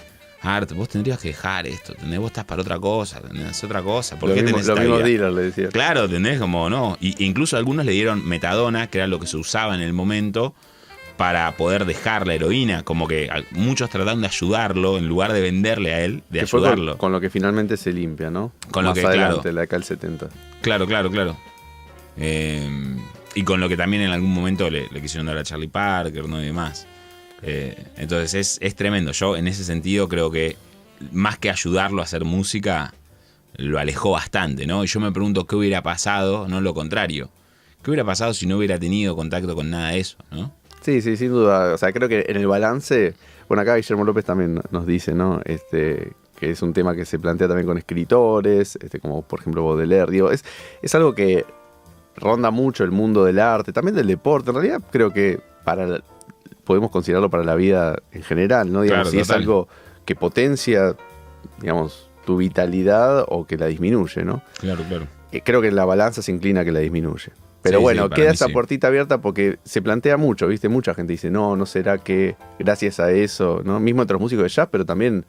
Art, 0.45 0.73
vos 0.73 0.89
tendrías 0.89 1.19
que 1.21 1.29
dejar 1.29 1.67
esto, 1.67 1.93
¿entendés? 1.93 2.19
Vos 2.19 2.29
estás 2.31 2.45
para 2.45 2.63
otra 2.63 2.79
cosa, 2.79 3.19
¿entendés? 3.19 3.63
otra 3.63 3.81
cosa. 3.83 4.19
¿Por 4.19 4.29
Lo 4.31 4.35
qué 4.35 4.43
mismo- 4.43 4.59
tenés 4.61 5.05
dealers 5.05 5.35
le 5.35 5.43
decía. 5.43 5.69
Claro, 5.69 6.05
¿entendés? 6.05 6.41
Como 6.41 6.69
no. 6.69 6.97
Y, 7.01 7.25
incluso 7.25 7.57
algunos 7.57 7.87
le 7.87 7.93
dieron 7.93 8.27
metadona, 8.27 8.89
que 8.89 8.99
era 8.99 9.07
lo 9.07 9.21
que 9.21 9.27
se 9.29 9.37
usaba 9.37 9.75
en 9.75 9.81
el 9.83 9.93
momento, 9.93 10.55
para 11.17 11.53
poder 11.57 11.85
dejar 11.85 12.27
la 12.27 12.35
heroína. 12.35 12.83
Como 12.83 13.07
que 13.07 13.31
muchos 13.53 13.89
trataron 13.91 14.21
de 14.23 14.27
ayudarlo 14.27 14.99
en 14.99 15.07
lugar 15.07 15.33
de 15.33 15.41
venderle 15.43 15.95
a 15.95 16.01
él, 16.01 16.23
de 16.31 16.41
Que 16.41 16.47
fue 16.49 16.61
con, 16.61 16.71
ayudarlo. 16.71 16.99
con 16.99 17.13
lo 17.13 17.21
que 17.21 17.31
finalmente 17.31 17.77
se 17.77 17.93
limpia, 17.93 18.31
¿no? 18.31 18.51
Con 18.73 18.83
lo 18.85 18.91
Más 18.91 18.99
que, 18.99 19.07
adelante, 19.07 19.43
claro. 19.43 19.55
la 19.55 19.61
década 19.61 19.79
del 19.79 19.87
70. 19.87 20.29
Claro, 20.63 20.87
claro, 20.89 21.11
claro. 21.11 21.37
Eh, 22.17 22.97
y 23.35 23.45
con 23.45 23.61
lo 23.61 23.69
que 23.69 23.77
también 23.77 24.03
en 24.03 24.11
algún 24.11 24.33
momento 24.33 24.69
le, 24.69 24.89
le 24.91 25.01
quisieron 25.01 25.27
dar 25.27 25.39
a 25.39 25.43
Charlie 25.45 25.69
Parker, 25.69 26.29
¿no? 26.29 26.41
Y 26.43 26.47
demás. 26.47 26.87
Eh, 27.43 27.77
entonces 27.97 28.35
es, 28.35 28.59
es 28.61 28.75
tremendo. 28.75 29.13
Yo 29.13 29.37
en 29.37 29.49
ese 29.49 29.65
sentido 29.65 30.09
creo 30.09 30.31
que 30.31 30.57
más 31.11 31.39
que 31.39 31.51
ayudarlo 31.51 32.01
a 32.01 32.05
hacer 32.05 32.25
música, 32.25 32.95
lo 33.57 33.79
alejó 33.79 34.13
bastante, 34.13 34.67
¿no? 34.67 34.85
Y 34.85 34.87
yo 34.87 35.01
me 35.01 35.13
pregunto 35.13 35.47
qué 35.47 35.57
hubiera 35.57 35.83
pasado, 35.83 36.49
no 36.49 36.61
lo 36.61 36.75
contrario. 36.75 37.31
¿Qué 37.83 37.91
hubiera 37.91 38.05
pasado 38.05 38.33
si 38.33 38.47
no 38.47 38.59
hubiera 38.59 38.79
tenido 38.79 39.17
contacto 39.17 39.55
con 39.55 39.71
nada 39.71 39.91
de 39.91 40.01
eso, 40.01 40.17
¿no? 40.31 40.55
Sí, 40.83 41.01
sí, 41.03 41.17
sin 41.17 41.31
duda. 41.31 41.75
O 41.75 41.79
sea, 41.79 41.93
creo 41.93 42.09
que 42.09 42.25
en 42.29 42.37
el 42.37 42.47
balance, 42.47 43.15
bueno, 43.49 43.63
acá 43.63 43.77
Guillermo 43.77 44.05
López 44.05 44.25
también 44.25 44.61
nos 44.71 44.87
dice, 44.87 45.15
¿no? 45.15 45.41
Este, 45.45 46.13
que 46.39 46.51
es 46.51 46.63
un 46.63 46.73
tema 46.73 46.95
que 46.95 47.05
se 47.05 47.19
plantea 47.19 47.49
también 47.49 47.67
con 47.67 47.79
escritores, 47.79 48.77
este, 48.77 49.01
como 49.01 49.23
por 49.23 49.41
ejemplo 49.41 49.65
Baudelaire. 49.65 50.11
Digo, 50.11 50.31
es, 50.31 50.45
es 50.81 50.95
algo 50.95 51.15
que 51.15 51.45
ronda 52.17 52.51
mucho 52.51 52.85
el 52.85 52.91
mundo 52.91 53.25
del 53.25 53.39
arte, 53.39 53.73
también 53.73 53.97
del 53.97 54.07
deporte. 54.07 54.51
En 54.51 54.57
realidad 54.57 54.83
creo 54.91 55.13
que 55.13 55.41
para 55.65 56.03
podemos 56.65 56.91
considerarlo 56.91 57.31
para 57.31 57.45
la 57.45 57.55
vida 57.55 58.03
en 58.13 58.23
general, 58.23 58.73
¿no? 58.73 58.83
Digamos, 58.83 59.09
Claro, 59.09 59.11
si 59.11 59.19
es 59.21 59.31
algo 59.31 59.69
que 60.05 60.15
potencia, 60.15 60.95
digamos, 61.61 62.09
tu 62.25 62.37
vitalidad 62.37 63.25
o 63.29 63.47
que 63.47 63.57
la 63.57 63.67
disminuye, 63.67 64.25
¿no? 64.25 64.43
Claro, 64.61 64.85
claro. 64.89 65.07
Eh, 65.33 65.43
creo 65.45 65.61
que 65.61 65.71
la 65.71 65.85
balanza 65.85 66.23
se 66.23 66.31
inclina 66.33 66.61
a 66.61 66.65
que 66.65 66.73
la 66.73 66.81
disminuye. 66.81 67.33
Pero 67.63 67.79
Sí, 67.79 67.83
bueno, 67.83 68.09
sí, 68.09 68.15
queda 68.15 68.33
esa 68.33 68.47
sí. 68.47 68.53
puertita 68.53 68.89
abierta 68.89 69.19
porque 69.21 69.59
se 69.65 69.81
plantea 69.83 70.17
mucho, 70.17 70.49
¿viste? 70.49 70.69
Mucha 70.69 70.95
gente 70.95 71.13
dice, 71.13 71.31
no, 71.31 71.55
no 71.57 71.65
será 71.67 71.99
que 71.99 72.37
gracias 72.59 72.99
a 73.01 73.11
eso, 73.13 73.63
¿no? 73.65 73.79
Mismo 73.81 74.03
entre 74.03 74.15
los 74.15 74.21
músicos 74.21 74.43
de 74.43 74.49
jazz, 74.49 74.69
pero 74.71 74.85
también, 74.85 75.25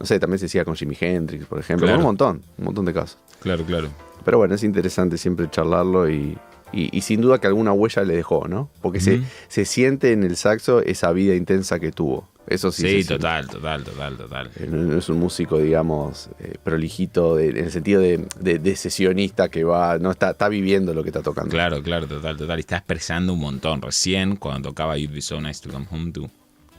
no 0.00 0.06
sé, 0.06 0.18
también 0.18 0.38
se 0.38 0.46
decía 0.46 0.64
con 0.64 0.74
Jimi 0.74 0.96
Hendrix, 0.98 1.44
por 1.46 1.58
ejemplo, 1.58 1.86
Claro. 1.86 1.98
un 2.00 2.04
montón, 2.06 2.42
un 2.58 2.64
montón 2.64 2.86
de 2.86 2.94
casos. 2.94 3.18
Claro, 3.40 3.62
claro. 3.64 3.88
Pero 4.24 4.38
bueno, 4.38 4.54
es 4.54 4.64
interesante 4.64 5.18
siempre 5.18 5.48
charlarlo 5.50 6.08
y, 6.10 6.36
y- 6.72 6.96
y 6.96 7.00
sin 7.02 7.20
duda 7.20 7.38
que 7.38 7.46
alguna 7.46 7.72
huella 7.72 8.02
le 8.04 8.16
dejó, 8.16 8.48
¿no? 8.48 8.68
Porque 8.82 9.00
se, 9.00 9.22
se 9.48 9.64
siente 9.64 10.12
en 10.12 10.24
el 10.24 10.36
saxo 10.36 10.80
esa 10.80 11.12
vida 11.12 11.34
intensa 11.34 11.78
que 11.80 11.92
tuvo. 11.92 12.28
Eso 12.48 12.70
sí. 12.70 13.02
Sí, 13.02 13.08
total, 13.08 13.48
total, 13.48 13.82
total, 13.82 14.16
total. 14.16 14.50
Eh, 14.56 14.68
No 14.70 14.76
no 14.76 14.98
es 14.98 15.08
un 15.08 15.18
músico, 15.18 15.58
digamos, 15.58 16.28
eh, 16.38 16.54
prolijito 16.62 17.34
de- 17.34 17.48
en 17.48 17.56
el 17.56 17.70
sentido 17.72 18.00
de, 18.00 18.24
de- 18.38 18.60
de 18.60 18.76
sesionista 18.76 19.48
que 19.48 19.64
va, 19.64 19.98
no 19.98 20.12
está, 20.12 20.30
está 20.30 20.48
viviendo 20.48 20.94
lo 20.94 21.02
que 21.02 21.08
está 21.08 21.22
tocando. 21.22 21.50
Claro, 21.50 21.82
claro, 21.82 22.06
total, 22.06 22.36
total. 22.36 22.58
Y 22.58 22.60
está 22.60 22.76
expresando 22.76 23.32
un 23.32 23.40
montón. 23.40 23.82
Recién, 23.82 24.36
cuando 24.36 24.68
tocaba 24.68 24.96
You'd 24.96 25.12
Be 25.12 25.22
So 25.22 25.40
Nice 25.40 25.60
to 25.62 25.70
Come 25.72 25.86
Home 25.90 26.12
To, 26.12 26.30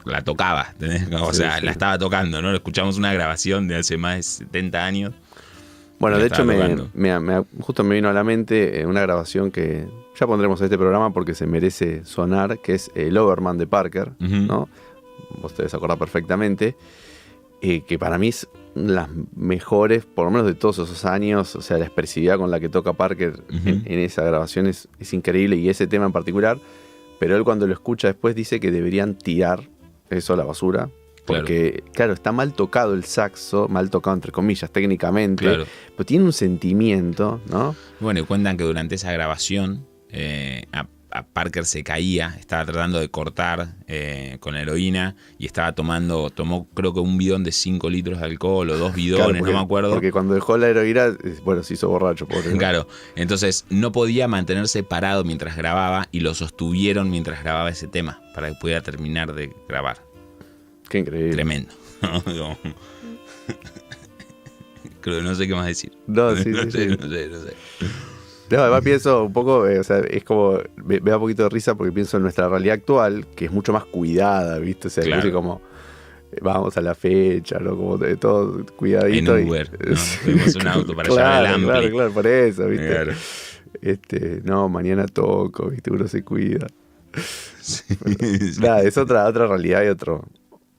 la 0.05 0.21
tocaba, 0.23 0.67
¿entendés? 0.71 1.03
O 1.21 1.33
Sí, 1.33 1.39
sea, 1.39 1.59
sí. 1.59 1.65
la 1.65 1.71
estaba 1.71 1.97
tocando, 1.97 2.41
¿no? 2.41 2.53
Escuchamos 2.55 2.97
una 2.97 3.11
grabación 3.13 3.67
de 3.67 3.75
hace 3.75 3.97
más 3.97 4.15
de 4.15 4.23
70 4.45 4.85
años. 4.85 5.13
Bueno, 5.99 6.19
de 6.19 6.27
hecho, 6.27 6.45
me, 6.45 6.55
tocando. 6.55 6.89
me- 6.93 7.19
me- 7.19 7.43
justo 7.61 7.83
me 7.83 7.95
vino 7.95 8.09
a 8.09 8.13
la 8.13 8.23
mente 8.23 8.81
eh, 8.81 8.85
una 8.85 9.01
grabación 9.01 9.49
que 9.51 9.87
ya 10.19 10.27
pondremos 10.27 10.59
en 10.61 10.65
este 10.65 10.77
programa 10.77 11.11
porque 11.11 11.33
se 11.33 11.47
merece 11.47 12.05
sonar, 12.05 12.59
que 12.59 12.75
es 12.75 12.91
el 12.95 13.17
Overman 13.17 13.57
de 13.57 13.65
Parker, 13.67 14.11
Ujú. 14.21 14.35
¿no? 14.35 14.69
Vos 15.41 15.53
te 15.53 15.63
debes 15.63 15.73
acordar 15.73 15.97
perfectamente, 15.97 16.75
eh, 17.61 17.81
que 17.81 17.97
para 17.97 18.17
mí 18.19 18.27
es 18.27 18.47
las 18.75 19.09
mejores, 19.35 20.05
por 20.05 20.25
lo 20.25 20.31
menos 20.31 20.45
de 20.45 20.53
todos 20.53 20.77
esos 20.77 21.03
años. 21.05 21.55
O 21.55 21.61
sea, 21.61 21.79
la 21.79 21.85
expresividad 21.85 22.37
con 22.37 22.51
la 22.51 22.59
que 22.59 22.69
toca 22.69 22.93
Parker 22.93 23.41
en, 23.65 23.83
esa 23.99 24.23
grabación 24.23 24.67
es, 24.67 24.87
es 24.99 25.11
increíble 25.13 25.55
y 25.55 25.67
ese 25.69 25.87
tema 25.87 26.05
en 26.05 26.11
particular. 26.11 26.59
Pero 27.19 27.35
él 27.35 27.43
cuando 27.43 27.65
lo 27.65 27.73
escucha 27.73 28.07
después 28.07 28.35
dice 28.35 28.59
que 28.59 28.69
deberían 28.69 29.15
tirar 29.17 29.63
eso 30.11 30.33
a 30.33 30.37
la 30.37 30.43
basura. 30.43 30.89
Porque, 31.27 31.83
claro, 31.93 32.13
está 32.13 32.31
mal 32.31 32.53
tocado 32.53 32.93
el 32.93 33.03
saxo, 33.03 33.67
mal 33.67 33.89
tocado 33.89 34.15
entre 34.15 34.31
comillas, 34.31 34.71
técnicamente, 34.71 35.43
Claro. 35.43 35.65
pero 35.95 36.05
tiene 36.05 36.23
un 36.25 36.33
sentimiento, 36.33 37.41
¿no? 37.49 37.75
Bueno, 37.99 38.19
y 38.21 38.23
cuentan 38.23 38.57
que 38.57 38.63
durante 38.63 38.95
esa 38.95 39.11
grabación 39.11 39.85
eh, 40.09 40.63
a, 40.71 40.87
a 41.11 41.23
Parker 41.25 41.65
se 41.65 41.83
caía, 41.83 42.35
estaba 42.39 42.65
tratando 42.65 42.99
de 42.99 43.09
cortar 43.09 43.75
eh, 43.87 44.37
con 44.39 44.55
heroína 44.55 45.15
y 45.37 45.45
estaba 45.45 45.73
tomando, 45.73 46.29
tomó 46.29 46.69
creo 46.73 46.93
que 46.93 46.99
un 46.99 47.17
bidón 47.17 47.43
de 47.43 47.51
5 47.51 47.89
litros 47.89 48.19
de 48.19 48.25
alcohol 48.25 48.69
o 48.69 48.77
dos 48.77 48.93
bidones, 48.95 49.25
Claro, 49.25 49.39
porque- 49.39 49.51
no 49.53 49.57
me 49.59 49.63
acuerdo. 49.63 49.91
Porque 49.93 50.11
cuando 50.11 50.33
dejó 50.33 50.57
la 50.57 50.67
heroína, 50.67 51.17
bueno, 51.43 51.63
se 51.63 51.73
hizo 51.75 51.89
borracho, 51.89 52.27
pobre. 52.27 52.51
¿no? 52.51 52.57
Claro, 52.57 52.87
entonces 53.15 53.65
no 53.69 53.91
podía 53.91 54.27
mantenerse 54.27 54.83
parado 54.83 55.23
mientras 55.23 55.55
grababa 55.57 56.07
y 56.11 56.19
lo 56.21 56.33
sostuvieron 56.33 57.09
mientras 57.09 57.41
grababa 57.43 57.69
ese 57.69 57.87
tema 57.87 58.21
para 58.33 58.49
que 58.49 58.55
pudiera 58.55 58.81
terminar 58.81 59.33
de 59.33 59.53
grabar. 59.67 60.06
Qué 60.89 60.99
increíble. 60.99 61.31
Tremendo. 61.33 61.69
Creo 65.01 65.21
no 65.21 65.35
sé 65.35 65.47
qué 65.47 65.55
más 65.55 65.67
decir. 65.67 65.91
No, 66.07 66.35
sí, 66.35 66.49
no, 66.49 66.63
sí, 66.63 66.71
sé, 66.71 66.89
sí. 66.89 66.97
no 66.99 67.07
sé, 67.09 67.27
no 67.29 67.39
sé. 67.41 67.53
No, 68.49 68.59
además 68.61 68.81
pienso 68.81 69.25
un 69.25 69.33
poco, 69.33 69.67
eh, 69.67 69.79
o 69.79 69.83
sea, 69.83 69.99
es 69.99 70.23
como, 70.23 70.59
me, 70.77 70.99
me 71.01 71.09
da 71.11 71.17
un 71.17 71.23
poquito 71.23 71.43
de 71.43 71.49
risa 71.49 71.75
porque 71.75 71.91
pienso 71.91 72.15
en 72.17 72.23
nuestra 72.23 72.47
realidad 72.47 72.75
actual, 72.75 73.25
que 73.35 73.45
es 73.45 73.51
mucho 73.51 73.73
más 73.73 73.83
cuidada, 73.85 74.57
¿viste? 74.59 74.87
O 74.87 74.91
sea, 74.91 75.03
Claro. 75.03 75.31
como, 75.33 75.61
eh, 76.31 76.37
vamos 76.41 76.77
a 76.77 76.81
la 76.81 76.95
fecha, 76.95 77.59
¿no? 77.59 77.75
Como 77.75 77.97
de 77.97 78.15
todo 78.15 78.65
cuidadito. 78.77 79.35
En 79.37 79.47
y- 79.47 79.49
Uber, 79.49 79.69
¿no? 79.71 79.95
Pedimos 80.25 80.55
un 80.55 80.67
auto 80.67 80.95
para 80.95 81.09
llevar 81.09 81.23
claro, 81.25 81.45
el 81.47 81.53
ampli. 81.53 81.67
Claro, 81.67 81.89
claro, 81.91 82.11
por 82.13 82.27
eso, 82.27 82.67
¿viste? 82.67 82.87
Claro. 82.87 83.13
Este, 83.81 84.41
no, 84.45 84.69
mañana 84.69 85.05
toco, 85.07 85.69
¿viste? 85.69 85.91
Uno 85.91 86.07
se 86.07 86.23
cuida. 86.23 86.67
Nada, 88.61 88.81
es 88.83 88.97
otra, 88.97 89.25
otra 89.25 89.47
realidad 89.47 89.83
y 89.83 89.87
otro, 89.87 90.23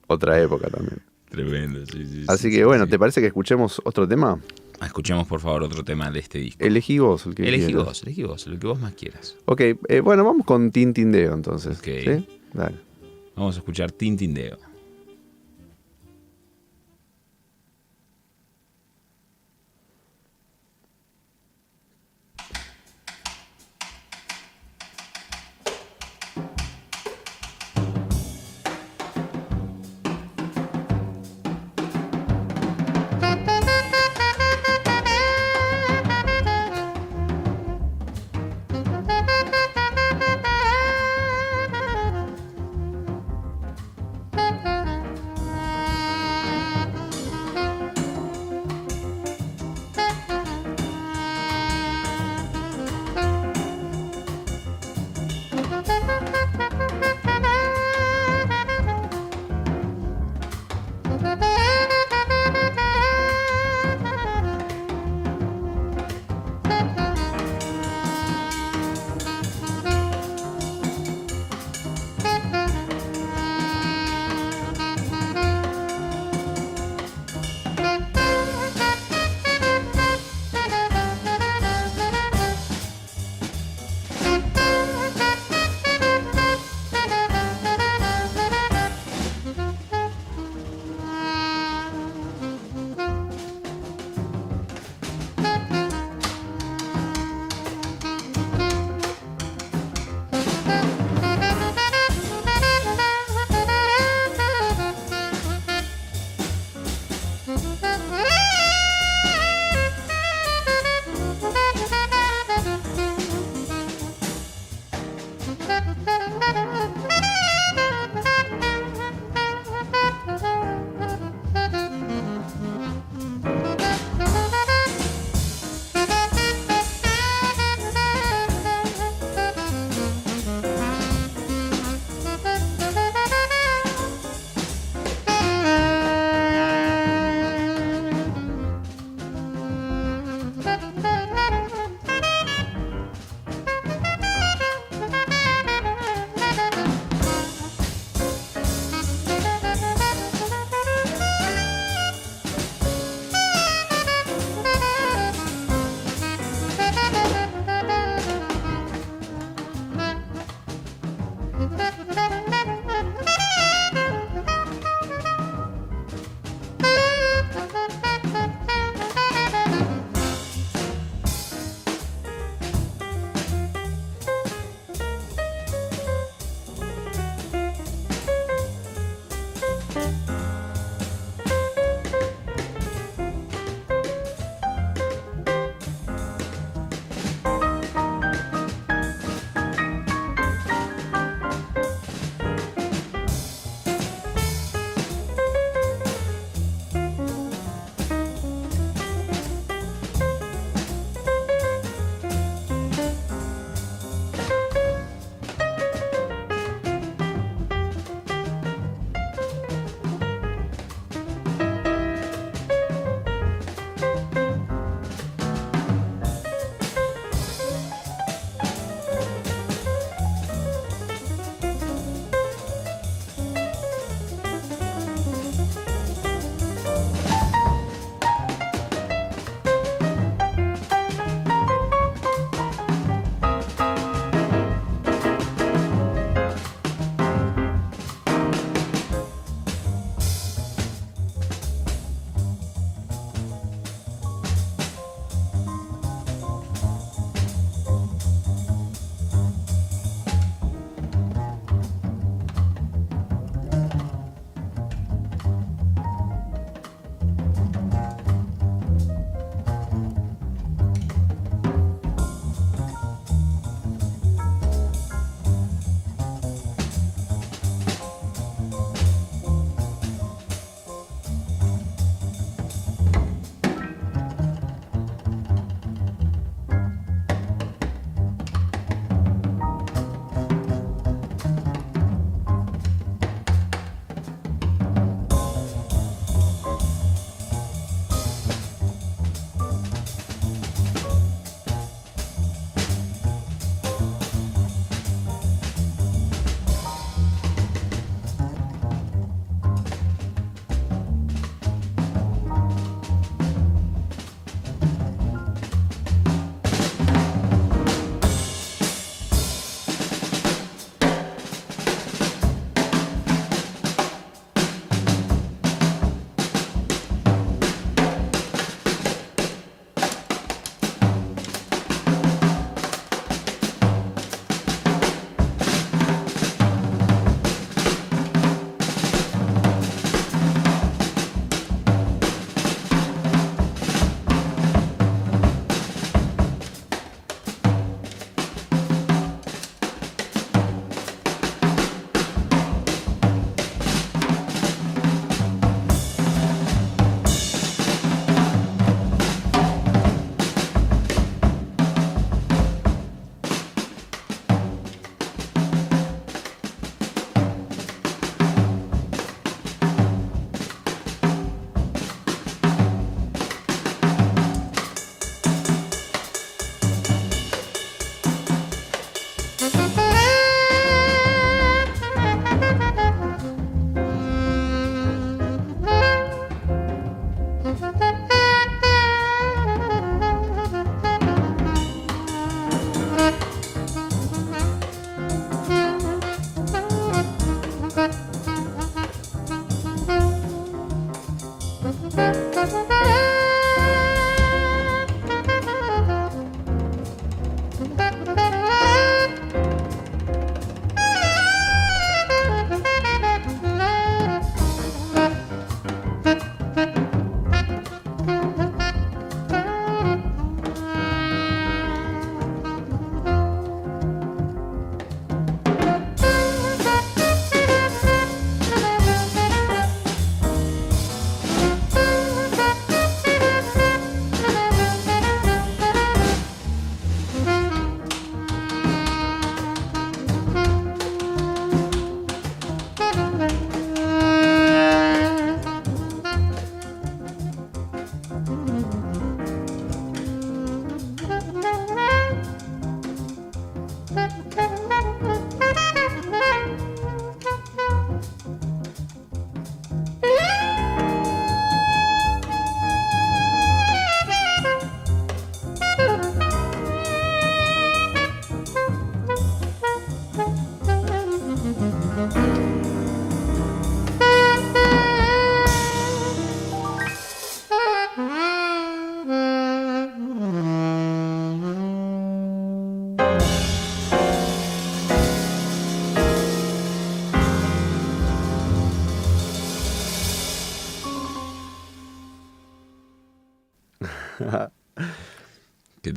otra 0.09 0.39
época 0.41 0.67
también. 0.69 0.99
Tremendo, 1.29 1.85
sí, 1.85 2.05
sí. 2.05 2.25
Así 2.27 2.49
sí, 2.49 2.55
que 2.57 2.65
bueno, 2.65 2.85
sí. 2.85 2.91
¿te 2.91 2.99
parece 2.99 3.21
que 3.21 3.27
escuchemos 3.27 3.81
otro 3.85 4.07
tema? 4.07 4.39
Ah, 4.79 4.85
Escuchemos 4.87 5.27
por 5.27 5.39
favor 5.41 5.63
otro 5.63 5.83
tema 5.83 6.09
de 6.09 6.19
este 6.19 6.39
disco. 6.39 6.63
Elegí 6.63 6.99
vos 6.99 7.25
el 7.25 7.35
que 7.35 7.47
Elegí 7.47 7.65
quieras. 7.67 7.85
vos, 7.85 8.03
elegí 8.03 8.23
vos, 8.23 8.47
lo 8.47 8.57
que 8.59 8.67
vos 8.67 8.79
más 8.79 8.93
quieras. 8.93 9.35
Ok, 9.45 9.61
eh, 9.61 9.99
bueno, 10.01 10.23
vamos 10.23 10.45
con 10.45 10.71
Tintindeo 10.71 11.33
entonces. 11.33 11.77
Ok. 11.79 11.85
¿sí? 11.85 12.27
Dale. 12.53 12.75
Vamos 13.35 13.55
a 13.55 13.59
escuchar 13.59 13.91
Tintindeo. 13.91 14.57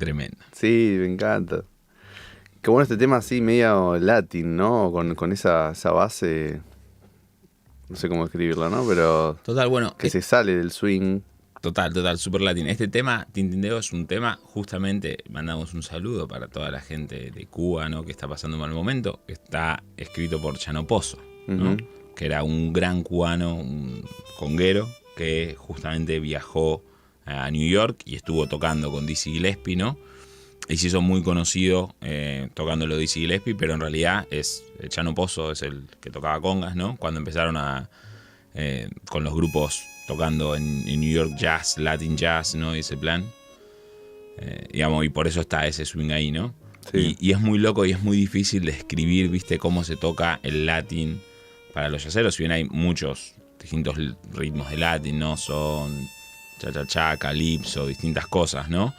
Tremendo. 0.02 0.36
Sí, 0.50 0.96
me 0.98 1.06
encanta. 1.06 1.62
Qué 2.60 2.70
bueno 2.70 2.82
este 2.82 2.96
tema 2.96 3.18
así 3.18 3.40
medio 3.40 3.96
latín, 4.00 4.56
¿no? 4.56 4.90
Con, 4.90 5.14
con 5.14 5.30
esa, 5.30 5.70
esa 5.70 5.92
base. 5.92 6.60
No 7.88 7.94
sé 7.94 8.08
cómo 8.08 8.24
escribirlo, 8.24 8.68
¿no? 8.68 8.84
Pero. 8.88 9.38
Total, 9.44 9.68
bueno. 9.68 9.96
Que 9.96 10.10
se 10.10 10.20
sale 10.20 10.56
del 10.56 10.72
swing. 10.72 11.20
Total, 11.60 11.92
total, 11.92 12.18
super 12.18 12.40
latín. 12.40 12.66
Este 12.66 12.88
tema, 12.88 13.28
Tintindeo, 13.30 13.78
es 13.78 13.92
un 13.92 14.08
tema, 14.08 14.40
justamente, 14.42 15.18
mandamos 15.30 15.72
un 15.74 15.84
saludo 15.84 16.26
para 16.26 16.48
toda 16.48 16.72
la 16.72 16.80
gente 16.80 17.30
de 17.30 17.46
Cuba, 17.46 17.88
¿no? 17.88 18.04
Que 18.04 18.10
está 18.10 18.26
pasando 18.26 18.56
un 18.56 18.62
mal 18.62 18.72
momento. 18.72 19.20
Está 19.28 19.84
escrito 19.96 20.42
por 20.42 20.58
Chano 20.58 20.84
Pozo, 20.84 21.18
¿no? 21.46 21.76
Que 22.16 22.26
era 22.26 22.42
un 22.42 22.72
gran 22.72 23.04
cubano, 23.04 23.54
un 23.54 24.04
conguero, 24.40 24.88
que 25.16 25.54
justamente 25.56 26.18
viajó 26.18 26.82
a 27.24 27.50
New 27.50 27.68
York 27.68 28.02
y 28.04 28.16
estuvo 28.16 28.46
tocando 28.46 28.90
con 28.90 29.06
Dizzy 29.06 29.32
Gillespie, 29.32 29.76
¿no? 29.76 29.98
Y 30.68 30.76
se 30.76 30.88
hizo 30.88 31.00
muy 31.00 31.22
conocido 31.22 31.94
eh, 32.00 32.48
tocando 32.54 32.86
lo 32.86 32.94
de 32.94 33.02
Dizzy 33.02 33.20
Gillespie, 33.20 33.54
pero 33.54 33.74
en 33.74 33.80
realidad 33.80 34.26
es 34.30 34.64
el 34.78 34.88
Chano 34.88 35.14
Pozo 35.14 35.52
es 35.52 35.62
el 35.62 35.86
que 36.00 36.10
tocaba 36.10 36.40
congas, 36.40 36.76
¿no? 36.76 36.96
Cuando 36.96 37.18
empezaron 37.18 37.56
a 37.56 37.90
eh, 38.54 38.88
con 39.08 39.24
los 39.24 39.34
grupos 39.34 39.84
tocando 40.06 40.54
en, 40.54 40.84
New 40.84 41.10
York 41.10 41.32
jazz, 41.38 41.78
Latin 41.78 42.16
jazz, 42.16 42.54
¿no? 42.54 42.76
Y 42.76 42.80
ese 42.80 42.96
plan. 42.96 43.24
Eh, 44.38 44.68
digamos, 44.72 45.04
y 45.04 45.08
por 45.08 45.26
eso 45.26 45.40
está 45.40 45.66
ese 45.66 45.84
swing 45.84 46.10
ahí, 46.10 46.30
¿no? 46.30 46.54
Sí. 46.90 47.16
Y, 47.20 47.32
es 47.32 47.40
muy 47.40 47.58
loco 47.58 47.84
y 47.84 47.92
es 47.92 48.02
muy 48.02 48.16
difícil 48.16 48.64
de 48.64 48.72
escribir, 48.72 49.28
¿viste? 49.28 49.58
Cómo 49.58 49.84
se 49.84 49.96
toca 49.96 50.40
el 50.42 50.66
latín 50.66 51.22
para 51.72 51.88
los 51.88 52.04
yaceros. 52.04 52.34
Si 52.34 52.42
bien 52.42 52.52
hay 52.52 52.64
muchos 52.64 53.34
distintos 53.60 53.96
ritmos 54.32 54.70
de 54.70 54.78
latín, 54.78 55.18
¿no? 55.18 55.36
Son 55.36 56.08
cha-cha-cha, 56.62 57.16
calipso, 57.16 57.86
distintas 57.86 58.26
cosas, 58.26 58.68
¿no? 58.68 58.94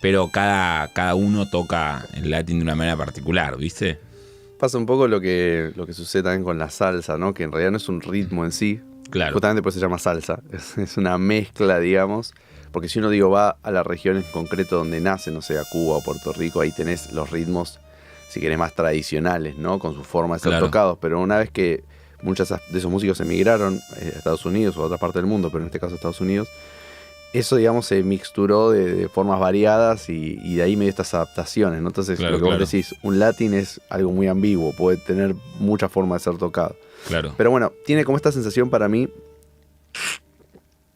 Pero 0.00 0.28
cada, 0.28 0.88
cada 0.88 1.14
uno 1.14 1.48
toca 1.48 2.06
el 2.14 2.30
latín 2.30 2.58
de 2.58 2.62
una 2.62 2.74
manera 2.74 2.96
particular, 2.96 3.56
¿viste? 3.58 3.98
Pasa 4.58 4.78
un 4.78 4.86
poco 4.86 5.08
lo 5.08 5.20
que, 5.20 5.72
lo 5.76 5.86
que 5.86 5.92
sucede 5.92 6.22
también 6.22 6.44
con 6.44 6.58
la 6.58 6.70
salsa, 6.70 7.18
¿no? 7.18 7.34
Que 7.34 7.44
en 7.44 7.52
realidad 7.52 7.70
no 7.70 7.76
es 7.76 7.88
un 7.88 8.00
ritmo 8.00 8.44
en 8.44 8.52
sí. 8.52 8.80
Claro. 9.10 9.32
Justamente 9.32 9.62
por 9.62 9.70
eso 9.70 9.80
se 9.80 9.84
llama 9.84 9.98
salsa. 9.98 10.40
Es, 10.76 10.96
una 10.96 11.18
mezcla, 11.18 11.78
digamos. 11.80 12.32
Porque 12.72 12.88
si 12.88 12.98
uno 13.00 13.10
digo 13.10 13.30
va 13.30 13.56
a 13.62 13.70
la 13.70 13.82
región 13.82 14.16
en 14.16 14.22
concreto 14.22 14.76
donde 14.76 15.00
nace, 15.00 15.30
no 15.32 15.42
sé, 15.42 15.58
a 15.58 15.64
Cuba 15.64 15.96
o 15.96 16.02
Puerto 16.02 16.32
Rico, 16.32 16.60
ahí 16.60 16.70
tenés 16.70 17.12
los 17.12 17.30
ritmos, 17.30 17.80
si 18.28 18.40
querés, 18.40 18.58
más 18.58 18.74
tradicionales, 18.74 19.56
¿no? 19.56 19.78
Con 19.78 19.94
su 19.94 20.04
forma 20.04 20.36
de 20.36 20.40
ser 20.40 20.60
tocados. 20.60 20.98
Pero 21.00 21.20
una 21.20 21.38
vez 21.38 21.50
que 21.50 21.82
muchos 22.22 22.48
de 22.48 22.78
esos 22.78 22.90
músicos 22.90 23.20
emigraron 23.20 23.80
eh, 23.96 24.12
a 24.14 24.18
Estados 24.18 24.44
Unidos 24.46 24.76
o 24.76 24.82
a 24.82 24.86
otra 24.86 24.98
parte 24.98 25.18
del 25.18 25.26
mundo, 25.26 25.50
pero 25.50 25.62
en 25.62 25.66
este 25.66 25.80
caso 25.80 25.94
a 25.94 25.96
Estados 25.96 26.20
Unidos, 26.20 26.48
eso, 27.32 27.56
digamos, 27.56 27.86
se 27.86 28.02
mixturó 28.02 28.70
de, 28.70 29.08
formas 29.08 29.38
variadas 29.38 30.08
y, 30.08 30.54
de 30.54 30.62
ahí 30.62 30.76
medio 30.76 30.90
estas 30.90 31.14
adaptaciones, 31.14 31.80
¿no? 31.80 31.88
Entonces, 31.88 32.18
lo 32.20 32.38
que 32.38 32.44
vos 32.44 32.58
decís, 32.58 32.94
un 33.02 33.18
latín 33.18 33.54
es 33.54 33.80
algo 33.88 34.10
muy 34.12 34.26
ambiguo, 34.28 34.72
puede 34.72 34.96
tener 34.96 35.34
muchas 35.58 35.90
formas 35.92 36.20
de 36.22 36.30
ser 36.30 36.38
tocado. 36.38 36.76
Claro. 37.06 37.34
Pero 37.36 37.50
bueno, 37.50 37.72
tiene 37.86 38.04
como 38.04 38.16
esta 38.16 38.32
sensación 38.32 38.68
para 38.68 38.88
mí 38.88 39.08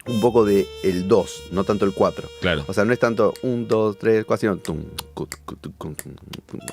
un 0.07 0.21
poco 0.21 0.45
de 0.45 0.67
el 0.83 1.09
2, 1.09 1.45
no 1.53 1.65
tanto 1.65 1.85
el 1.85 1.93
4. 1.93 2.29
Claro. 2.41 2.65
O 2.67 2.73
sea, 2.73 2.85
no 2.85 2.93
es 2.93 2.99
tanto 2.99 3.33
1, 3.43 3.67
2, 3.67 3.99
3, 3.99 4.25
4, 4.25 4.41
sino 4.41 4.79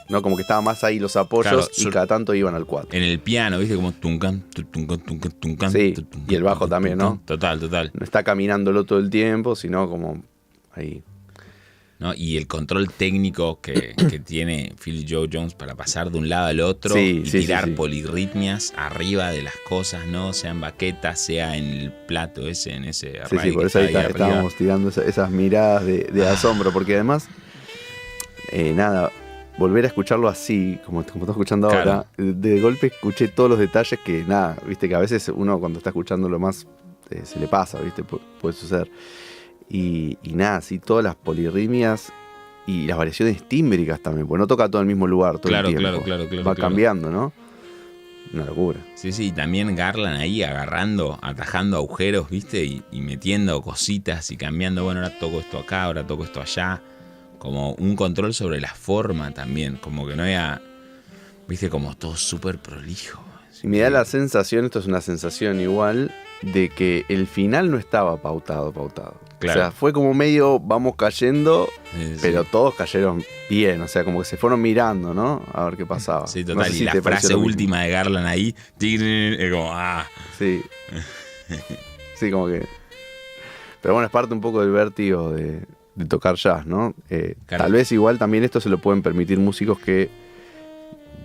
no 0.10 0.22
como 0.22 0.36
que 0.36 0.42
estaba 0.42 0.62
más 0.62 0.84
ahí 0.84 1.00
los 1.00 1.16
apoyos 1.16 1.70
y 1.78 1.90
cada 1.90 2.08
tanto 2.08 2.34
iban 2.34 2.56
al 2.56 2.66
4. 2.66 2.90
En 2.92 3.04
el 3.04 3.20
piano, 3.20 3.60
¿viste? 3.60 3.76
Como 3.76 3.94
tuncan, 3.94 4.44
tuncan, 4.72 5.00
tuncan, 5.00 5.32
tuncan. 5.32 5.72
Sí, 5.72 5.94
y 6.28 6.36
el 6.36 6.44
bajo 6.44 6.68
también, 6.68 6.98
¿no? 6.98 7.22
Total, 7.26 7.60
total. 7.60 7.92
No 7.94 8.04
está 8.04 8.24
caminándolo 8.24 8.84
todo 8.84 9.00
el 9.00 9.10
tiempo, 9.10 9.56
sino 9.56 9.90
como 9.90 10.24
ahí 10.74 11.04
y 12.16 12.38
el 12.38 12.48
control 12.48 12.92
técnico 12.92 13.60
que, 13.62 13.94
tiene 14.26 14.74
Philly 14.84 15.06
Joe 15.08 15.30
Jones 15.32 15.54
para 15.54 15.76
pasar 15.76 16.12
de 16.12 16.18
un 16.18 16.30
lado 16.30 16.48
al 16.48 16.60
otro 16.60 16.98
y 16.98 17.22
tirar 17.22 17.76
polirritmias 17.76 18.74
arriba 18.76 19.32
de 19.32 19.44
las 19.44 19.56
cosas, 19.68 20.08
¿no? 20.08 20.34
Sea 20.34 20.52
en 20.52 20.62
baqueta, 20.62 21.16
sea 21.16 21.56
en 21.56 21.66
el 21.66 21.92
plato 21.92 22.48
ese, 22.48 22.74
en 22.74 22.86
ese 22.86 23.20
Sí, 23.30 23.38
sí, 23.42 23.52
por 23.52 23.68
eso 23.68 23.80
ahí, 23.80 23.94
estábamos 23.96 24.56
tirando 24.56 24.90
esas, 24.90 25.30
miradas 25.30 25.86
de, 25.86 26.26
ah. 26.26 26.34
asombro, 26.34 26.72
porque 26.74 26.96
además, 26.96 27.28
eh, 28.52 28.74
nada, 28.74 29.12
volver 29.58 29.84
a 29.86 29.88
escucharlo 29.88 30.28
así, 30.28 30.80
como, 30.86 31.04
como 31.04 31.26
estás 31.26 31.36
escuchando 31.36 31.70
ahora, 31.70 32.08
de, 32.18 32.60
golpe 32.62 32.88
escuché 32.88 33.28
todos 33.28 33.50
los 33.50 33.60
detalles 33.60 34.00
que, 34.04 34.24
nada, 34.24 34.58
viste 34.68 34.90
que 34.90 34.96
a 34.96 35.00
veces 35.00 35.30
uno 35.30 35.60
cuando 35.60 35.78
está 35.78 35.92
escuchando 35.92 36.28
lo 36.28 36.40
más 36.40 36.66
eh, 37.12 37.22
se 37.26 37.40
le 37.40 37.48
pasa, 37.48 37.80
viste, 37.80 38.04
puede 38.04 38.54
suceder. 38.56 38.90
Y, 39.74 40.18
nada, 40.34 40.60
sí, 40.60 40.80
todas 40.80 41.02
las 41.02 41.16
polirritmias 41.16 42.12
y 42.68 42.88
las 42.88 42.98
variaciones 42.98 43.48
tímbricas 43.48 44.02
también, 44.02 44.28
porque 44.28 44.42
no 44.42 44.48
toca 44.48 44.68
todo 44.68 44.82
en 44.82 44.90
el 44.90 44.96
mismo 44.96 45.08
lugar 45.08 45.40
todo 45.40 45.50
claro, 45.50 45.70
el 45.70 45.78
tiempo. 45.78 46.04
Claro, 46.04 46.04
claro, 46.04 46.30
claro. 46.30 46.44
Va 46.44 46.56
cambiando, 46.56 47.10
¿no? 47.10 47.32
Una 48.34 48.46
locura. 48.46 48.80
Sí, 48.96 49.14
sí, 49.14 49.32
también 49.32 49.74
Garland 49.76 50.18
ahí 50.18 50.44
agarrando, 50.44 51.18
atajando 51.22 51.78
agujeros, 51.78 52.30
¿viste? 52.30 52.66
Y, 52.66 52.84
metiendo 52.92 53.62
cositas 53.62 54.30
y 54.32 54.36
cambiando, 54.36 54.84
bueno, 54.84 55.02
ahora 55.02 55.18
toco 55.20 55.40
esto 55.40 55.60
acá, 55.60 55.84
ahora 55.84 56.06
toco 56.06 56.26
esto 56.26 56.42
allá. 56.42 56.82
Como 57.40 57.74
un 57.76 57.96
control 57.96 58.34
sobre 58.34 58.60
la 58.60 58.74
forma 58.74 59.32
también, 59.32 59.78
como 59.78 60.06
que 60.06 60.18
no 60.18 60.24
haya, 60.24 60.62
¿viste? 61.48 61.70
Como 61.70 61.96
todo 61.96 62.18
súper 62.18 62.60
prolijo. 62.60 63.24
Y 63.64 63.68
me 63.68 63.80
da 63.80 63.90
la 63.90 64.04
sensación, 64.04 64.66
esto 64.66 64.80
es 64.80 64.86
una 64.86 65.02
sensación 65.02 65.62
igual, 65.62 66.12
de 66.42 66.70
que 66.70 67.06
el 67.10 67.28
final 67.28 67.72
no 67.72 67.78
estaba 67.78 68.18
pautado, 68.18 68.72
pautado. 68.72 69.16
O 69.50 69.54
sea, 69.54 69.72
fue 69.72 69.92
como 69.92 70.14
medio 70.14 70.60
vamos 70.60 70.96
cayendo, 70.96 71.68
pero 72.22 72.44
todos 72.44 72.76
cayeron 72.76 73.24
bien, 73.50 73.82
o 73.82 73.88
sea, 73.88 74.04
como 74.04 74.20
que 74.20 74.26
se 74.26 74.38
fueron 74.38 74.62
mirando, 74.62 75.14
¿no? 75.14 75.44
A 75.54 75.66
ver 75.66 75.78
qué 75.78 75.86
pasaba. 75.86 76.28
Sí, 76.28 76.46
total. 76.46 76.74
y 76.74 76.84
la 76.84 77.02
frase 77.02 77.36
última 77.36 77.82
de 77.82 77.90
Garland 77.90 78.28
ahí, 78.28 78.56
es 78.80 79.52
como, 79.52 79.72
ah. 79.74 80.06
Sí. 80.38 80.62
sí, 82.16 82.30
como 82.30 82.48
que. 82.48 82.66
Pero 83.82 83.96
bueno, 83.96 84.06
es 84.06 84.12
parte 84.12 84.34
un 84.34 84.42
poco 84.42 84.62
del 84.62 84.72
vértigo 84.72 85.32
de, 85.32 85.66
tocar 86.08 86.36
jazz, 86.36 86.66
¿no? 86.68 86.94
Eh, 87.10 87.36
tal 87.48 87.72
vez 87.72 87.92
igual 87.92 88.20
también 88.20 88.44
esto 88.44 88.62
se 88.62 88.70
lo 88.70 88.78
pueden 88.78 89.02
permitir 89.02 89.40
músicos 89.40 89.80
que, 89.80 90.10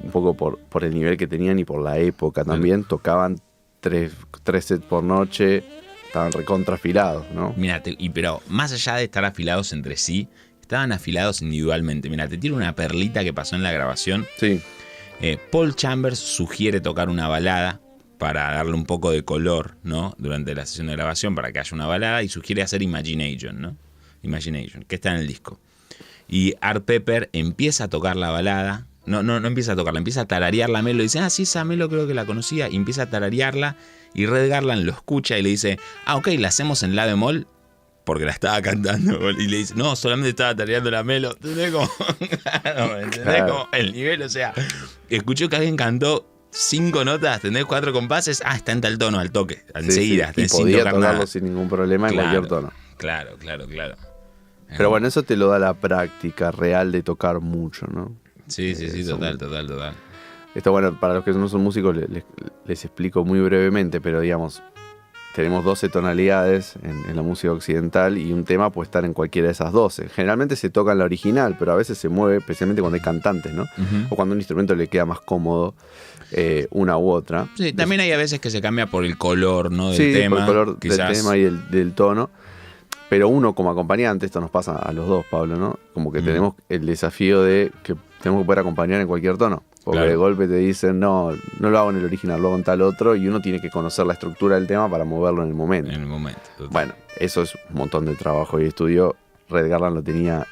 un 0.02 0.10
poco 0.10 0.34
por, 0.34 0.58
por 0.58 0.84
el 0.84 0.94
nivel 0.94 1.18
que 1.18 1.26
tenían 1.26 1.58
y 1.58 1.64
por 1.64 1.82
la 1.82 1.98
época 1.98 2.44
también, 2.44 2.84
tocaban 2.84 3.40
tres, 3.80 4.12
tres 4.42 4.64
sets 4.64 4.84
por 4.84 5.02
noche 5.02 5.64
estaban 6.06 6.32
recontra 6.32 6.76
afilados, 6.76 7.26
¿no? 7.32 7.54
Mira, 7.56 7.82
y 7.84 8.10
pero 8.10 8.42
más 8.48 8.72
allá 8.72 8.96
de 8.96 9.04
estar 9.04 9.24
afilados 9.24 9.72
entre 9.72 9.96
sí, 9.96 10.28
estaban 10.62 10.92
afilados 10.92 11.42
individualmente. 11.42 12.08
Mira, 12.08 12.28
te 12.28 12.38
tiro 12.38 12.56
una 12.56 12.74
perlita 12.74 13.22
que 13.22 13.32
pasó 13.32 13.56
en 13.56 13.62
la 13.62 13.72
grabación. 13.72 14.26
Sí. 14.38 14.60
Eh, 15.20 15.38
Paul 15.50 15.74
Chambers 15.74 16.18
sugiere 16.18 16.80
tocar 16.80 17.08
una 17.08 17.28
balada 17.28 17.80
para 18.18 18.52
darle 18.52 18.72
un 18.72 18.84
poco 18.84 19.10
de 19.10 19.24
color, 19.24 19.76
¿no? 19.82 20.14
Durante 20.18 20.54
la 20.54 20.66
sesión 20.66 20.88
de 20.88 20.94
grabación, 20.94 21.34
para 21.34 21.52
que 21.52 21.58
haya 21.58 21.70
una 21.72 21.86
balada, 21.86 22.22
y 22.22 22.28
sugiere 22.28 22.62
hacer 22.62 22.82
Imagination, 22.82 23.60
¿no? 23.60 23.76
Imagination, 24.22 24.84
que 24.84 24.96
está 24.96 25.12
en 25.12 25.20
el 25.20 25.26
disco. 25.26 25.60
Y 26.28 26.54
Art 26.60 26.84
Pepper 26.84 27.30
empieza 27.32 27.84
a 27.84 27.88
tocar 27.88 28.16
la 28.16 28.30
balada. 28.30 28.86
No, 29.06 29.22
no, 29.22 29.38
no 29.40 29.48
empieza 29.48 29.72
a 29.72 29.76
tocarla, 29.76 29.98
empieza 29.98 30.22
a 30.22 30.26
tararear 30.26 30.68
la 30.68 30.82
melo. 30.82 31.00
Y 31.00 31.06
dice, 31.06 31.20
ah, 31.20 31.30
sí, 31.30 31.44
esa 31.44 31.64
melo 31.64 31.88
creo 31.88 32.06
que 32.06 32.14
la 32.14 32.26
conocía. 32.26 32.68
Y 32.68 32.76
empieza 32.76 33.02
a 33.02 33.10
tararearla 33.10 33.76
y 34.14 34.26
Red 34.26 34.48
Garland 34.48 34.84
lo 34.84 34.92
escucha 34.92 35.38
y 35.38 35.42
le 35.42 35.50
dice, 35.50 35.78
ah, 36.06 36.16
ok, 36.16 36.28
la 36.38 36.48
hacemos 36.48 36.82
en 36.82 36.96
la 36.96 37.06
bemol 37.06 37.46
porque 38.04 38.24
la 38.24 38.30
estaba 38.30 38.62
cantando. 38.62 39.30
Y 39.38 39.48
le 39.48 39.58
dice, 39.58 39.74
no, 39.74 39.94
solamente 39.96 40.30
estaba 40.30 40.54
tareando 40.54 40.90
la 40.90 41.04
melo. 41.04 41.32
¿Entendés 41.32 41.72
como, 41.72 41.90
¿entendés 43.00 43.42
como 43.42 43.68
el 43.72 43.92
nivel? 43.92 44.22
O 44.22 44.28
sea, 44.28 44.54
escuchó 45.10 45.48
que 45.48 45.56
alguien 45.56 45.76
cantó 45.76 46.26
cinco 46.50 47.04
notas, 47.04 47.36
¿entendés? 47.36 47.66
Cuatro 47.66 47.92
compases, 47.92 48.42
ah, 48.44 48.56
está 48.56 48.72
en 48.72 48.80
tal 48.80 48.96
tono 48.96 49.18
al 49.18 49.30
toque, 49.30 49.64
enseguida. 49.74 50.32
Sí, 50.34 50.48
sí. 50.48 50.56
Y 50.56 50.60
podía 50.62 50.90
tocarlo 50.90 51.26
sin 51.26 51.44
ningún 51.44 51.68
problema 51.68 52.08
en 52.08 52.14
cualquier 52.14 52.46
tono. 52.46 52.72
Claro, 52.96 53.36
claro, 53.38 53.66
claro. 53.66 53.96
Pero 54.76 54.90
bueno, 54.90 55.06
eso 55.06 55.22
te 55.22 55.36
lo 55.36 55.48
da 55.48 55.58
la 55.58 55.74
práctica 55.74 56.50
real 56.50 56.92
de 56.92 57.02
tocar 57.02 57.40
mucho, 57.40 57.86
¿no? 57.86 58.16
Sí, 58.46 58.74
sí, 58.74 58.90
sí, 58.90 59.04
total, 59.04 59.38
total, 59.38 59.66
total. 59.66 59.94
Esto, 60.54 60.72
bueno, 60.72 60.98
para 60.98 61.14
los 61.14 61.24
que 61.24 61.32
no 61.32 61.48
son 61.48 61.62
músicos 61.62 61.94
les, 61.96 62.84
explico 62.84 63.24
muy 63.24 63.40
brevemente, 63.40 64.00
pero 64.00 64.20
digamos, 64.20 64.62
tenemos 65.34 65.62
12 65.64 65.90
tonalidades 65.90 66.76
en, 66.82 67.14
la 67.14 67.20
música 67.20 67.52
occidental 67.52 68.16
y 68.16 68.32
un 68.32 68.44
tema 68.44 68.70
puede 68.70 68.86
estar 68.86 69.04
en 69.04 69.12
cualquiera 69.12 69.48
de 69.48 69.52
esas 69.52 69.70
12. 69.70 70.08
Generalmente 70.08 70.56
se 70.56 70.70
toca 70.70 70.92
en 70.92 70.98
la 70.98 71.04
original, 71.04 71.56
pero 71.58 71.72
a 71.72 71.76
veces 71.76 71.98
se 71.98 72.08
mueve, 72.08 72.38
especialmente 72.38 72.80
cuando 72.80 72.94
hay 72.94 73.02
cantantes, 73.02 73.52
¿no? 73.52 73.66
O 74.08 74.16
cuando 74.16 74.32
un 74.32 74.38
instrumento 74.38 74.74
le 74.74 74.88
queda 74.88 75.04
más 75.04 75.20
cómodo 75.20 75.74
eh, 76.32 76.66
una 76.70 76.96
u 76.98 77.10
otra. 77.10 77.48
Sí, 77.54 77.72
también 77.72 78.00
hay 78.00 78.12
a 78.12 78.16
veces 78.16 78.40
que 78.40 78.50
se 78.50 78.60
cambia 78.60 78.86
por 78.86 79.04
el 79.04 79.16
color, 79.16 79.70
¿no? 79.70 79.90
Del 79.90 79.98
sí, 79.98 80.12
tema, 80.12 80.36
por 80.36 80.40
el 80.40 80.46
color 80.46 80.78
del 80.80 80.96
tema 80.96 81.36
y 81.36 81.42
del, 81.42 81.92
tono. 81.92 82.30
Pero 83.08 83.28
uno 83.28 83.54
como 83.54 83.70
acompañante, 83.70 84.26
esto 84.26 84.40
nos 84.40 84.50
pasa 84.50 84.76
a 84.76 84.92
los 84.92 85.06
dos, 85.06 85.24
Pablo, 85.30 85.56
¿no? 85.56 85.78
Como 85.94 86.10
que 86.10 86.20
tenemos 86.22 86.54
el 86.68 86.84
desafío 86.86 87.42
de 87.42 87.70
que 87.84 87.94
tenemos 88.20 88.42
que 88.42 88.46
poder 88.46 88.58
acompañar 88.60 89.00
en 89.00 89.06
cualquier 89.06 89.36
tono. 89.36 89.62
Porque 89.84 90.00
de 90.00 90.16
golpe 90.16 90.48
te 90.48 90.56
dicen, 90.56 90.98
no, 90.98 91.30
no 91.60 91.70
lo 91.70 91.78
hago 91.78 91.90
en 91.90 91.98
el 91.98 92.04
original, 92.04 92.42
lo 92.42 92.48
hago 92.48 92.56
en 92.56 92.64
tal 92.64 92.82
otro, 92.82 93.14
y 93.14 93.28
uno 93.28 93.40
tiene 93.40 93.60
que 93.60 93.70
conocer 93.70 94.04
la 94.04 94.14
estructura 94.14 94.56
del 94.56 94.66
tema 94.66 94.90
para 94.90 95.04
moverlo 95.04 95.42
en 95.42 95.48
el 95.48 95.54
momento. 95.54 95.92
En 95.92 96.00
el 96.00 96.06
momento. 96.06 96.40
Bueno, 96.70 96.92
eso 97.20 97.42
es 97.42 97.54
un 97.70 97.76
montón 97.76 98.04
de 98.04 98.16
trabajo 98.16 98.60
y 98.60 98.64
estudio 98.64 99.14
Red 99.48 99.70
Garland 99.70 99.94
lo 99.94 100.02
tenía 100.02 100.44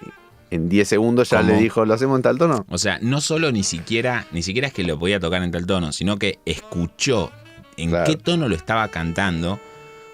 en 0.53 0.69
10 0.69 0.87
segundos, 0.89 1.31
ya 1.31 1.39
¿Cómo? 1.39 1.51
le 1.51 1.57
dijo, 1.59 1.85
¿lo 1.85 1.95
hacemos 1.95 2.15
en 2.17 2.23
tal 2.23 2.39
tono? 2.39 2.65
O 2.69 2.79
sea, 2.79 3.01
no 3.03 3.21
solo 3.21 3.51
ni 3.51 3.65
siquiera, 3.65 4.25
ni 4.31 4.45
siquiera 4.45 4.69
es 4.69 4.73
que 4.75 4.85
lo 4.85 4.97
podía 5.01 5.19
tocar 5.19 5.43
en 5.43 5.51
tal 5.51 5.67
tono, 5.67 5.91
sino 5.91 6.17
que 6.17 6.39
escuchó 6.47 7.33
en 7.77 7.91
Claro. 7.91 8.05
qué 8.07 8.17
tono 8.17 8.49
lo 8.49 8.55
estaba 8.55 8.87
cantando, 8.87 9.59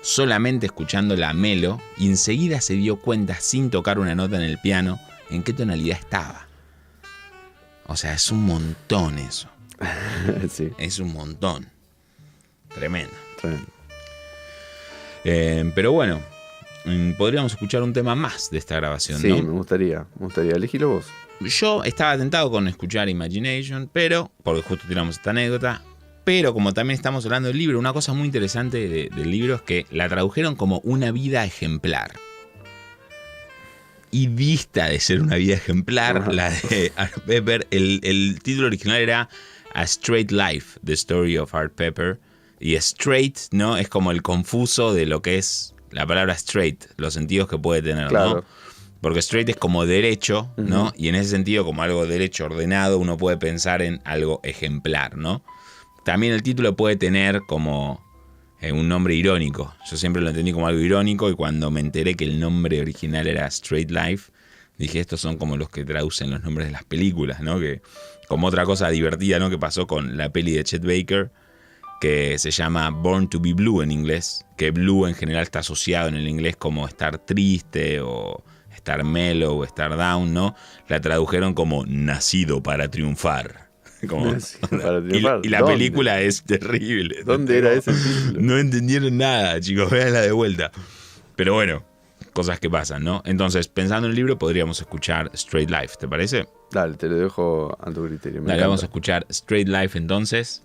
solamente 0.03 0.67
escuchando 0.67 1.17
la 1.17 1.33
melo, 1.35 1.81
y 1.97 2.07
enseguida 2.07 2.61
se 2.61 2.75
dio 2.75 2.97
cuenta, 2.97 3.41
sin 3.41 3.71
tocar 3.71 3.99
una 3.99 4.15
nota 4.15 4.37
en 4.37 4.43
el 4.43 4.59
piano, 4.59 4.99
en 5.31 5.43
qué 5.43 5.53
tonalidad 5.53 5.99
estaba. 5.99 6.47
O 7.87 7.97
sea, 7.97 8.15
es 8.15 8.31
un 8.31 8.45
montón 8.45 9.19
eso. 9.19 9.49
sí, 10.51 10.71
Es 10.79 10.99
un 10.99 11.13
montón. 11.13 11.67
Tremendo. 12.75 13.13
tremendo. 13.41 13.67
Eh, 15.25 15.71
pero 15.75 15.93
bueno, 15.93 16.21
mm, 16.85 17.13
podríamos 17.13 17.53
escuchar 17.53 17.83
un 17.83 17.93
tema 17.93 18.15
más 18.15 18.51
de 18.51 18.59
esta 18.59 18.77
grabación, 18.77 19.21
Sí, 19.21 19.29
¿no? 19.29 19.37
me 19.43 19.51
gustaría, 19.53 20.07
me 20.19 20.27
gustaría. 20.27 20.53
Elegilo 20.53 20.89
vos. 20.91 21.07
Yo 21.41 21.83
estaba 21.85 22.17
tentado 22.19 22.51
con 22.51 22.69
escuchar 22.69 23.09
Imagination, 23.09 23.89
pero, 23.93 24.31
porque 24.43 24.63
justo 24.63 24.85
tiramos 24.87 25.17
esta 25.17 25.31
anécdota, 25.31 25.83
pero 26.25 26.53
como 26.53 26.73
también 26.73 26.95
estamos 26.97 27.25
hablando 27.25 27.49
del 27.49 27.59
libro, 27.59 27.79
una 27.79 27.93
cosa 27.93 28.13
muy 28.13 28.27
interesante 28.27 28.89
de- 28.89 29.09
del 29.15 29.31
libro 29.31 29.55
es 29.57 29.63
que 29.63 29.87
la 29.91 30.09
tradujeron 30.09 30.55
como 30.57 30.81
una 30.81 31.11
vida 31.13 31.45
ejemplar. 31.45 32.13
Y 34.13 34.27
vista 34.27 34.87
de 34.89 34.99
ser 34.99 35.21
una 35.23 35.37
vida 35.37 35.55
ejemplar, 35.55 36.35
la 36.35 36.51
de 36.51 36.93
Art 36.97 37.19
Pepper, 37.27 37.67
el, 37.71 38.01
el 38.03 38.41
título 38.43 38.67
original 38.67 38.97
era 39.01 39.29
A 39.73 39.85
Straight 39.85 40.33
Life, 40.33 40.81
The 40.85 40.95
Story 40.95 41.39
of 41.39 41.55
Art 41.55 41.75
Pepper. 41.75 42.19
Y 42.59 42.75
straight, 42.75 43.39
¿no? 43.53 43.77
Es 43.77 43.89
como 43.89 44.11
el 44.11 44.21
confuso 44.23 44.93
de 44.93 45.07
lo 45.07 45.23
que 45.23 45.39
es 45.39 45.75
la 45.93 46.07
palabra 46.07 46.35
straight, 46.35 46.85
los 46.97 47.15
sentidos 47.15 47.49
que 47.49 47.57
puede 47.57 47.83
tener, 47.83 48.11
¿no? 48.13 48.45
Porque 49.01 49.21
straight 49.21 49.49
es 49.49 49.57
como 49.57 49.87
derecho, 49.87 50.53
¿no? 50.57 50.93
Y 50.97 51.09
en 51.09 51.15
ese 51.15 51.31
sentido, 51.31 51.65
como 51.65 51.83
algo 51.83 52.05
derecho 52.07 52.45
ordenado, 52.47 52.99
uno 52.99 53.17
puede 53.17 53.39
pensar 53.39 53.81
en 53.81 54.01
algo 54.05 54.41
ejemplar, 54.43 55.17
¿no? 55.17 55.43
También 56.11 56.33
el 56.33 56.43
título 56.43 56.75
puede 56.75 56.97
tener 56.97 57.43
como 57.43 58.05
eh, 58.61 58.73
un 58.73 58.89
nombre 58.89 59.15
irónico. 59.15 59.77
Yo 59.89 59.97
siempre 59.97 60.21
lo 60.21 60.31
entendí 60.31 60.51
como 60.53 60.67
algo 60.67 60.81
irónico 60.81 61.31
y 61.31 61.37
cuando 61.37 61.71
me 61.71 61.79
enteré 61.79 62.17
que 62.17 62.25
el 62.25 62.41
nombre 62.41 62.81
original 62.81 63.29
era 63.29 63.47
Straight 63.47 63.93
Life, 63.93 64.33
dije, 64.77 64.99
estos 64.99 65.21
son 65.21 65.37
como 65.37 65.57
los 65.57 65.71
que 65.71 65.85
traducen 65.85 66.33
los 66.33 66.43
nombres 66.43 66.67
de 66.67 66.73
las 66.73 66.83
películas, 66.83 67.43
¿no? 67.43 67.61
Que 67.61 67.81
como 68.27 68.49
otra 68.49 68.65
cosa 68.65 68.89
divertida, 68.89 69.39
¿no? 69.39 69.51
Que 69.51 69.59
pasó 69.59 69.87
con 69.87 70.17
la 70.17 70.33
peli 70.33 70.51
de 70.51 70.65
Chet 70.65 70.85
Baker, 70.85 71.31
que 72.01 72.41
se 72.41 72.51
llama 72.51 72.91
Born 72.91 73.31
to 73.31 73.39
be 73.39 73.55
Blue 73.55 73.81
en 73.81 73.93
inglés, 73.93 74.45
que 74.57 74.73
blue 74.73 75.07
en 75.07 75.15
general 75.15 75.45
está 75.45 75.61
asociado 75.61 76.09
en 76.09 76.17
el 76.17 76.27
inglés 76.27 76.57
como 76.57 76.89
estar 76.89 77.19
triste 77.19 78.01
o 78.01 78.43
estar 78.75 79.05
mellow 79.05 79.61
o 79.61 79.65
estar 79.65 79.97
down, 79.97 80.35
¿no? 80.35 80.57
La 80.89 81.01
tradujeron 81.01 81.55
como 81.55 81.87
nacido 81.87 82.65
para 82.65 82.91
triunfar. 82.91 83.70
Como- 84.09 84.27
Nacido 84.33 84.69
para 84.71 84.99
y, 85.43 85.49
la 85.49 85.59
¿Dónde? 85.61 85.73
película 85.75 86.21
es 86.21 86.43
terrible. 86.43 87.23
¿Dónde 87.25 87.59
era 87.59 87.73
ese 87.73 87.93
título? 87.93 88.41
No 88.43 88.59
entendieron 88.59 89.17
nada, 89.19 89.61
chicos, 89.61 89.91
véanla 89.91 90.21
de 90.23 90.33
vuelta. 90.33 90.71
Pero 91.37 91.55
bueno, 91.55 91.85
cosas 92.33 92.61
que 92.61 92.69
pasan, 92.71 93.03
¿no? 93.05 93.23
Entonces, 93.25 93.69
pensando 93.69 94.07
en 94.07 94.11
el 94.13 94.17
libro, 94.17 94.39
podríamos 94.39 94.81
escuchar 94.81 95.31
Straight 95.35 95.71
Life, 95.71 95.95
¿te 95.99 96.07
parece? 96.09 96.47
Dale, 96.71 96.95
te 96.95 97.09
lo 97.09 97.17
dejo 97.17 97.77
a 97.81 97.91
tu 97.93 98.07
criterio. 98.07 98.43
Dale, 98.43 98.63
vamos 98.63 98.83
a 98.83 98.87
escuchar 98.87 99.27
Straight 99.31 99.69
Life 99.69 99.97
entonces. 99.99 100.63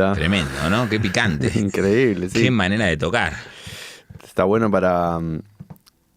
Vuelta. 0.00 0.18
Tremendo, 0.18 0.70
¿no? 0.70 0.88
Qué 0.88 1.00
picante. 1.00 1.50
Increíble, 1.58 2.28
sí. 2.28 2.42
Qué 2.42 2.50
manera 2.50 2.86
de 2.86 2.96
tocar. 2.96 3.34
Está 4.24 4.44
bueno 4.44 4.70
para, 4.70 5.18
mm, 5.18 5.42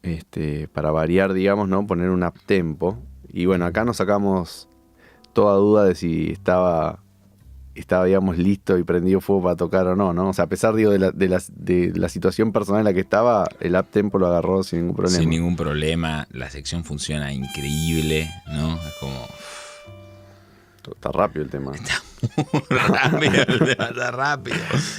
este, 0.03 0.67
para 0.67 0.91
variar, 0.91 1.33
digamos, 1.33 1.67
¿no? 1.67 1.85
Poner 1.85 2.09
un 2.09 2.23
up 2.23 2.39
tempo. 2.45 2.99
Y 3.29 3.45
bueno, 3.45 3.65
acá 3.65 3.83
nos 3.83 3.97
sacamos 3.97 4.67
toda 5.33 5.55
duda 5.55 5.85
de 5.85 5.95
si 5.95 6.31
estaba, 6.31 6.99
estaba 7.73 8.05
digamos, 8.05 8.37
listo 8.37 8.77
y 8.77 8.83
prendido 8.83 9.19
fuego 9.19 9.43
para 9.43 9.55
tocar 9.55 9.87
o 9.87 9.95
no, 9.95 10.13
¿no? 10.13 10.29
O 10.29 10.33
sea, 10.33 10.45
a 10.45 10.47
pesar, 10.47 10.75
digo, 10.75 10.91
de 10.91 10.99
la, 10.99 11.11
de 11.11 11.27
la, 11.27 11.41
de 11.49 11.91
la 11.95 12.09
situación 12.09 12.51
personal 12.51 12.81
en 12.81 12.85
la 12.85 12.93
que 12.93 12.99
estaba, 12.99 13.47
el 13.59 13.75
up 13.75 13.87
tempo 13.89 14.19
lo 14.19 14.27
agarró 14.27 14.63
sin 14.63 14.81
ningún 14.81 14.95
problema. 14.95 15.19
Sin 15.19 15.29
ningún 15.29 15.55
problema. 15.55 16.27
La 16.31 16.49
sección 16.49 16.83
funciona 16.83 17.33
increíble, 17.33 18.29
¿no? 18.47 18.75
Es 18.75 18.93
como. 18.99 19.27
Está 20.95 21.11
rápido 21.11 21.45
el 21.45 21.49
tema. 21.49 21.71
rápido, 22.69 23.33
el 23.47 23.69
está 23.69 24.11
rápido. 24.11 24.57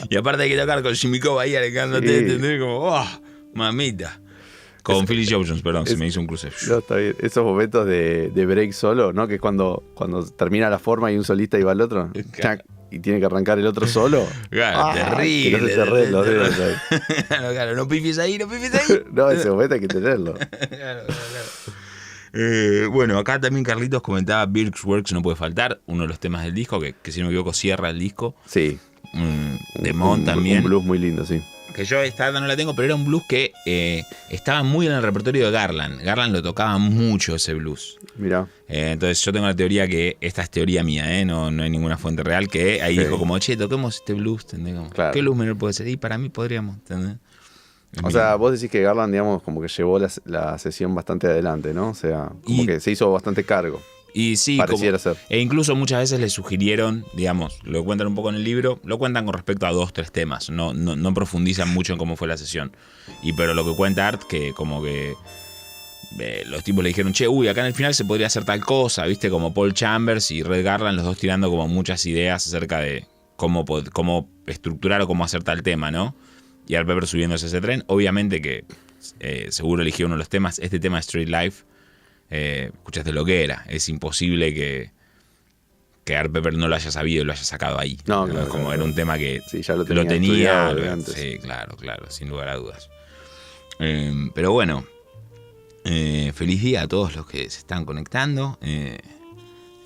Y 0.08 0.16
aparte 0.16 0.42
hay 0.44 0.50
que 0.50 0.56
tocar 0.58 0.82
con 0.82 0.94
Cobb 1.20 1.38
ahí. 1.38 1.54
¿entendés? 1.54 2.60
Como, 2.60 2.78
oh, 2.78 3.06
mamita. 3.54 4.20
Con 4.82 5.06
Philly 5.06 5.26
Jones, 5.26 5.62
perdón, 5.62 5.86
se 5.86 5.96
me 5.96 6.06
hizo 6.06 6.20
un 6.20 6.26
cruce. 6.26 6.50
No, 6.68 6.78
está 6.78 6.96
bien. 6.96 7.16
Esos 7.18 7.42
momentos 7.42 7.86
de, 7.86 8.28
de 8.28 8.46
break 8.46 8.72
solo, 8.72 9.14
¿no? 9.14 9.26
Que 9.26 9.36
es 9.36 9.40
cuando, 9.40 9.82
cuando 9.94 10.26
termina 10.26 10.68
la 10.68 10.78
forma 10.78 11.10
y 11.10 11.16
un 11.16 11.24
solista 11.24 11.58
y 11.58 11.62
va 11.62 11.72
al 11.72 11.80
otro. 11.80 12.10
chac, 12.38 12.62
y 12.90 12.98
tiene 13.00 13.18
que 13.18 13.24
arrancar 13.24 13.58
el 13.58 13.66
otro 13.66 13.86
solo. 13.86 14.26
Claro, 14.50 14.78
Ah, 14.80 14.94
terrible. 14.94 15.58
Que 15.58 15.62
no 15.62 15.68
se 15.68 15.74
te 16.04 16.10
los 16.10 16.26
dedos 16.26 16.60
ahí. 16.60 17.00
claro, 17.28 17.50
claro, 17.52 17.76
no 17.76 17.88
pifies 17.88 18.18
ahí, 18.18 18.36
no 18.36 18.46
pifies 18.46 18.74
ahí. 18.74 19.02
No, 19.10 19.30
ese 19.30 19.48
momento 19.50 19.74
hay 19.74 19.80
que 19.80 19.88
tenerlo. 19.88 20.34
Claro, 20.34 20.68
claro, 20.68 21.06
claro. 21.06 21.83
Eh, 22.34 22.86
bueno, 22.90 23.18
acá 23.18 23.40
también 23.40 23.64
Carlitos 23.64 24.02
comentaba 24.02 24.44
Birks 24.46 24.82
Works 24.84 25.12
no 25.12 25.22
puede 25.22 25.36
faltar, 25.36 25.80
uno 25.86 26.02
de 26.02 26.08
los 26.08 26.18
temas 26.18 26.42
del 26.44 26.54
disco, 26.54 26.80
que, 26.80 26.94
que 27.00 27.12
si 27.12 27.20
no 27.20 27.26
me 27.26 27.32
equivoco 27.32 27.52
cierra 27.52 27.90
el 27.90 27.98
disco. 27.98 28.34
Sí. 28.46 28.78
Mm, 29.12 29.82
de 29.82 29.90
Un- 29.92 29.96
Mon 29.98 30.18
un- 30.20 30.24
también. 30.24 30.58
Un 30.58 30.64
blues 30.64 30.84
muy 30.84 30.98
lindo, 30.98 31.24
sí. 31.24 31.40
que 31.74 31.84
yo 31.84 32.00
esta 32.02 32.30
no 32.30 32.46
la 32.46 32.56
tengo, 32.56 32.74
pero 32.76 32.86
era 32.86 32.94
un 32.94 33.04
blues 33.04 33.24
que 33.28 33.52
eh, 33.66 34.04
estaba 34.30 34.62
muy 34.62 34.86
en 34.86 34.92
el 34.92 35.02
repertorio 35.02 35.46
de 35.46 35.50
Garland. 35.50 36.00
Garland 36.02 36.32
lo 36.32 36.40
tocaba 36.42 36.78
mucho 36.78 37.34
ese 37.34 37.52
blues. 37.54 37.98
Mira. 38.16 38.46
Eh, 38.68 38.90
entonces 38.92 39.20
yo 39.24 39.32
tengo 39.32 39.46
la 39.46 39.56
teoría 39.56 39.88
que, 39.88 40.16
esta 40.20 40.42
es 40.42 40.50
teoría 40.50 40.84
mía, 40.84 41.18
¿eh? 41.20 41.24
no, 41.24 41.50
no 41.50 41.62
hay 41.64 41.70
ninguna 41.70 41.96
fuente 41.96 42.22
real, 42.22 42.46
que 42.48 42.80
ahí 42.80 42.96
Sí. 42.96 43.02
dijo 43.04 43.18
como, 43.18 43.36
che, 43.40 43.56
toquemos 43.56 43.96
este 43.96 44.14
blues, 44.14 44.42
¿entendés? 44.44 44.74
Como, 44.76 44.90
Claro. 44.90 45.12
¿Qué 45.12 45.20
blues 45.20 45.36
menor 45.36 45.56
puede 45.58 45.72
ser? 45.74 45.88
Y 45.88 45.96
para 45.96 46.16
mí 46.16 46.28
podríamos, 46.28 46.76
¿entendés? 46.76 47.16
O 48.02 48.10
sea, 48.10 48.34
vos 48.36 48.52
decís 48.52 48.70
que 48.70 48.80
Garland, 48.82 49.12
digamos, 49.12 49.42
como 49.42 49.60
que 49.60 49.68
llevó 49.68 49.98
la, 49.98 50.10
la 50.24 50.58
sesión 50.58 50.94
bastante 50.94 51.26
adelante, 51.26 51.72
¿no? 51.74 51.90
O 51.90 51.94
sea, 51.94 52.30
como 52.44 52.62
Y- 52.62 52.66
que 52.66 52.80
se 52.80 52.90
hizo 52.90 53.10
bastante 53.12 53.44
cargo. 53.44 53.80
y 54.12 54.36
sí, 54.36 54.56
pareciera 54.58 54.98
como- 54.98 55.14
ser. 55.14 55.24
E 55.28 55.40
incluso 55.40 55.74
muchas 55.76 56.00
veces 56.00 56.20
le 56.20 56.28
sugirieron, 56.30 57.04
digamos, 57.14 57.58
lo 57.64 57.84
cuentan 57.84 58.06
un 58.08 58.14
poco 58.14 58.28
en 58.30 58.36
el 58.36 58.44
libro, 58.44 58.80
lo 58.84 58.98
cuentan 58.98 59.24
con 59.26 59.34
respecto 59.34 59.66
a 59.66 59.72
dos, 59.72 59.92
tres 59.92 60.12
temas, 60.12 60.50
no, 60.50 60.72
no, 60.72 60.94
no 60.96 61.14
profundizan 61.14 61.72
mucho 61.74 61.92
en 61.92 61.98
cómo 61.98 62.16
fue 62.16 62.28
la 62.28 62.36
sesión. 62.36 62.76
Y 63.22 63.32
pero 63.32 63.54
lo 63.54 63.64
que 63.64 63.74
cuenta 63.76 64.06
Art, 64.08 64.22
que 64.22 64.52
como 64.52 64.82
que 64.82 65.14
eh, 66.20 66.44
los 66.46 66.62
tipos 66.62 66.84
le 66.84 66.88
dijeron, 66.90 67.12
che, 67.12 67.26
uy, 67.26 67.48
acá 67.48 67.60
en 67.62 67.66
el 67.68 67.74
final 67.74 67.92
se 67.94 68.04
podría 68.04 68.28
hacer 68.28 68.44
tal 68.44 68.60
cosa, 68.64 69.04
viste, 69.06 69.30
como 69.30 69.52
Paul 69.52 69.74
Chambers 69.74 70.30
y 70.30 70.42
Red 70.44 70.64
Garland, 70.64 70.96
los 70.96 71.04
dos 71.06 71.18
tirando 71.18 71.50
como 71.50 71.66
muchas 71.66 72.06
ideas 72.06 72.46
acerca 72.46 72.78
de 72.78 73.06
cómo, 73.36 73.64
cómo 73.92 74.28
estructurar 74.46 75.02
o 75.02 75.06
cómo 75.08 75.24
hacer 75.24 75.42
tal 75.42 75.62
tema, 75.64 75.90
¿no? 75.90 76.14
Y 76.66 76.74
Art 76.76 76.86
Pepper 76.86 77.06
subiéndose 77.06 77.46
a 77.46 77.48
ese 77.48 77.60
tren, 77.60 77.84
obviamente 77.88 78.40
que 78.40 78.64
eh, 79.20 79.48
seguro 79.50 79.82
eligió 79.82 80.06
uno 80.06 80.14
de 80.14 80.20
los 80.20 80.28
temas, 80.28 80.58
este 80.58 80.80
tema 80.80 80.98
Street 81.00 81.28
Life, 81.28 81.64
eh, 82.30 82.70
escuchaste 82.72 83.12
lo 83.12 83.24
que 83.24 83.44
era, 83.44 83.64
es 83.68 83.88
imposible 83.90 84.54
que, 84.54 84.90
que 86.04 86.16
Art 86.16 86.32
Pepper 86.32 86.54
no 86.54 86.68
lo 86.68 86.74
haya 86.74 86.90
sabido 86.90 87.22
y 87.22 87.26
lo 87.26 87.32
haya 87.32 87.44
sacado 87.44 87.78
ahí. 87.78 87.98
No, 88.06 88.26
claro, 88.26 88.48
Como 88.48 88.64
claro. 88.64 88.74
era 88.76 88.84
un 88.84 88.94
tema 88.94 89.18
que 89.18 89.42
Sí, 89.46 89.62
ya 89.62 89.74
lo 89.76 89.84
lo 89.84 90.06
tenía. 90.06 90.68
antes. 90.70 91.14
sí, 91.14 91.38
claro, 91.38 91.76
claro, 91.76 92.10
sin 92.10 92.28
lugar 92.30 92.48
a 92.48 92.56
dudas. 92.56 92.88
Eh, 93.78 94.30
pero 94.34 94.52
bueno, 94.52 94.86
eh, 95.84 96.32
feliz 96.34 96.62
día 96.62 96.82
a 96.82 96.88
todos 96.88 97.14
los 97.14 97.26
que 97.26 97.50
se 97.50 97.58
están 97.58 97.84
conectando. 97.84 98.58
eh, 98.62 98.98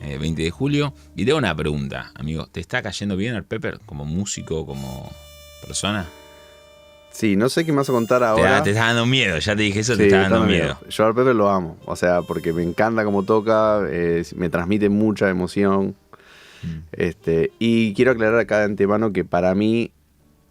eh, 0.00 0.16
20 0.16 0.42
de 0.44 0.50
julio. 0.52 0.94
Y 1.16 1.24
tengo 1.24 1.38
una 1.38 1.56
pregunta, 1.56 2.12
amigo. 2.14 2.46
¿Te 2.46 2.60
está 2.60 2.82
cayendo 2.82 3.16
bien 3.16 3.34
Art 3.34 3.48
Pepper 3.48 3.80
como 3.84 4.04
músico, 4.04 4.64
como 4.64 5.10
persona? 5.66 6.06
Sí, 7.18 7.34
no 7.34 7.48
sé 7.48 7.64
qué 7.64 7.72
me 7.72 7.78
vas 7.78 7.88
a 7.88 7.92
contar 7.92 8.20
Te, 8.20 8.26
ahora. 8.26 8.50
da- 8.52 8.62
te 8.62 8.70
está 8.70 8.84
dando 8.86 9.04
miedo, 9.04 9.38
ya 9.40 9.56
te 9.56 9.62
dije 9.62 9.80
eso, 9.80 9.96
te 9.96 10.04
está 10.04 10.20
dando 10.20 10.36
está 10.36 10.46
miedo. 10.46 10.78
Yo 10.88 11.04
al 11.04 11.14
Pepe 11.16 11.34
lo 11.34 11.50
amo. 11.50 11.76
O 11.84 11.96
sea, 11.96 12.22
porque 12.22 12.52
me 12.52 12.62
encanta 12.62 13.04
cómo 13.04 13.24
toca, 13.24 13.80
eh, 13.90 14.22
me 14.36 14.48
transmite 14.50 14.88
mucha 14.88 15.28
emoción. 15.28 15.96
Mm. 16.62 16.68
Este, 16.92 17.50
y 17.58 17.92
quiero 17.94 18.12
aclarar 18.12 18.38
acá 18.38 18.58
de 18.60 18.64
antemano 18.66 19.12
que 19.12 19.24
para 19.24 19.52
mí 19.56 19.90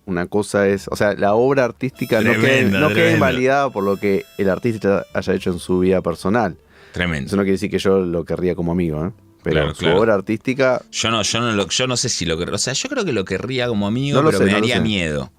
una 0.05 0.26
cosa 0.28 0.68
es, 0.68 0.88
o 0.89 0.95
sea, 0.97 1.13
la 1.13 1.36
obra 1.36 1.63
artística 1.63 2.20
no 2.22 2.34
queda, 2.34 2.80
no 2.80 2.89
queda 2.89 3.11
invalidada 3.11 3.70
por 3.70 3.84
lo 3.86 3.95
que 3.97 4.26
el 4.38 4.49
artista 4.49 5.05
haya 5.13 5.34
hecho 5.34 5.51
en 5.51 5.59
su 5.59 5.80
vida 5.80 6.01
personal. 6.01 6.57
Tremendo. 6.91 7.28
Eso 7.28 7.36
no 7.38 7.43
quiere 7.43 7.53
decir 7.53 7.70
que 7.72 7.80
yo 7.80 7.99
lo 7.99 8.26
querría 8.26 8.55
como 8.55 8.74
amigo, 8.74 9.05
¿eh? 9.05 9.11
Pero 9.43 9.53
Claro, 9.61 9.74
su 9.76 9.80
claro. 9.84 9.99
obra 10.01 10.13
artística, 10.15 10.82
Yo 10.91 11.11
no, 11.11 11.22
yo 11.22 11.39
no 11.39 11.51
lo, 11.53 11.70
yo 11.70 11.88
no 11.88 11.95
sé 11.95 12.09
si 12.09 12.26
lo 12.26 12.38
querría. 12.38 12.55
O 12.55 12.57
sea, 12.57 12.74
yo 12.74 12.89
creo 12.89 13.05
que 13.05 13.13
lo 13.13 13.24
querría 13.24 13.68
como 13.70 13.88
amigo, 13.88 14.18
No 14.18 14.24
lo 14.24 14.30
pero 14.32 14.39
sé, 14.39 14.45
me 14.45 14.51
daría 14.51 14.82
miedo. 14.82 15.32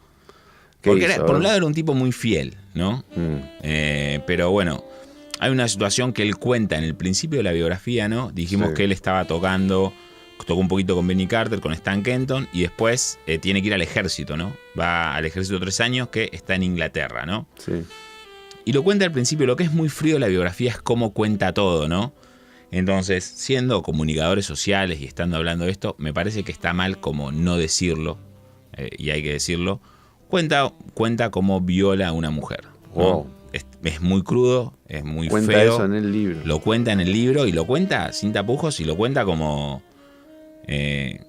¿Qué 0.81 0.91
Porque 0.91 1.05
era- 1.07 1.25
por 1.27 1.37
un 1.37 1.43
lado 1.43 1.57
era 1.57 1.67
un 1.67 1.75
tipo 1.75 1.95
muy 1.95 2.13
fiel, 2.13 2.57
¿no? 2.75 3.05
Mm, 3.17 3.37
Eh, 3.63 4.21
pero 4.27 4.51
bueno, 4.51 4.85
hay 5.41 5.51
una 5.51 5.69
situación 5.69 6.13
que 6.13 6.23
él 6.23 6.37
cuenta 6.37 6.77
en 6.79 6.85
el 6.85 6.95
principio 6.95 7.39
de 7.39 7.43
la 7.45 7.53
biografía, 7.53 8.09
¿no? 8.09 8.31
Dijimos 8.33 8.69
Sí. 8.71 8.75
que 8.75 8.85
él 8.85 8.93
estaba 8.93 9.25
tocando, 9.27 9.93
tocó 10.47 10.61
un 10.61 10.69
poquito 10.69 10.95
con 10.95 11.07
Benny 11.07 11.27
Carter, 11.27 11.61
con 11.61 11.73
Stan 11.73 12.03
Kenton, 12.03 12.49
y 12.53 12.63
después 12.63 13.19
eh, 13.27 13.39
tiene 13.39 13.61
que 13.61 13.69
ir 13.69 13.75
al 13.75 13.83
ejército, 13.83 14.37
¿no? 14.37 14.53
Va 14.79 15.15
al 15.17 15.25
ejército 15.27 15.59
tres 15.61 15.81
años, 15.81 16.09
que 16.09 16.31
está 16.33 16.55
en 16.55 16.63
Inglaterra, 16.63 17.27
¿no? 17.27 17.47
sí. 17.59 17.73
Y 18.65 18.73
lo 18.73 18.83
cuenta 18.83 19.07
al 19.07 19.13
principio, 19.13 19.47
lo 19.47 19.57
que 19.57 19.65
es 19.65 19.73
muy 19.73 19.89
frío 19.89 20.15
de 20.17 20.21
la 20.21 20.27
biografía 20.27 20.71
es 20.71 20.77
cómo 20.77 21.15
cuenta 21.15 21.55
todo, 21.55 21.89
¿no? 21.89 22.13
Entonces, 22.71 23.25
siendo 23.25 23.83
comunicadores 23.83 24.45
sociales 24.45 25.01
y 25.01 25.07
estando 25.07 25.39
hablando 25.39 25.65
de 25.65 25.71
esto, 25.71 25.97
me 25.99 26.13
parece 26.13 26.43
que 26.45 26.53
está 26.53 26.75
mal 26.75 27.01
como 27.01 27.33
no 27.33 27.57
decirlo, 27.57 28.19
eh, 28.77 28.91
y 28.99 29.09
hay 29.09 29.23
que 29.23 29.33
decirlo. 29.33 29.81
Cuenta, 30.29 30.73
cuenta 30.95 31.31
cómo 31.31 31.61
viola 31.61 32.09
a 32.09 32.13
una 32.13 32.31
mujer. 32.31 32.65
¿no? 32.95 33.03
Wow. 33.03 33.27
Es, 33.53 33.65
es 33.83 34.01
muy 34.01 34.23
crudo, 34.23 34.75
es 34.87 35.05
muy 35.05 35.29
Cuenta 35.29 35.53
feo. 35.53 35.75
eso 35.75 35.85
en 35.85 35.95
el 35.95 36.13
libro. 36.13 36.41
Lo 36.45 36.61
cuenta 36.61 36.93
en 36.93 37.01
el 37.01 37.11
libro 37.13 37.47
y 37.47 37.53
lo 37.53 37.67
cuenta 37.67 38.13
sin 38.13 38.33
tapujos 38.33 38.79
y 38.81 38.85
lo 38.85 38.97
cuenta 38.97 39.25
como. 39.25 39.83
eh, 40.67 41.21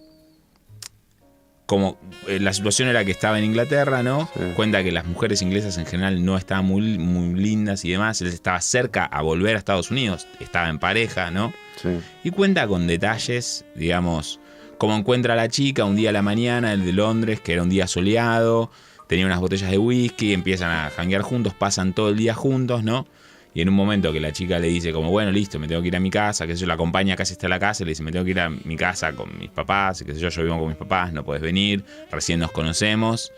como 1.66 2.00
eh, 2.28 2.40
la 2.40 2.52
situación 2.52 2.90
era 2.90 3.06
que 3.06 3.12
estaba 3.12 3.38
en 3.38 3.46
Inglaterra, 3.46 4.02
¿no? 4.02 4.28
Sí. 4.34 4.42
Cuenta 4.56 4.84
que 4.84 4.92
las 4.92 5.06
mujeres 5.06 5.44
inglesas 5.44 5.78
en 5.78 5.86
general 5.86 6.26
no 6.26 6.36
estaban 6.36 6.66
muy, 6.66 6.98
muy 6.98 7.40
lindas 7.40 7.86
y 7.86 7.92
demás. 7.92 8.22
Él 8.22 8.30
estaba 8.30 8.60
cerca 8.60 9.06
a 9.06 9.22
volver 9.22 9.56
a 9.56 9.60
Estados 9.60 9.92
Unidos, 9.92 10.28
estaba 10.40 10.68
en 10.70 10.80
pareja, 10.80 11.30
¿no? 11.30 11.54
Sí. 11.80 11.90
Y 12.24 12.32
cuenta 12.32 12.68
con 12.68 12.88
detalles, 12.88 13.66
digamos, 13.76 14.40
como 14.80 14.96
encuentra 14.96 15.34
a 15.36 15.38
la 15.38 15.48
chica 15.48 15.86
un 15.86 15.96
día 15.96 16.10
a 16.10 16.14
la 16.14 16.24
mañana, 16.24 16.74
el 16.74 16.84
de 16.84 16.92
Londres, 16.94 17.40
que 17.40 17.54
era 17.54 17.62
un 17.62 17.70
día 17.70 17.86
soleado, 17.86 18.72
tenía 19.10 19.26
unas 19.26 19.40
botellas 19.40 19.72
de 19.72 19.78
whisky, 19.80 20.34
empiezan 20.34 20.70
a 20.70 20.90
janguear 20.92 21.24
juntos, 21.24 21.56
pasan 21.56 21.94
todo 21.94 22.10
el 22.10 22.16
día 22.18 22.36
juntos, 22.36 22.84
¿no? 22.84 23.08
Y 23.56 23.62
en 23.62 23.70
un 23.70 23.74
momento 23.74 24.14
que 24.14 24.20
la 24.20 24.32
chica 24.32 24.60
le 24.60 24.68
dice 24.68 24.94
como, 24.94 25.10
bueno, 25.10 25.32
listo, 25.32 25.58
me 25.58 25.68
tengo 25.68 25.82
que 25.82 25.88
ir 25.88 25.96
a 25.96 26.00
mi 26.00 26.12
casa, 26.12 26.46
que 26.46 26.54
sé 26.54 26.62
yo, 26.62 26.68
la 26.68 26.76
acompaña 26.76 27.16
casi 27.16 27.34
hasta 27.34 27.50
la 27.50 27.58
casa, 27.58 27.82
y 27.84 27.86
le 27.86 27.90
dice, 27.94 28.04
me 28.04 28.12
tengo 28.12 28.24
que 28.24 28.32
ir 28.32 28.40
a 28.40 28.50
mi 28.52 28.76
casa 28.76 29.12
con 29.14 29.36
mis 29.40 29.50
papás, 29.50 30.04
que 30.04 30.14
sé 30.14 30.20
yo, 30.20 30.30
yo 30.30 30.44
vivo 30.44 30.60
con 30.60 30.68
mis 30.68 30.78
papás, 30.78 31.12
no 31.12 31.26
puedes 31.26 31.42
venir, 31.42 31.84
recién 32.12 32.40
nos 32.40 32.52
conocemos. 32.52 33.32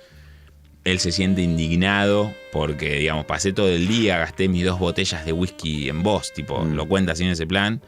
Él 0.84 1.00
se 1.00 1.14
siente 1.14 1.42
indignado 1.42 2.34
porque, 2.52 2.96
digamos, 2.96 3.24
pasé 3.26 3.54
todo 3.54 3.70
el 3.70 3.88
día, 3.88 4.18
gasté 4.18 4.50
mis 4.50 4.66
dos 4.66 4.78
botellas 4.80 5.26
de 5.26 5.32
whisky 5.32 5.88
en 5.88 6.04
vos, 6.04 6.34
tipo, 6.34 6.60
Mm. 6.66 6.74
lo 6.74 6.88
cuenta 6.88 7.14
así 7.14 7.24
en 7.24 7.30
ese 7.30 7.48
plan 7.48 7.82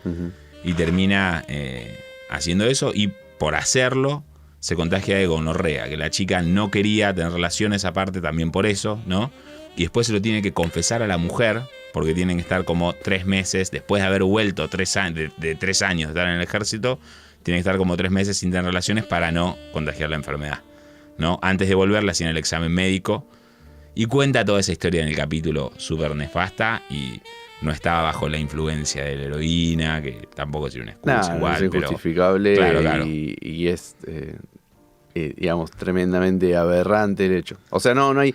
y 0.63 0.73
termina 0.73 1.43
eh, 1.49 1.99
haciendo 2.29 2.65
eso 2.65 2.91
y 2.95 3.11
por 3.37 3.55
hacerlo 3.55 4.23
se 4.63 4.77
contagia 4.77 5.17
de 5.17 5.27
gonorrea, 5.27 5.89
que 5.89 5.97
la 5.97 6.09
chica 6.09 6.41
no 6.41 6.71
quería 6.71 7.13
tener 7.13 7.33
relaciones 7.33 7.83
aparte 7.83 8.21
también 8.21 8.49
por 8.49 8.65
eso, 8.65 8.97
¿no? 9.05 9.29
Y 9.75 9.81
después 9.81 10.07
se 10.07 10.13
lo 10.13 10.21
tiene 10.21 10.41
que 10.41 10.53
confesar 10.53 11.03
a 11.03 11.07
la 11.07 11.17
mujer, 11.17 11.63
porque 11.91 12.13
tienen 12.13 12.37
que 12.37 12.43
estar 12.43 12.63
como 12.63 12.93
tres 12.93 13.25
meses, 13.25 13.71
después 13.71 14.01
de 14.01 14.07
haber 14.07 14.23
vuelto 14.23 14.69
tres 14.69 14.93
de, 14.93 15.31
de 15.35 15.55
tres 15.55 15.81
años 15.81 16.07
de 16.07 16.13
estar 16.13 16.29
en 16.29 16.35
el 16.35 16.41
ejército, 16.41 16.97
tienen 17.43 17.57
que 17.57 17.67
estar 17.67 17.77
como 17.77 17.97
tres 17.97 18.09
meses 18.09 18.37
sin 18.37 18.51
tener 18.51 18.63
relaciones 18.63 19.03
para 19.03 19.33
no 19.33 19.57
contagiar 19.73 20.09
la 20.09 20.15
enfermedad, 20.15 20.61
¿no? 21.17 21.39
Antes 21.41 21.67
de 21.67 21.75
volver 21.75 22.05
le 22.05 22.11
hacían 22.11 22.29
el 22.29 22.37
examen 22.37 22.71
médico 22.71 23.27
y 23.95 24.05
cuenta 24.05 24.45
toda 24.45 24.61
esa 24.61 24.71
historia 24.71 25.01
en 25.01 25.09
el 25.09 25.15
capítulo 25.17 25.73
súper 25.75 26.15
nefasta 26.15 26.83
y 26.89 27.19
no 27.61 27.71
estaba 27.71 28.03
bajo 28.03 28.29
la 28.29 28.37
influencia 28.37 29.03
de 29.03 29.17
la 29.17 29.23
heroína, 29.23 30.01
que 30.01 30.25
tampoco 30.33 30.69
tiene 30.69 30.83
una 30.83 30.91
excusa 30.93 31.35
igual, 31.35 31.63
es 31.63 31.69
pero 31.69 31.97
Claro, 32.55 32.79
claro. 32.79 33.05
Y, 33.05 33.35
y 33.41 33.67
es, 33.67 33.97
eh, 34.07 34.37
eh, 35.15 35.33
digamos, 35.37 35.71
tremendamente 35.71 36.55
aberrante 36.55 37.25
el 37.25 37.33
hecho. 37.33 37.57
O 37.69 37.79
sea, 37.79 37.93
no, 37.93 38.13
no 38.13 38.21
hay, 38.21 38.33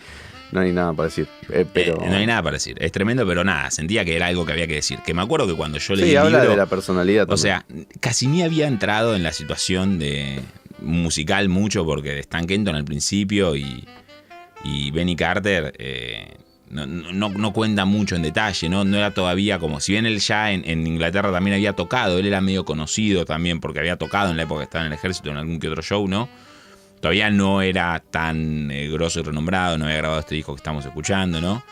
no 0.53 0.61
hay 0.61 0.72
nada 0.72 0.93
para 0.93 1.09
decir. 1.09 1.29
eh, 1.51 1.64
pero 1.72 2.03
eh, 2.03 2.09
no 2.09 2.16
hay 2.16 2.26
nada 2.26 2.43
para 2.43 2.55
decir. 2.55 2.76
Es 2.81 2.93
tremendo, 2.93 3.26
pero 3.26 3.45
nada, 3.45 3.70
sentía 3.70 4.05
que 4.05 4.14
era 4.16 4.26
algo 4.26 4.47
que 4.47 4.53
había 4.53 4.66
que 4.66 4.74
decir. 4.74 5.01
Que 5.05 5.14
me 5.14 5.22
acuerdo 5.22 5.47
que 5.47 5.55
cuando 5.55 5.79
yo 5.79 5.95
leí 5.95 6.07
Sí, 6.07 6.11
el 6.12 6.18
habla 6.18 6.39
libro, 6.39 6.51
de 6.51 6.57
la 6.57 6.66
personalidad. 6.66 7.24
o 7.31 7.37
también. 7.37 7.39
sea, 7.39 7.66
casi 8.01 8.26
ni 8.26 8.43
había 8.43 8.66
entrado 8.68 9.14
en 9.16 9.22
la 9.22 9.33
situación 9.33 9.99
de, 9.99 10.41
musical 10.81 11.49
mucho 11.49 11.85
porque 11.85 12.18
Stan 12.20 12.47
Kenton 12.47 12.76
al 12.76 12.85
principio 12.85 13.57
y, 13.57 13.85
y 14.64 14.91
Benny 14.93 15.16
Carter 15.16 15.74
eh, 15.79 16.37
no, 16.70 16.87
no, 16.87 17.31
no 17.31 17.53
cuenta 17.53 17.85
mucho 17.85 18.14
en 18.14 18.22
detalle, 18.22 18.68
¿no? 18.68 18.85
No 18.85 18.97
era 18.99 19.12
todavía 19.12 19.59
como, 19.59 19.81
si 19.81 19.93
bien 19.93 20.07
él 20.07 20.18
ya 20.20 20.53
en, 20.53 20.68
en 20.68 20.87
Inglaterra 20.87 21.33
también 21.33 21.55
había 21.55 21.72
tocado, 21.72 22.18
él 22.18 22.26
era 22.26 22.41
medio 22.41 22.64
conocido 22.64 23.24
también 23.24 23.59
porque 23.61 23.79
había 23.81 23.97
tocado 23.97 24.31
en 24.31 24.37
la 24.37 24.43
época 24.45 24.61
que 24.61 24.64
estaba 24.64 24.85
en 24.85 24.93
el 24.93 24.99
ejército 24.99 25.31
en 25.31 25.39
algún 25.39 25.59
que 25.59 25.68
otro 25.68 25.83
show, 25.83 26.07
¿no? 26.07 26.29
Todavía 27.01 27.30
no 27.30 27.62
era 27.62 28.03
tan 28.11 28.70
eh, 28.70 28.88
grosso 28.88 29.20
y 29.20 29.22
renombrado, 29.22 29.78
no 29.78 29.84
había 29.84 29.99
grabado 29.99 30.20
este 30.20 30.34
disco 30.34 30.53
que 30.55 30.59
estamos 30.59 30.84
escuchando, 30.84 31.40
¿no? 31.40 31.62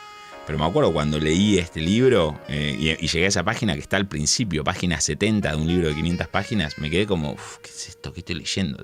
Pero 0.45 0.57
me 0.59 0.65
acuerdo 0.65 0.93
cuando 0.93 1.19
leí 1.19 1.57
este 1.57 1.81
libro 1.81 2.39
eh, 2.47 2.75
y, 2.79 2.89
y 2.91 3.07
llegué 3.09 3.25
a 3.25 3.27
esa 3.27 3.43
página 3.43 3.73
que 3.73 3.81
está 3.81 3.97
al 3.97 4.07
principio, 4.07 4.63
página 4.63 5.01
70 5.01 5.51
de 5.51 5.55
un 5.57 5.67
libro 5.67 5.89
de 5.89 5.95
500 5.95 6.27
páginas, 6.29 6.77
me 6.77 6.89
quedé 6.89 7.05
como, 7.05 7.33
"Uf, 7.33 7.57
¿qué 7.61 7.69
es 7.69 7.89
esto? 7.89 8.13
¿Qué 8.13 8.21
estoy 8.21 8.35
leyendo? 8.35 8.81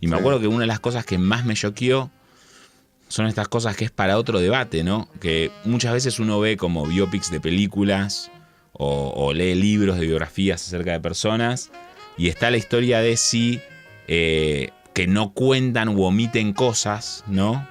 Y 0.00 0.06
me 0.08 0.16
Sí. 0.16 0.20
acuerdo 0.20 0.40
que 0.40 0.46
una 0.46 0.60
de 0.60 0.66
las 0.66 0.80
cosas 0.80 1.06
que 1.06 1.16
más 1.16 1.46
me 1.46 1.54
choqueó 1.54 2.10
son 3.08 3.26
estas 3.26 3.48
cosas 3.48 3.76
que 3.76 3.86
es 3.86 3.90
para 3.90 4.18
otro 4.18 4.40
debate, 4.40 4.84
¿no? 4.84 5.08
Que 5.20 5.50
muchas 5.64 5.94
veces 5.94 6.18
uno 6.18 6.38
ve 6.40 6.58
como 6.58 6.84
biopics 6.86 7.30
de 7.30 7.40
películas 7.40 8.30
o, 8.72 9.12
o 9.16 9.32
lee 9.32 9.54
libros 9.54 9.98
de 9.98 10.04
biografías 10.06 10.66
acerca 10.66 10.92
de 10.92 11.00
personas 11.00 11.70
y 12.18 12.28
está 12.28 12.50
la 12.50 12.56
historia 12.58 13.00
de 13.00 13.16
si 13.16 13.60
eh, 14.08 14.70
que 14.94 15.06
no 15.06 15.32
cuentan 15.34 15.88
u 15.90 16.04
omiten 16.04 16.52
cosas, 16.54 17.24
¿no? 17.26 17.66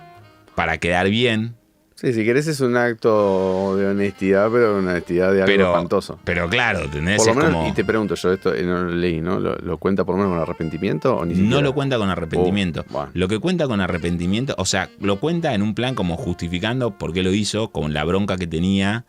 Para 0.56 0.78
quedar 0.78 1.10
bien, 1.10 1.56
Sí, 1.96 2.12
si 2.12 2.26
querés 2.26 2.48
es 2.48 2.60
un 2.60 2.76
acto 2.76 3.78
de 3.78 3.88
honestidad, 3.88 4.50
pero 4.52 4.78
una 4.78 4.92
honestidad 4.92 5.32
de 5.32 5.42
algo 5.44 5.46
pero, 5.46 5.68
espantoso. 5.70 6.20
pero 6.26 6.50
claro, 6.50 6.82
¿entendés? 6.82 7.16
Por 7.18 7.28
lo 7.28 7.36
menos, 7.36 7.54
como- 7.54 7.68
y 7.70 7.72
te 7.72 7.86
pregunto, 7.86 8.16
yo 8.16 8.34
esto 8.34 8.54
eh, 8.54 8.64
no 8.64 8.84
lo 8.84 8.90
leí, 8.92 9.22
¿no? 9.22 9.40
¿Lo, 9.40 9.56
lo 9.56 9.78
cuenta 9.78 10.04
por 10.04 10.16
lo 10.16 10.22
menos 10.24 10.34
con 10.34 10.42
arrepentimiento 10.42 11.16
o 11.16 11.24
ni 11.26 11.34
no 11.34 11.40
siquiera? 11.40 11.62
lo 11.62 11.74
cuenta 11.74 11.98
con 11.98 12.10
arrepentimiento. 12.10 12.82
Oh, 12.90 12.92
bueno. 12.94 13.12
Lo 13.14 13.28
que 13.30 13.40
cuenta 13.40 13.68
con 13.68 13.80
arrepentimiento, 13.80 14.54
o 14.58 14.66
sea, 14.66 14.90
lo 15.00 15.22
cuenta 15.22 15.54
en 15.54 15.62
un 15.62 15.76
plan 15.76 15.96
como 15.96 16.18
justificando 16.18 16.98
por 16.98 17.14
qué 17.14 17.24
lo 17.24 17.32
hizo, 17.34 17.70
con 17.72 17.94
la 17.94 18.04
bronca 18.04 18.36
que 18.36 18.48
tenía 18.48 19.06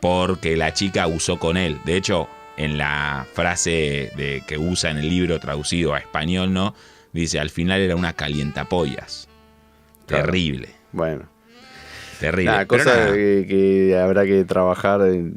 porque 0.00 0.56
la 0.56 0.72
chica 0.72 1.02
abusó 1.02 1.38
con 1.38 1.58
él. 1.58 1.78
De 1.84 1.96
hecho, 1.96 2.26
en 2.56 2.78
la 2.78 3.26
frase 3.34 4.12
de, 4.16 4.42
que 4.46 4.56
usa 4.56 4.90
en 4.90 4.96
el 4.98 5.10
libro 5.10 5.38
traducido 5.40 5.92
a 5.92 5.98
español, 5.98 6.54
¿no? 6.54 6.74
Dice, 7.14 7.40
al 7.40 7.48
final 7.48 7.80
era 7.80 7.96
una 7.96 8.12
calientapollas. 8.12 9.28
Claro. 10.06 10.24
Terrible, 10.26 10.68
Bueno. 10.92 11.22
terrible. 12.20 12.52
Pero 12.52 12.66
cosa 12.68 13.12
que, 13.14 13.46
que 13.48 13.96
habrá 13.98 14.26
que 14.26 14.44
trabajar. 14.44 15.00
en- 15.02 15.36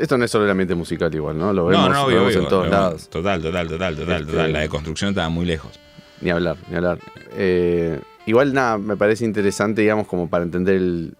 esto 0.00 0.18
no 0.18 0.24
es 0.24 0.30
solo 0.32 0.46
el 0.46 0.50
ambiente 0.50 0.74
musical, 0.74 1.14
igual, 1.14 1.38
¿no? 1.38 1.52
Lo 1.52 1.66
vemos, 1.66 1.84
no, 1.84 1.88
no, 1.90 1.94
lo 1.94 2.02
obvio, 2.06 2.16
vemos 2.16 2.32
obvio, 2.34 2.42
en 2.42 2.48
todos 2.48 2.68
lados. 2.68 3.08
Total, 3.08 3.40
total, 3.40 3.68
total, 3.68 3.96
total, 3.96 4.20
Este- 4.22 4.32
total. 4.32 4.52
La 4.52 4.60
deconstrucción 4.60 5.10
estaba 5.10 5.28
muy 5.28 5.46
lejos. 5.46 5.78
Ni 6.22 6.30
hablar, 6.30 6.56
ni 6.68 6.76
hablar. 6.76 6.98
Eh, 7.36 8.00
igual, 8.26 8.52
nada, 8.52 8.78
me 8.78 8.96
parece 8.96 9.24
interesante, 9.24 9.82
digamos, 9.82 10.06
como 10.08 10.28
para 10.28 10.42
entender 10.44 10.74
el. 10.76 11.14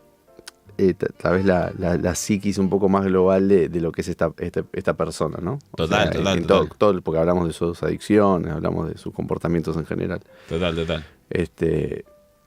Eh, 0.88 0.94
ta- 0.94 1.08
tal 1.16 1.34
vez 1.34 1.44
la, 1.44 1.72
la, 1.78 1.96
la 1.96 2.14
psiquis 2.14 2.58
un 2.58 2.68
poco 2.70 2.88
más 2.88 3.04
global 3.04 3.48
de, 3.48 3.68
de 3.68 3.80
lo 3.80 3.92
que 3.92 4.00
es 4.00 4.08
esta, 4.08 4.32
esta, 4.38 4.64
esta 4.72 4.94
persona, 4.96 5.38
¿no? 5.42 5.58
O 5.72 5.76
Total, 5.76 6.10
total, 6.10 6.38
en 6.38 6.46
total. 6.46 6.68
todo- 6.68 6.76
todo- 6.92 7.02
porque 7.02 7.20
hablamos 7.20 7.46
de 7.46 7.52
sus 7.52 7.82
adicciones, 7.82 8.52
hablamos 8.52 8.88
de 8.88 8.98
sus 8.98 9.12
comportamientos 9.12 9.76
en 9.76 9.86
general. 9.86 10.20
Total, 10.48 10.74
total. 10.74 11.04
Este, 11.30 12.04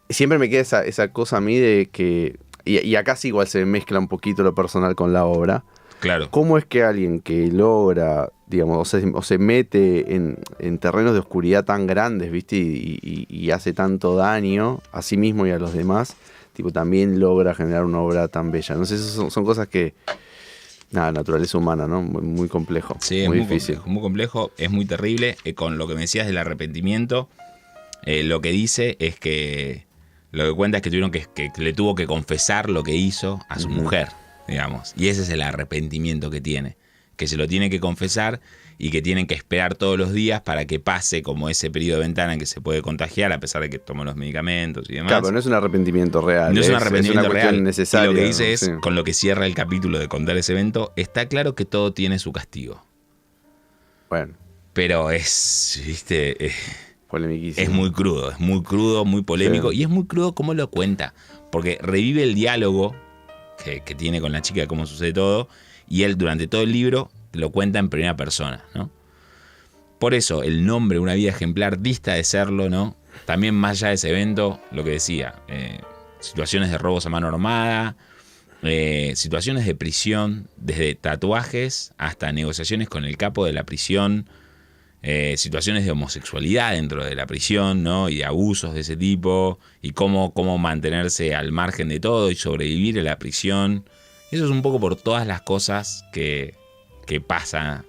siempre 0.09 0.37
me 0.37 0.49
queda 0.49 0.61
esa, 0.61 0.83
esa 0.85 1.11
cosa 1.11 1.37
a 1.37 1.41
mí 1.41 1.57
de 1.57 1.89
que. 1.91 2.37
Y, 2.65 2.79
y 2.79 2.95
acá 2.95 3.15
sí 3.15 3.27
igual 3.29 3.47
se 3.47 3.65
mezcla 3.65 3.99
un 3.99 4.07
poquito 4.07 4.43
lo 4.43 4.55
personal 4.55 4.95
con 4.95 5.11
la 5.13 5.25
obra. 5.25 5.63
Claro. 5.99 6.29
¿Cómo 6.31 6.57
es 6.57 6.65
que 6.65 6.83
alguien 6.83 7.21
que 7.21 7.47
logra, 7.49 8.29
digamos, 8.47 8.77
o 8.77 8.85
se, 8.85 9.09
o 9.13 9.21
se 9.21 9.37
mete 9.37 10.15
en, 10.15 10.37
en 10.59 10.77
terrenos 10.77 11.13
de 11.13 11.19
oscuridad 11.19 11.63
tan 11.63 11.87
grandes, 11.87 12.29
¿viste? 12.31 12.57
Y, 12.57 12.99
y- 13.01 13.25
y 13.29 13.51
hace 13.51 13.71
tanto 13.73 14.15
daño 14.17 14.79
a 14.91 15.01
sí 15.01 15.15
mismo 15.17 15.47
y 15.47 15.51
a 15.51 15.59
los 15.59 15.71
demás, 15.73 16.15
tipo, 16.53 16.71
también 16.71 17.19
logra 17.19 17.53
generar 17.53 17.83
una 17.85 17.99
obra 17.99 18.27
tan 18.27 18.51
bella. 18.51 18.75
No 18.75 18.85
sé, 18.85 18.95
esas 18.95 19.11
son, 19.11 19.31
son 19.31 19.45
cosas 19.45 19.67
que. 19.67 19.93
Nada, 20.91 21.11
naturaleza 21.11 21.57
humana, 21.57 21.87
¿no? 21.87 22.03
Muy, 22.03 22.21
muy 22.21 22.47
complejo. 22.47 22.95
Sí, 23.01 23.21
es 23.21 23.27
muy, 23.27 23.39
difícil. 23.39 23.77
complejo, 23.77 23.89
muy 23.89 24.01
complejo, 24.01 24.51
es 24.57 24.69
muy 24.69 24.85
terrible. 24.85 25.37
Eh, 25.43 25.55
con 25.55 25.79
lo 25.79 25.87
que 25.87 25.95
me 25.95 26.01
decías 26.01 26.27
del 26.27 26.37
arrepentimiento, 26.37 27.29
eh, 28.05 28.23
lo 28.23 28.41
que 28.41 28.51
dice 28.51 28.95
es 28.99 29.19
que 29.19 29.87
lo 30.31 30.47
que 30.47 30.53
cuenta 30.55 30.77
es 30.77 30.83
que 30.83 30.89
tuvieron 30.89 31.09
que, 31.09 31.25
que 31.33 31.51
le 31.57 31.73
tuvo 31.73 31.95
que 31.95 32.05
confesar 32.05 32.69
lo 32.69 32.83
que 32.83 32.95
hizo 32.95 33.39
a 33.49 33.59
su 33.59 33.69
mujer, 33.69 34.09
digamos. 34.47 34.93
Y 34.95 35.07
ese 35.07 35.23
es 35.23 35.29
el 35.29 35.41
arrepentimiento 35.41 36.29
que 36.29 36.41
tiene. 36.41 36.77
Que 37.15 37.27
se 37.27 37.37
lo 37.37 37.47
tiene 37.47 37.69
que 37.69 37.79
confesar 37.79 38.39
y 38.77 38.89
que 38.89 39.01
tienen 39.01 39.27
que 39.27 39.33
esperar 39.35 39.75
todos 39.75 39.97
los 39.97 40.11
días 40.13 40.41
para 40.41 40.65
que 40.65 40.79
pase 40.79 41.21
como 41.21 41.49
ese 41.49 41.69
periodo 41.71 41.99
de 41.99 42.05
ventana 42.07 42.33
en 42.33 42.39
que 42.39 42.45
se 42.45 42.59
puede 42.61 42.81
contagiar 42.81 43.31
a 43.31 43.39
pesar 43.39 43.61
de 43.61 43.69
que 43.69 43.79
toma 43.79 44.03
los 44.03 44.15
medicamentos 44.15 44.89
y 44.89 44.95
demás. 44.95 45.09
Claro, 45.11 45.23
pero 45.23 45.33
no 45.33 45.39
es 45.39 45.45
un 45.45 45.53
arrepentimiento 45.53 46.21
real. 46.21 46.53
No 46.53 46.61
es 46.61 46.69
un 46.69 46.75
arrepentimiento 46.75 47.29
una 47.29 47.33
real. 47.41 47.63
necesaria. 47.63 48.09
y 48.09 48.13
lo 48.13 48.19
que 48.19 48.25
dice 48.27 48.53
es, 48.53 48.59
Sí. 48.61 48.71
con 48.81 48.95
lo 48.95 49.03
que 49.03 49.13
cierra 49.13 49.45
el 49.45 49.55
capítulo 49.55 49.99
de 49.99 50.07
contar 50.07 50.37
ese 50.37 50.53
evento, 50.53 50.93
está 50.95 51.27
claro 51.27 51.55
que 51.55 51.65
todo 51.65 51.93
tiene 51.93 52.19
su 52.19 52.31
castigo. 52.31 52.83
Bueno, 54.09 54.33
Pero 54.73 55.11
es, 55.11 55.81
viste, 55.85 56.45
es, 56.45 56.53
polemiquísimo. 57.07 57.63
es 57.63 57.69
muy 57.69 57.91
crudo, 57.91 58.31
es 58.31 58.39
muy 58.39 58.63
crudo, 58.63 59.05
muy 59.05 59.21
polémico. 59.21 59.71
Sí. 59.71 59.77
Y 59.79 59.83
es 59.83 59.89
muy 59.89 60.05
crudo 60.05 60.33
cómo 60.35 60.53
lo 60.53 60.69
cuenta. 60.69 61.13
Porque 61.51 61.77
revive 61.81 62.23
el 62.23 62.33
diálogo 62.33 62.95
que, 63.63 63.81
que 63.81 63.93
tiene 63.95 64.19
con 64.19 64.31
la 64.31 64.41
chica 64.41 64.61
de 64.61 64.67
cómo 64.67 64.85
sucede 64.87 65.13
todo. 65.13 65.47
Y 65.87 66.03
él 66.03 66.17
durante 66.17 66.47
todo 66.47 66.61
el 66.63 66.71
libro 66.71 67.11
lo 67.33 67.51
cuenta 67.51 67.79
en 67.79 67.89
primera 67.89 68.15
persona, 68.15 68.63
¿no? 68.73 68.89
Por 69.99 70.13
eso 70.13 70.43
el 70.43 70.65
nombre 70.65 70.99
Una 70.99 71.13
vida 71.13 71.29
ejemplar 71.29 71.79
dista 71.79 72.13
de 72.13 72.23
serlo, 72.23 72.69
¿no? 72.69 72.95
También 73.25 73.55
más 73.55 73.77
allá 73.77 73.89
de 73.89 73.93
ese 73.95 74.09
evento, 74.09 74.59
lo 74.71 74.83
que 74.83 74.91
decía, 74.91 75.35
eh, 75.47 75.79
situaciones 76.19 76.71
de 76.71 76.77
robos 76.77 77.05
a 77.05 77.09
mano 77.09 77.27
armada, 77.27 77.95
eh, 78.63 79.13
situaciones 79.15 79.65
de 79.65 79.75
prisión, 79.75 80.49
desde 80.57 80.95
tatuajes 80.95 81.93
hasta 81.97 82.31
negociaciones 82.31 82.89
con 82.89 83.05
el 83.05 83.17
capo 83.17 83.45
de 83.45 83.53
la 83.53 83.65
prisión, 83.65 84.27
eh, 85.03 85.35
situaciones 85.37 85.85
de 85.85 85.91
homosexualidad 85.91 86.71
dentro 86.71 87.03
de 87.03 87.15
la 87.15 87.25
prisión, 87.25 87.83
¿no? 87.83 88.09
Y 88.09 88.23
abusos 88.23 88.73
de 88.73 88.81
ese 88.81 88.95
tipo, 88.95 89.59
y 89.81 89.91
cómo, 89.91 90.33
cómo 90.33 90.57
mantenerse 90.57 91.35
al 91.35 91.51
margen 91.51 91.89
de 91.89 91.99
todo 91.99 92.31
y 92.31 92.35
sobrevivir 92.35 92.97
en 92.97 93.05
la 93.05 93.19
prisión. 93.19 93.85
Eso 94.31 94.45
es 94.45 94.51
un 94.51 94.61
poco 94.61 94.79
por 94.79 94.95
todas 94.95 95.27
las 95.27 95.41
cosas 95.41 96.05
que, 96.13 96.55
que 97.05 97.21
pasa. 97.21 97.85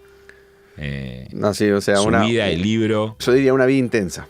eh, 0.76 1.28
No, 1.32 1.54
sí, 1.54 1.70
o 1.70 1.80
sea, 1.80 1.96
su 1.96 2.08
una. 2.08 2.24
vida, 2.24 2.48
el 2.48 2.62
libro, 2.62 3.16
Yo 3.18 3.32
diría 3.32 3.54
una 3.54 3.66
vida 3.66 3.78
intensa. 3.78 4.26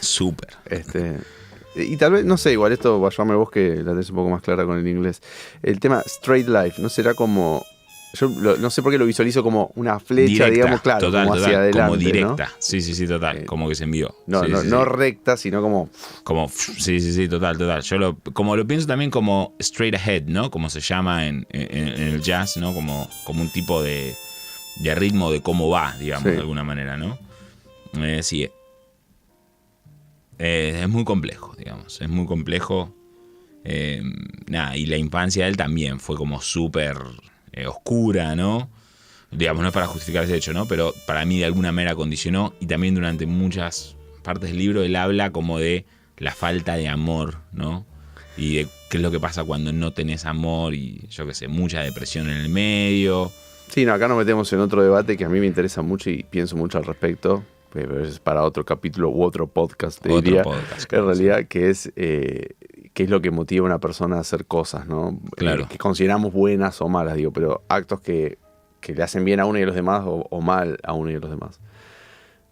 súper. 0.00 0.48
Este, 0.66 1.16
y 1.76 1.96
tal 1.96 2.12
vez, 2.12 2.24
no 2.24 2.36
sé, 2.36 2.52
igual 2.52 2.72
esto, 2.72 3.04
ayúdame 3.06 3.34
vos 3.34 3.50
que 3.50 3.76
la 3.76 3.92
tenés 3.92 4.10
un 4.10 4.16
poco 4.16 4.30
más 4.30 4.42
clara 4.42 4.64
con 4.64 4.78
el 4.78 4.86
inglés. 4.86 5.20
El 5.62 5.80
tema 5.80 6.02
straight 6.06 6.48
life, 6.48 6.80
¿no 6.82 6.88
será 6.88 7.14
como... 7.14 7.64
Yo 8.14 8.28
lo- 8.28 8.56
no 8.58 8.68
sé 8.68 8.82
por 8.82 8.92
qué 8.92 8.98
lo 8.98 9.06
visualizo 9.06 9.42
como 9.42 9.72
una 9.74 9.98
flecha, 9.98 10.26
Directa, 10.32 10.50
digamos, 10.50 10.80
claro, 10.82 11.00
total, 11.00 11.24
como 11.24 11.34
total, 11.36 11.48
hacia 11.50 11.58
adelante, 11.60 11.80
como 11.80 11.96
¿no? 11.96 11.98
directa. 11.98 12.52
Sí, 12.58 12.82
sí, 12.82 12.94
sí, 12.94 13.06
total. 13.08 13.38
Eh, 13.38 13.44
como 13.46 13.68
que 13.68 13.74
se 13.74 13.84
envió. 13.84 14.14
No, 14.26 14.44
Sí, 14.44 14.50
no, 14.50 14.60
sí, 14.60 14.66
no 14.68 14.84
sí. 14.84 14.90
recta, 14.90 15.36
sino 15.38 15.62
como... 15.62 15.88
Como, 16.22 16.48
sí, 16.50 17.00
sí, 17.00 17.12
sí, 17.12 17.26
total, 17.28 17.56
total. 17.56 17.80
Yo 17.82 17.96
lo, 17.96 18.18
como 18.34 18.54
lo 18.54 18.66
pienso 18.66 18.86
también 18.86 19.10
como 19.10 19.54
straight 19.60 19.94
ahead, 19.94 20.24
¿no? 20.26 20.50
Como 20.50 20.68
se 20.68 20.80
llama 20.80 21.26
en, 21.26 21.46
en- 21.50 21.88
en 21.88 22.02
el 22.08 22.20
jazz, 22.22 22.58
¿no? 22.58 22.74
Como, 22.74 23.08
como 23.24 23.40
un 23.40 23.48
tipo 23.48 23.82
de, 23.82 24.14
de 24.82 24.94
ritmo 24.94 25.32
de 25.32 25.40
cómo 25.40 25.70
va, 25.70 25.96
digamos, 25.98 26.30
de 26.32 26.38
alguna 26.38 26.64
manera, 26.64 26.98
¿no? 26.98 27.18
Eh, 27.98 28.22
sí. 28.22 28.46
Eh, 30.38 30.80
es 30.82 30.88
muy 30.88 31.04
complejo, 31.04 31.54
digamos. 31.56 32.00
Es 32.00 32.08
muy 32.08 32.26
complejo. 32.26 32.94
Eh, 33.64 34.02
nada, 34.48 34.76
y 34.76 34.86
la 34.86 34.96
infancia 34.96 35.44
de 35.44 35.50
él 35.50 35.56
también 35.56 36.00
fue 36.00 36.16
como 36.16 36.40
súper 36.40 36.96
eh, 37.52 37.66
oscura, 37.66 38.34
¿no? 38.34 38.70
Digamos, 39.30 39.62
no 39.62 39.68
es 39.68 39.74
para 39.74 39.86
justificar 39.86 40.24
ese 40.24 40.36
hecho, 40.36 40.52
¿no? 40.52 40.66
Pero 40.66 40.92
para 41.06 41.24
mí 41.24 41.38
de 41.38 41.46
alguna 41.46 41.72
manera 41.72 41.94
condicionó. 41.94 42.54
Y 42.60 42.66
también 42.66 42.94
durante 42.94 43.26
muchas 43.26 43.96
partes 44.22 44.50
del 44.50 44.58
libro 44.58 44.82
él 44.82 44.94
habla 44.96 45.30
como 45.30 45.58
de 45.58 45.84
la 46.18 46.32
falta 46.32 46.76
de 46.76 46.88
amor, 46.88 47.38
¿no? 47.52 47.86
Y 48.36 48.56
de 48.56 48.68
qué 48.90 48.98
es 48.98 49.02
lo 49.02 49.10
que 49.10 49.20
pasa 49.20 49.44
cuando 49.44 49.72
no 49.72 49.92
tenés 49.92 50.24
amor 50.26 50.74
y 50.74 51.06
yo 51.10 51.26
qué 51.26 51.34
sé, 51.34 51.48
mucha 51.48 51.80
depresión 51.80 52.28
en 52.28 52.36
el 52.38 52.48
medio. 52.48 53.30
Sí, 53.68 53.84
no, 53.86 53.94
acá 53.94 54.06
nos 54.08 54.18
metemos 54.18 54.52
en 54.52 54.60
otro 54.60 54.82
debate 54.82 55.16
que 55.16 55.24
a 55.24 55.28
mí 55.28 55.40
me 55.40 55.46
interesa 55.46 55.80
mucho 55.82 56.10
y 56.10 56.22
pienso 56.24 56.56
mucho 56.56 56.76
al 56.78 56.84
respecto, 56.84 57.42
pero 57.72 58.04
es 58.04 58.18
para 58.18 58.42
otro 58.44 58.64
capítulo 58.64 59.08
u 59.08 59.22
otro 59.24 59.46
podcast, 59.46 59.98
te 60.00 60.10
Otro 60.10 60.20
diría. 60.20 60.42
podcast, 60.42 60.92
en 60.92 61.06
realidad, 61.06 61.46
que 61.46 61.70
es 61.70 61.90
eh, 61.96 62.50
qué 62.94 63.04
es 63.04 63.10
lo 63.10 63.20
que 63.22 63.30
motiva 63.30 63.64
a 63.64 63.66
una 63.66 63.78
persona 63.80 64.16
a 64.16 64.20
hacer 64.20 64.46
cosas, 64.46 64.86
¿no? 64.86 65.18
Claro. 65.36 65.66
Que 65.68 65.78
consideramos 65.78 66.32
buenas 66.32 66.80
o 66.82 66.88
malas, 66.88 67.16
digo, 67.16 67.32
pero 67.32 67.62
actos 67.68 68.00
que, 68.00 68.38
que 68.80 68.94
le 68.94 69.02
hacen 69.02 69.24
bien 69.24 69.40
a 69.40 69.46
uno 69.46 69.58
y 69.58 69.62
a 69.62 69.66
los 69.66 69.74
demás 69.74 70.02
o, 70.04 70.26
o 70.30 70.40
mal 70.40 70.78
a 70.84 70.92
uno 70.92 71.10
y 71.10 71.14
a 71.14 71.18
los 71.18 71.30
demás. 71.30 71.60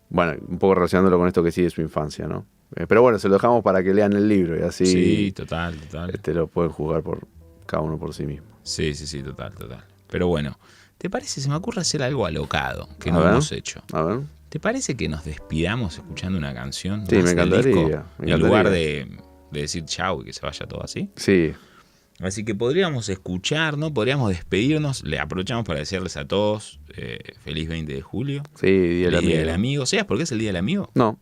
Bueno, 0.09 0.35
un 0.49 0.59
poco 0.59 0.75
relacionándolo 0.75 1.19
con 1.19 1.29
esto 1.29 1.43
que 1.43 1.53
sí 1.53 1.63
de 1.63 1.71
su 1.71 1.81
infancia, 1.83 2.27
¿no? 2.27 2.47
Eh, 2.77 2.87
pero 2.87 3.03
bueno, 3.03 3.19
se 3.19 3.29
lo 3.29 3.35
dejamos 3.35 3.63
para 3.63 3.83
que 3.83 3.93
lean 3.95 4.13
el 4.13 4.29
libro 4.29 4.59
y 4.59 4.63
así 4.63 4.87
Sí, 4.87 5.33
total, 5.33 5.77
total. 5.77 6.11
este, 6.11 6.35
lo 6.35 6.47
pueden 6.47 6.71
jugar 6.73 7.03
por 7.03 7.27
cada 7.67 7.83
uno 7.83 7.99
por 7.99 8.15
sí 8.15 8.27
mismo. 8.27 8.47
Sí, 8.63 8.95
sí, 8.95 9.07
sí, 9.07 9.23
total, 9.23 9.53
total. 9.55 9.85
Pero 10.09 10.27
bueno, 10.29 10.59
¿te 10.99 11.09
parece? 11.11 11.41
Se 11.41 11.49
me 11.49 11.55
ocurre 11.57 11.81
hacer 11.81 12.03
algo 12.03 12.27
alocado 12.27 12.89
que 12.99 13.11
A 13.11 13.13
no 13.13 13.21
ver. 13.21 13.31
hemos 13.31 13.53
hecho. 13.53 13.83
A 13.93 14.03
ver. 14.03 14.21
¿Te 14.49 14.59
parece 14.59 14.97
que 14.97 15.09
nos 15.09 15.25
despidamos 15.25 15.99
escuchando 15.99 16.39
una 16.39 16.53
canción? 16.55 17.07
Sí, 17.07 17.17
me 17.23 17.31
encantaría, 17.31 17.63
disco? 17.63 17.83
me 17.83 17.87
En 17.87 17.95
encantaría. 17.95 18.37
lugar 18.39 18.71
de, 18.71 19.17
de 19.51 19.63
decir 19.63 19.85
chau 19.85 20.23
y 20.23 20.25
que 20.25 20.33
se 20.33 20.41
vaya 20.43 20.67
todo 20.67 20.83
así. 20.85 21.11
Sí, 21.17 21.53
Así 22.21 22.45
que 22.45 22.55
podríamos 22.55 23.09
escuchar, 23.09 23.79
¿no? 23.79 23.95
Podríamos 23.95 24.29
despedirnos. 24.29 25.03
Le 25.05 25.19
aprovechamos 25.19 25.65
para 25.65 25.79
decirles 25.79 26.19
a 26.19 26.27
todos 26.27 26.79
eh, 26.95 27.19
feliz 27.43 27.67
20 27.67 27.95
de 27.95 28.03
julio. 28.03 28.43
sí, 28.57 28.67
Día 28.67 29.09
del 29.09 29.11
Día 29.11 29.19
Amigo. 29.21 29.39
del 29.39 29.49
Amigo. 29.51 29.87
¿Sabes 29.87 30.05
por 30.05 30.19
qué 30.19 30.25
es 30.25 30.33
el 30.33 30.39
Día 30.39 30.51
del 30.51 30.57
Amigo? 30.57 30.91
No, 30.95 31.19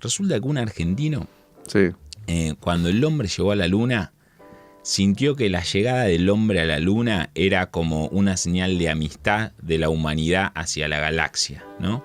Resulta 0.00 0.40
que 0.40 0.46
un 0.48 0.58
argentino, 0.58 1.28
sí. 1.68 1.90
eh, 2.26 2.54
cuando 2.58 2.88
el 2.88 3.04
hombre 3.04 3.28
llegó 3.28 3.52
a 3.52 3.56
la 3.56 3.68
luna, 3.68 4.12
sintió 4.82 5.36
que 5.36 5.48
la 5.50 5.62
llegada 5.62 6.02
del 6.04 6.28
hombre 6.30 6.60
a 6.60 6.64
la 6.64 6.80
luna 6.80 7.30
era 7.36 7.70
como 7.70 8.06
una 8.08 8.36
señal 8.36 8.76
de 8.78 8.88
amistad 8.88 9.52
de 9.62 9.78
la 9.78 9.88
humanidad 9.88 10.50
hacia 10.56 10.88
la 10.88 10.98
galaxia, 10.98 11.64
¿no? 11.78 12.04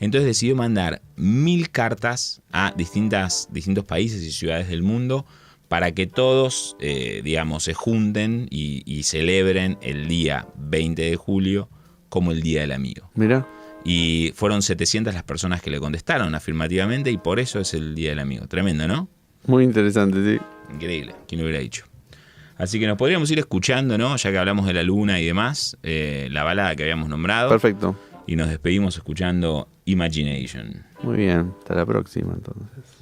Entonces 0.00 0.26
decidió 0.26 0.56
mandar 0.56 1.02
mil 1.16 1.70
cartas 1.70 2.42
a 2.52 2.72
distintas, 2.76 3.48
distintos 3.50 3.84
países 3.84 4.22
y 4.22 4.30
ciudades 4.30 4.68
del 4.68 4.82
mundo 4.82 5.24
para 5.68 5.92
que 5.92 6.06
todos, 6.06 6.76
eh, 6.80 7.22
digamos, 7.24 7.64
se 7.64 7.74
junten 7.74 8.46
y, 8.50 8.82
y 8.86 9.02
celebren 9.02 9.78
el 9.80 10.06
día 10.06 10.46
20 10.56 11.02
de 11.02 11.16
julio 11.16 11.68
como 12.08 12.32
el 12.32 12.40
Día 12.40 12.60
del 12.60 12.72
Amigo. 12.72 13.10
Mira, 13.14 13.46
Y 13.84 14.32
fueron 14.34 14.62
700 14.62 15.14
las 15.14 15.22
personas 15.22 15.60
que 15.60 15.70
le 15.70 15.80
contestaron 15.80 16.34
afirmativamente 16.34 17.10
y 17.10 17.18
por 17.18 17.40
eso 17.40 17.60
es 17.60 17.74
el 17.74 17.94
Día 17.94 18.10
del 18.10 18.20
Amigo. 18.20 18.46
Tremendo, 18.46 18.86
¿no? 18.86 19.08
muy 19.46 19.64
interesante, 19.64 20.18
sí. 20.24 20.42
Increíble, 20.72 21.14
¿quién 21.28 21.40
lo 21.40 21.46
hubiera 21.46 21.60
dicho? 21.60 21.84
Así 22.58 22.80
que 22.80 22.86
nos 22.86 22.96
podríamos 22.96 23.30
ir 23.30 23.38
escuchando, 23.38 23.98
¿no? 23.98 24.16
Ya 24.16 24.30
que 24.30 24.38
hablamos 24.38 24.66
de 24.66 24.72
la 24.72 24.82
luna 24.82 25.20
y 25.20 25.26
demás, 25.26 25.76
eh, 25.82 26.28
la 26.30 26.42
balada 26.42 26.74
que 26.74 26.82
habíamos 26.82 27.08
nombrado. 27.08 27.50
Perfecto. 27.50 27.96
Y 28.26 28.36
nos 28.36 28.48
despedimos 28.48 28.96
escuchando 28.96 29.68
Imagination. 29.84 30.84
Muy 31.02 31.16
bien, 31.16 31.54
hasta 31.58 31.74
la 31.74 31.86
próxima 31.86 32.32
entonces. 32.34 32.95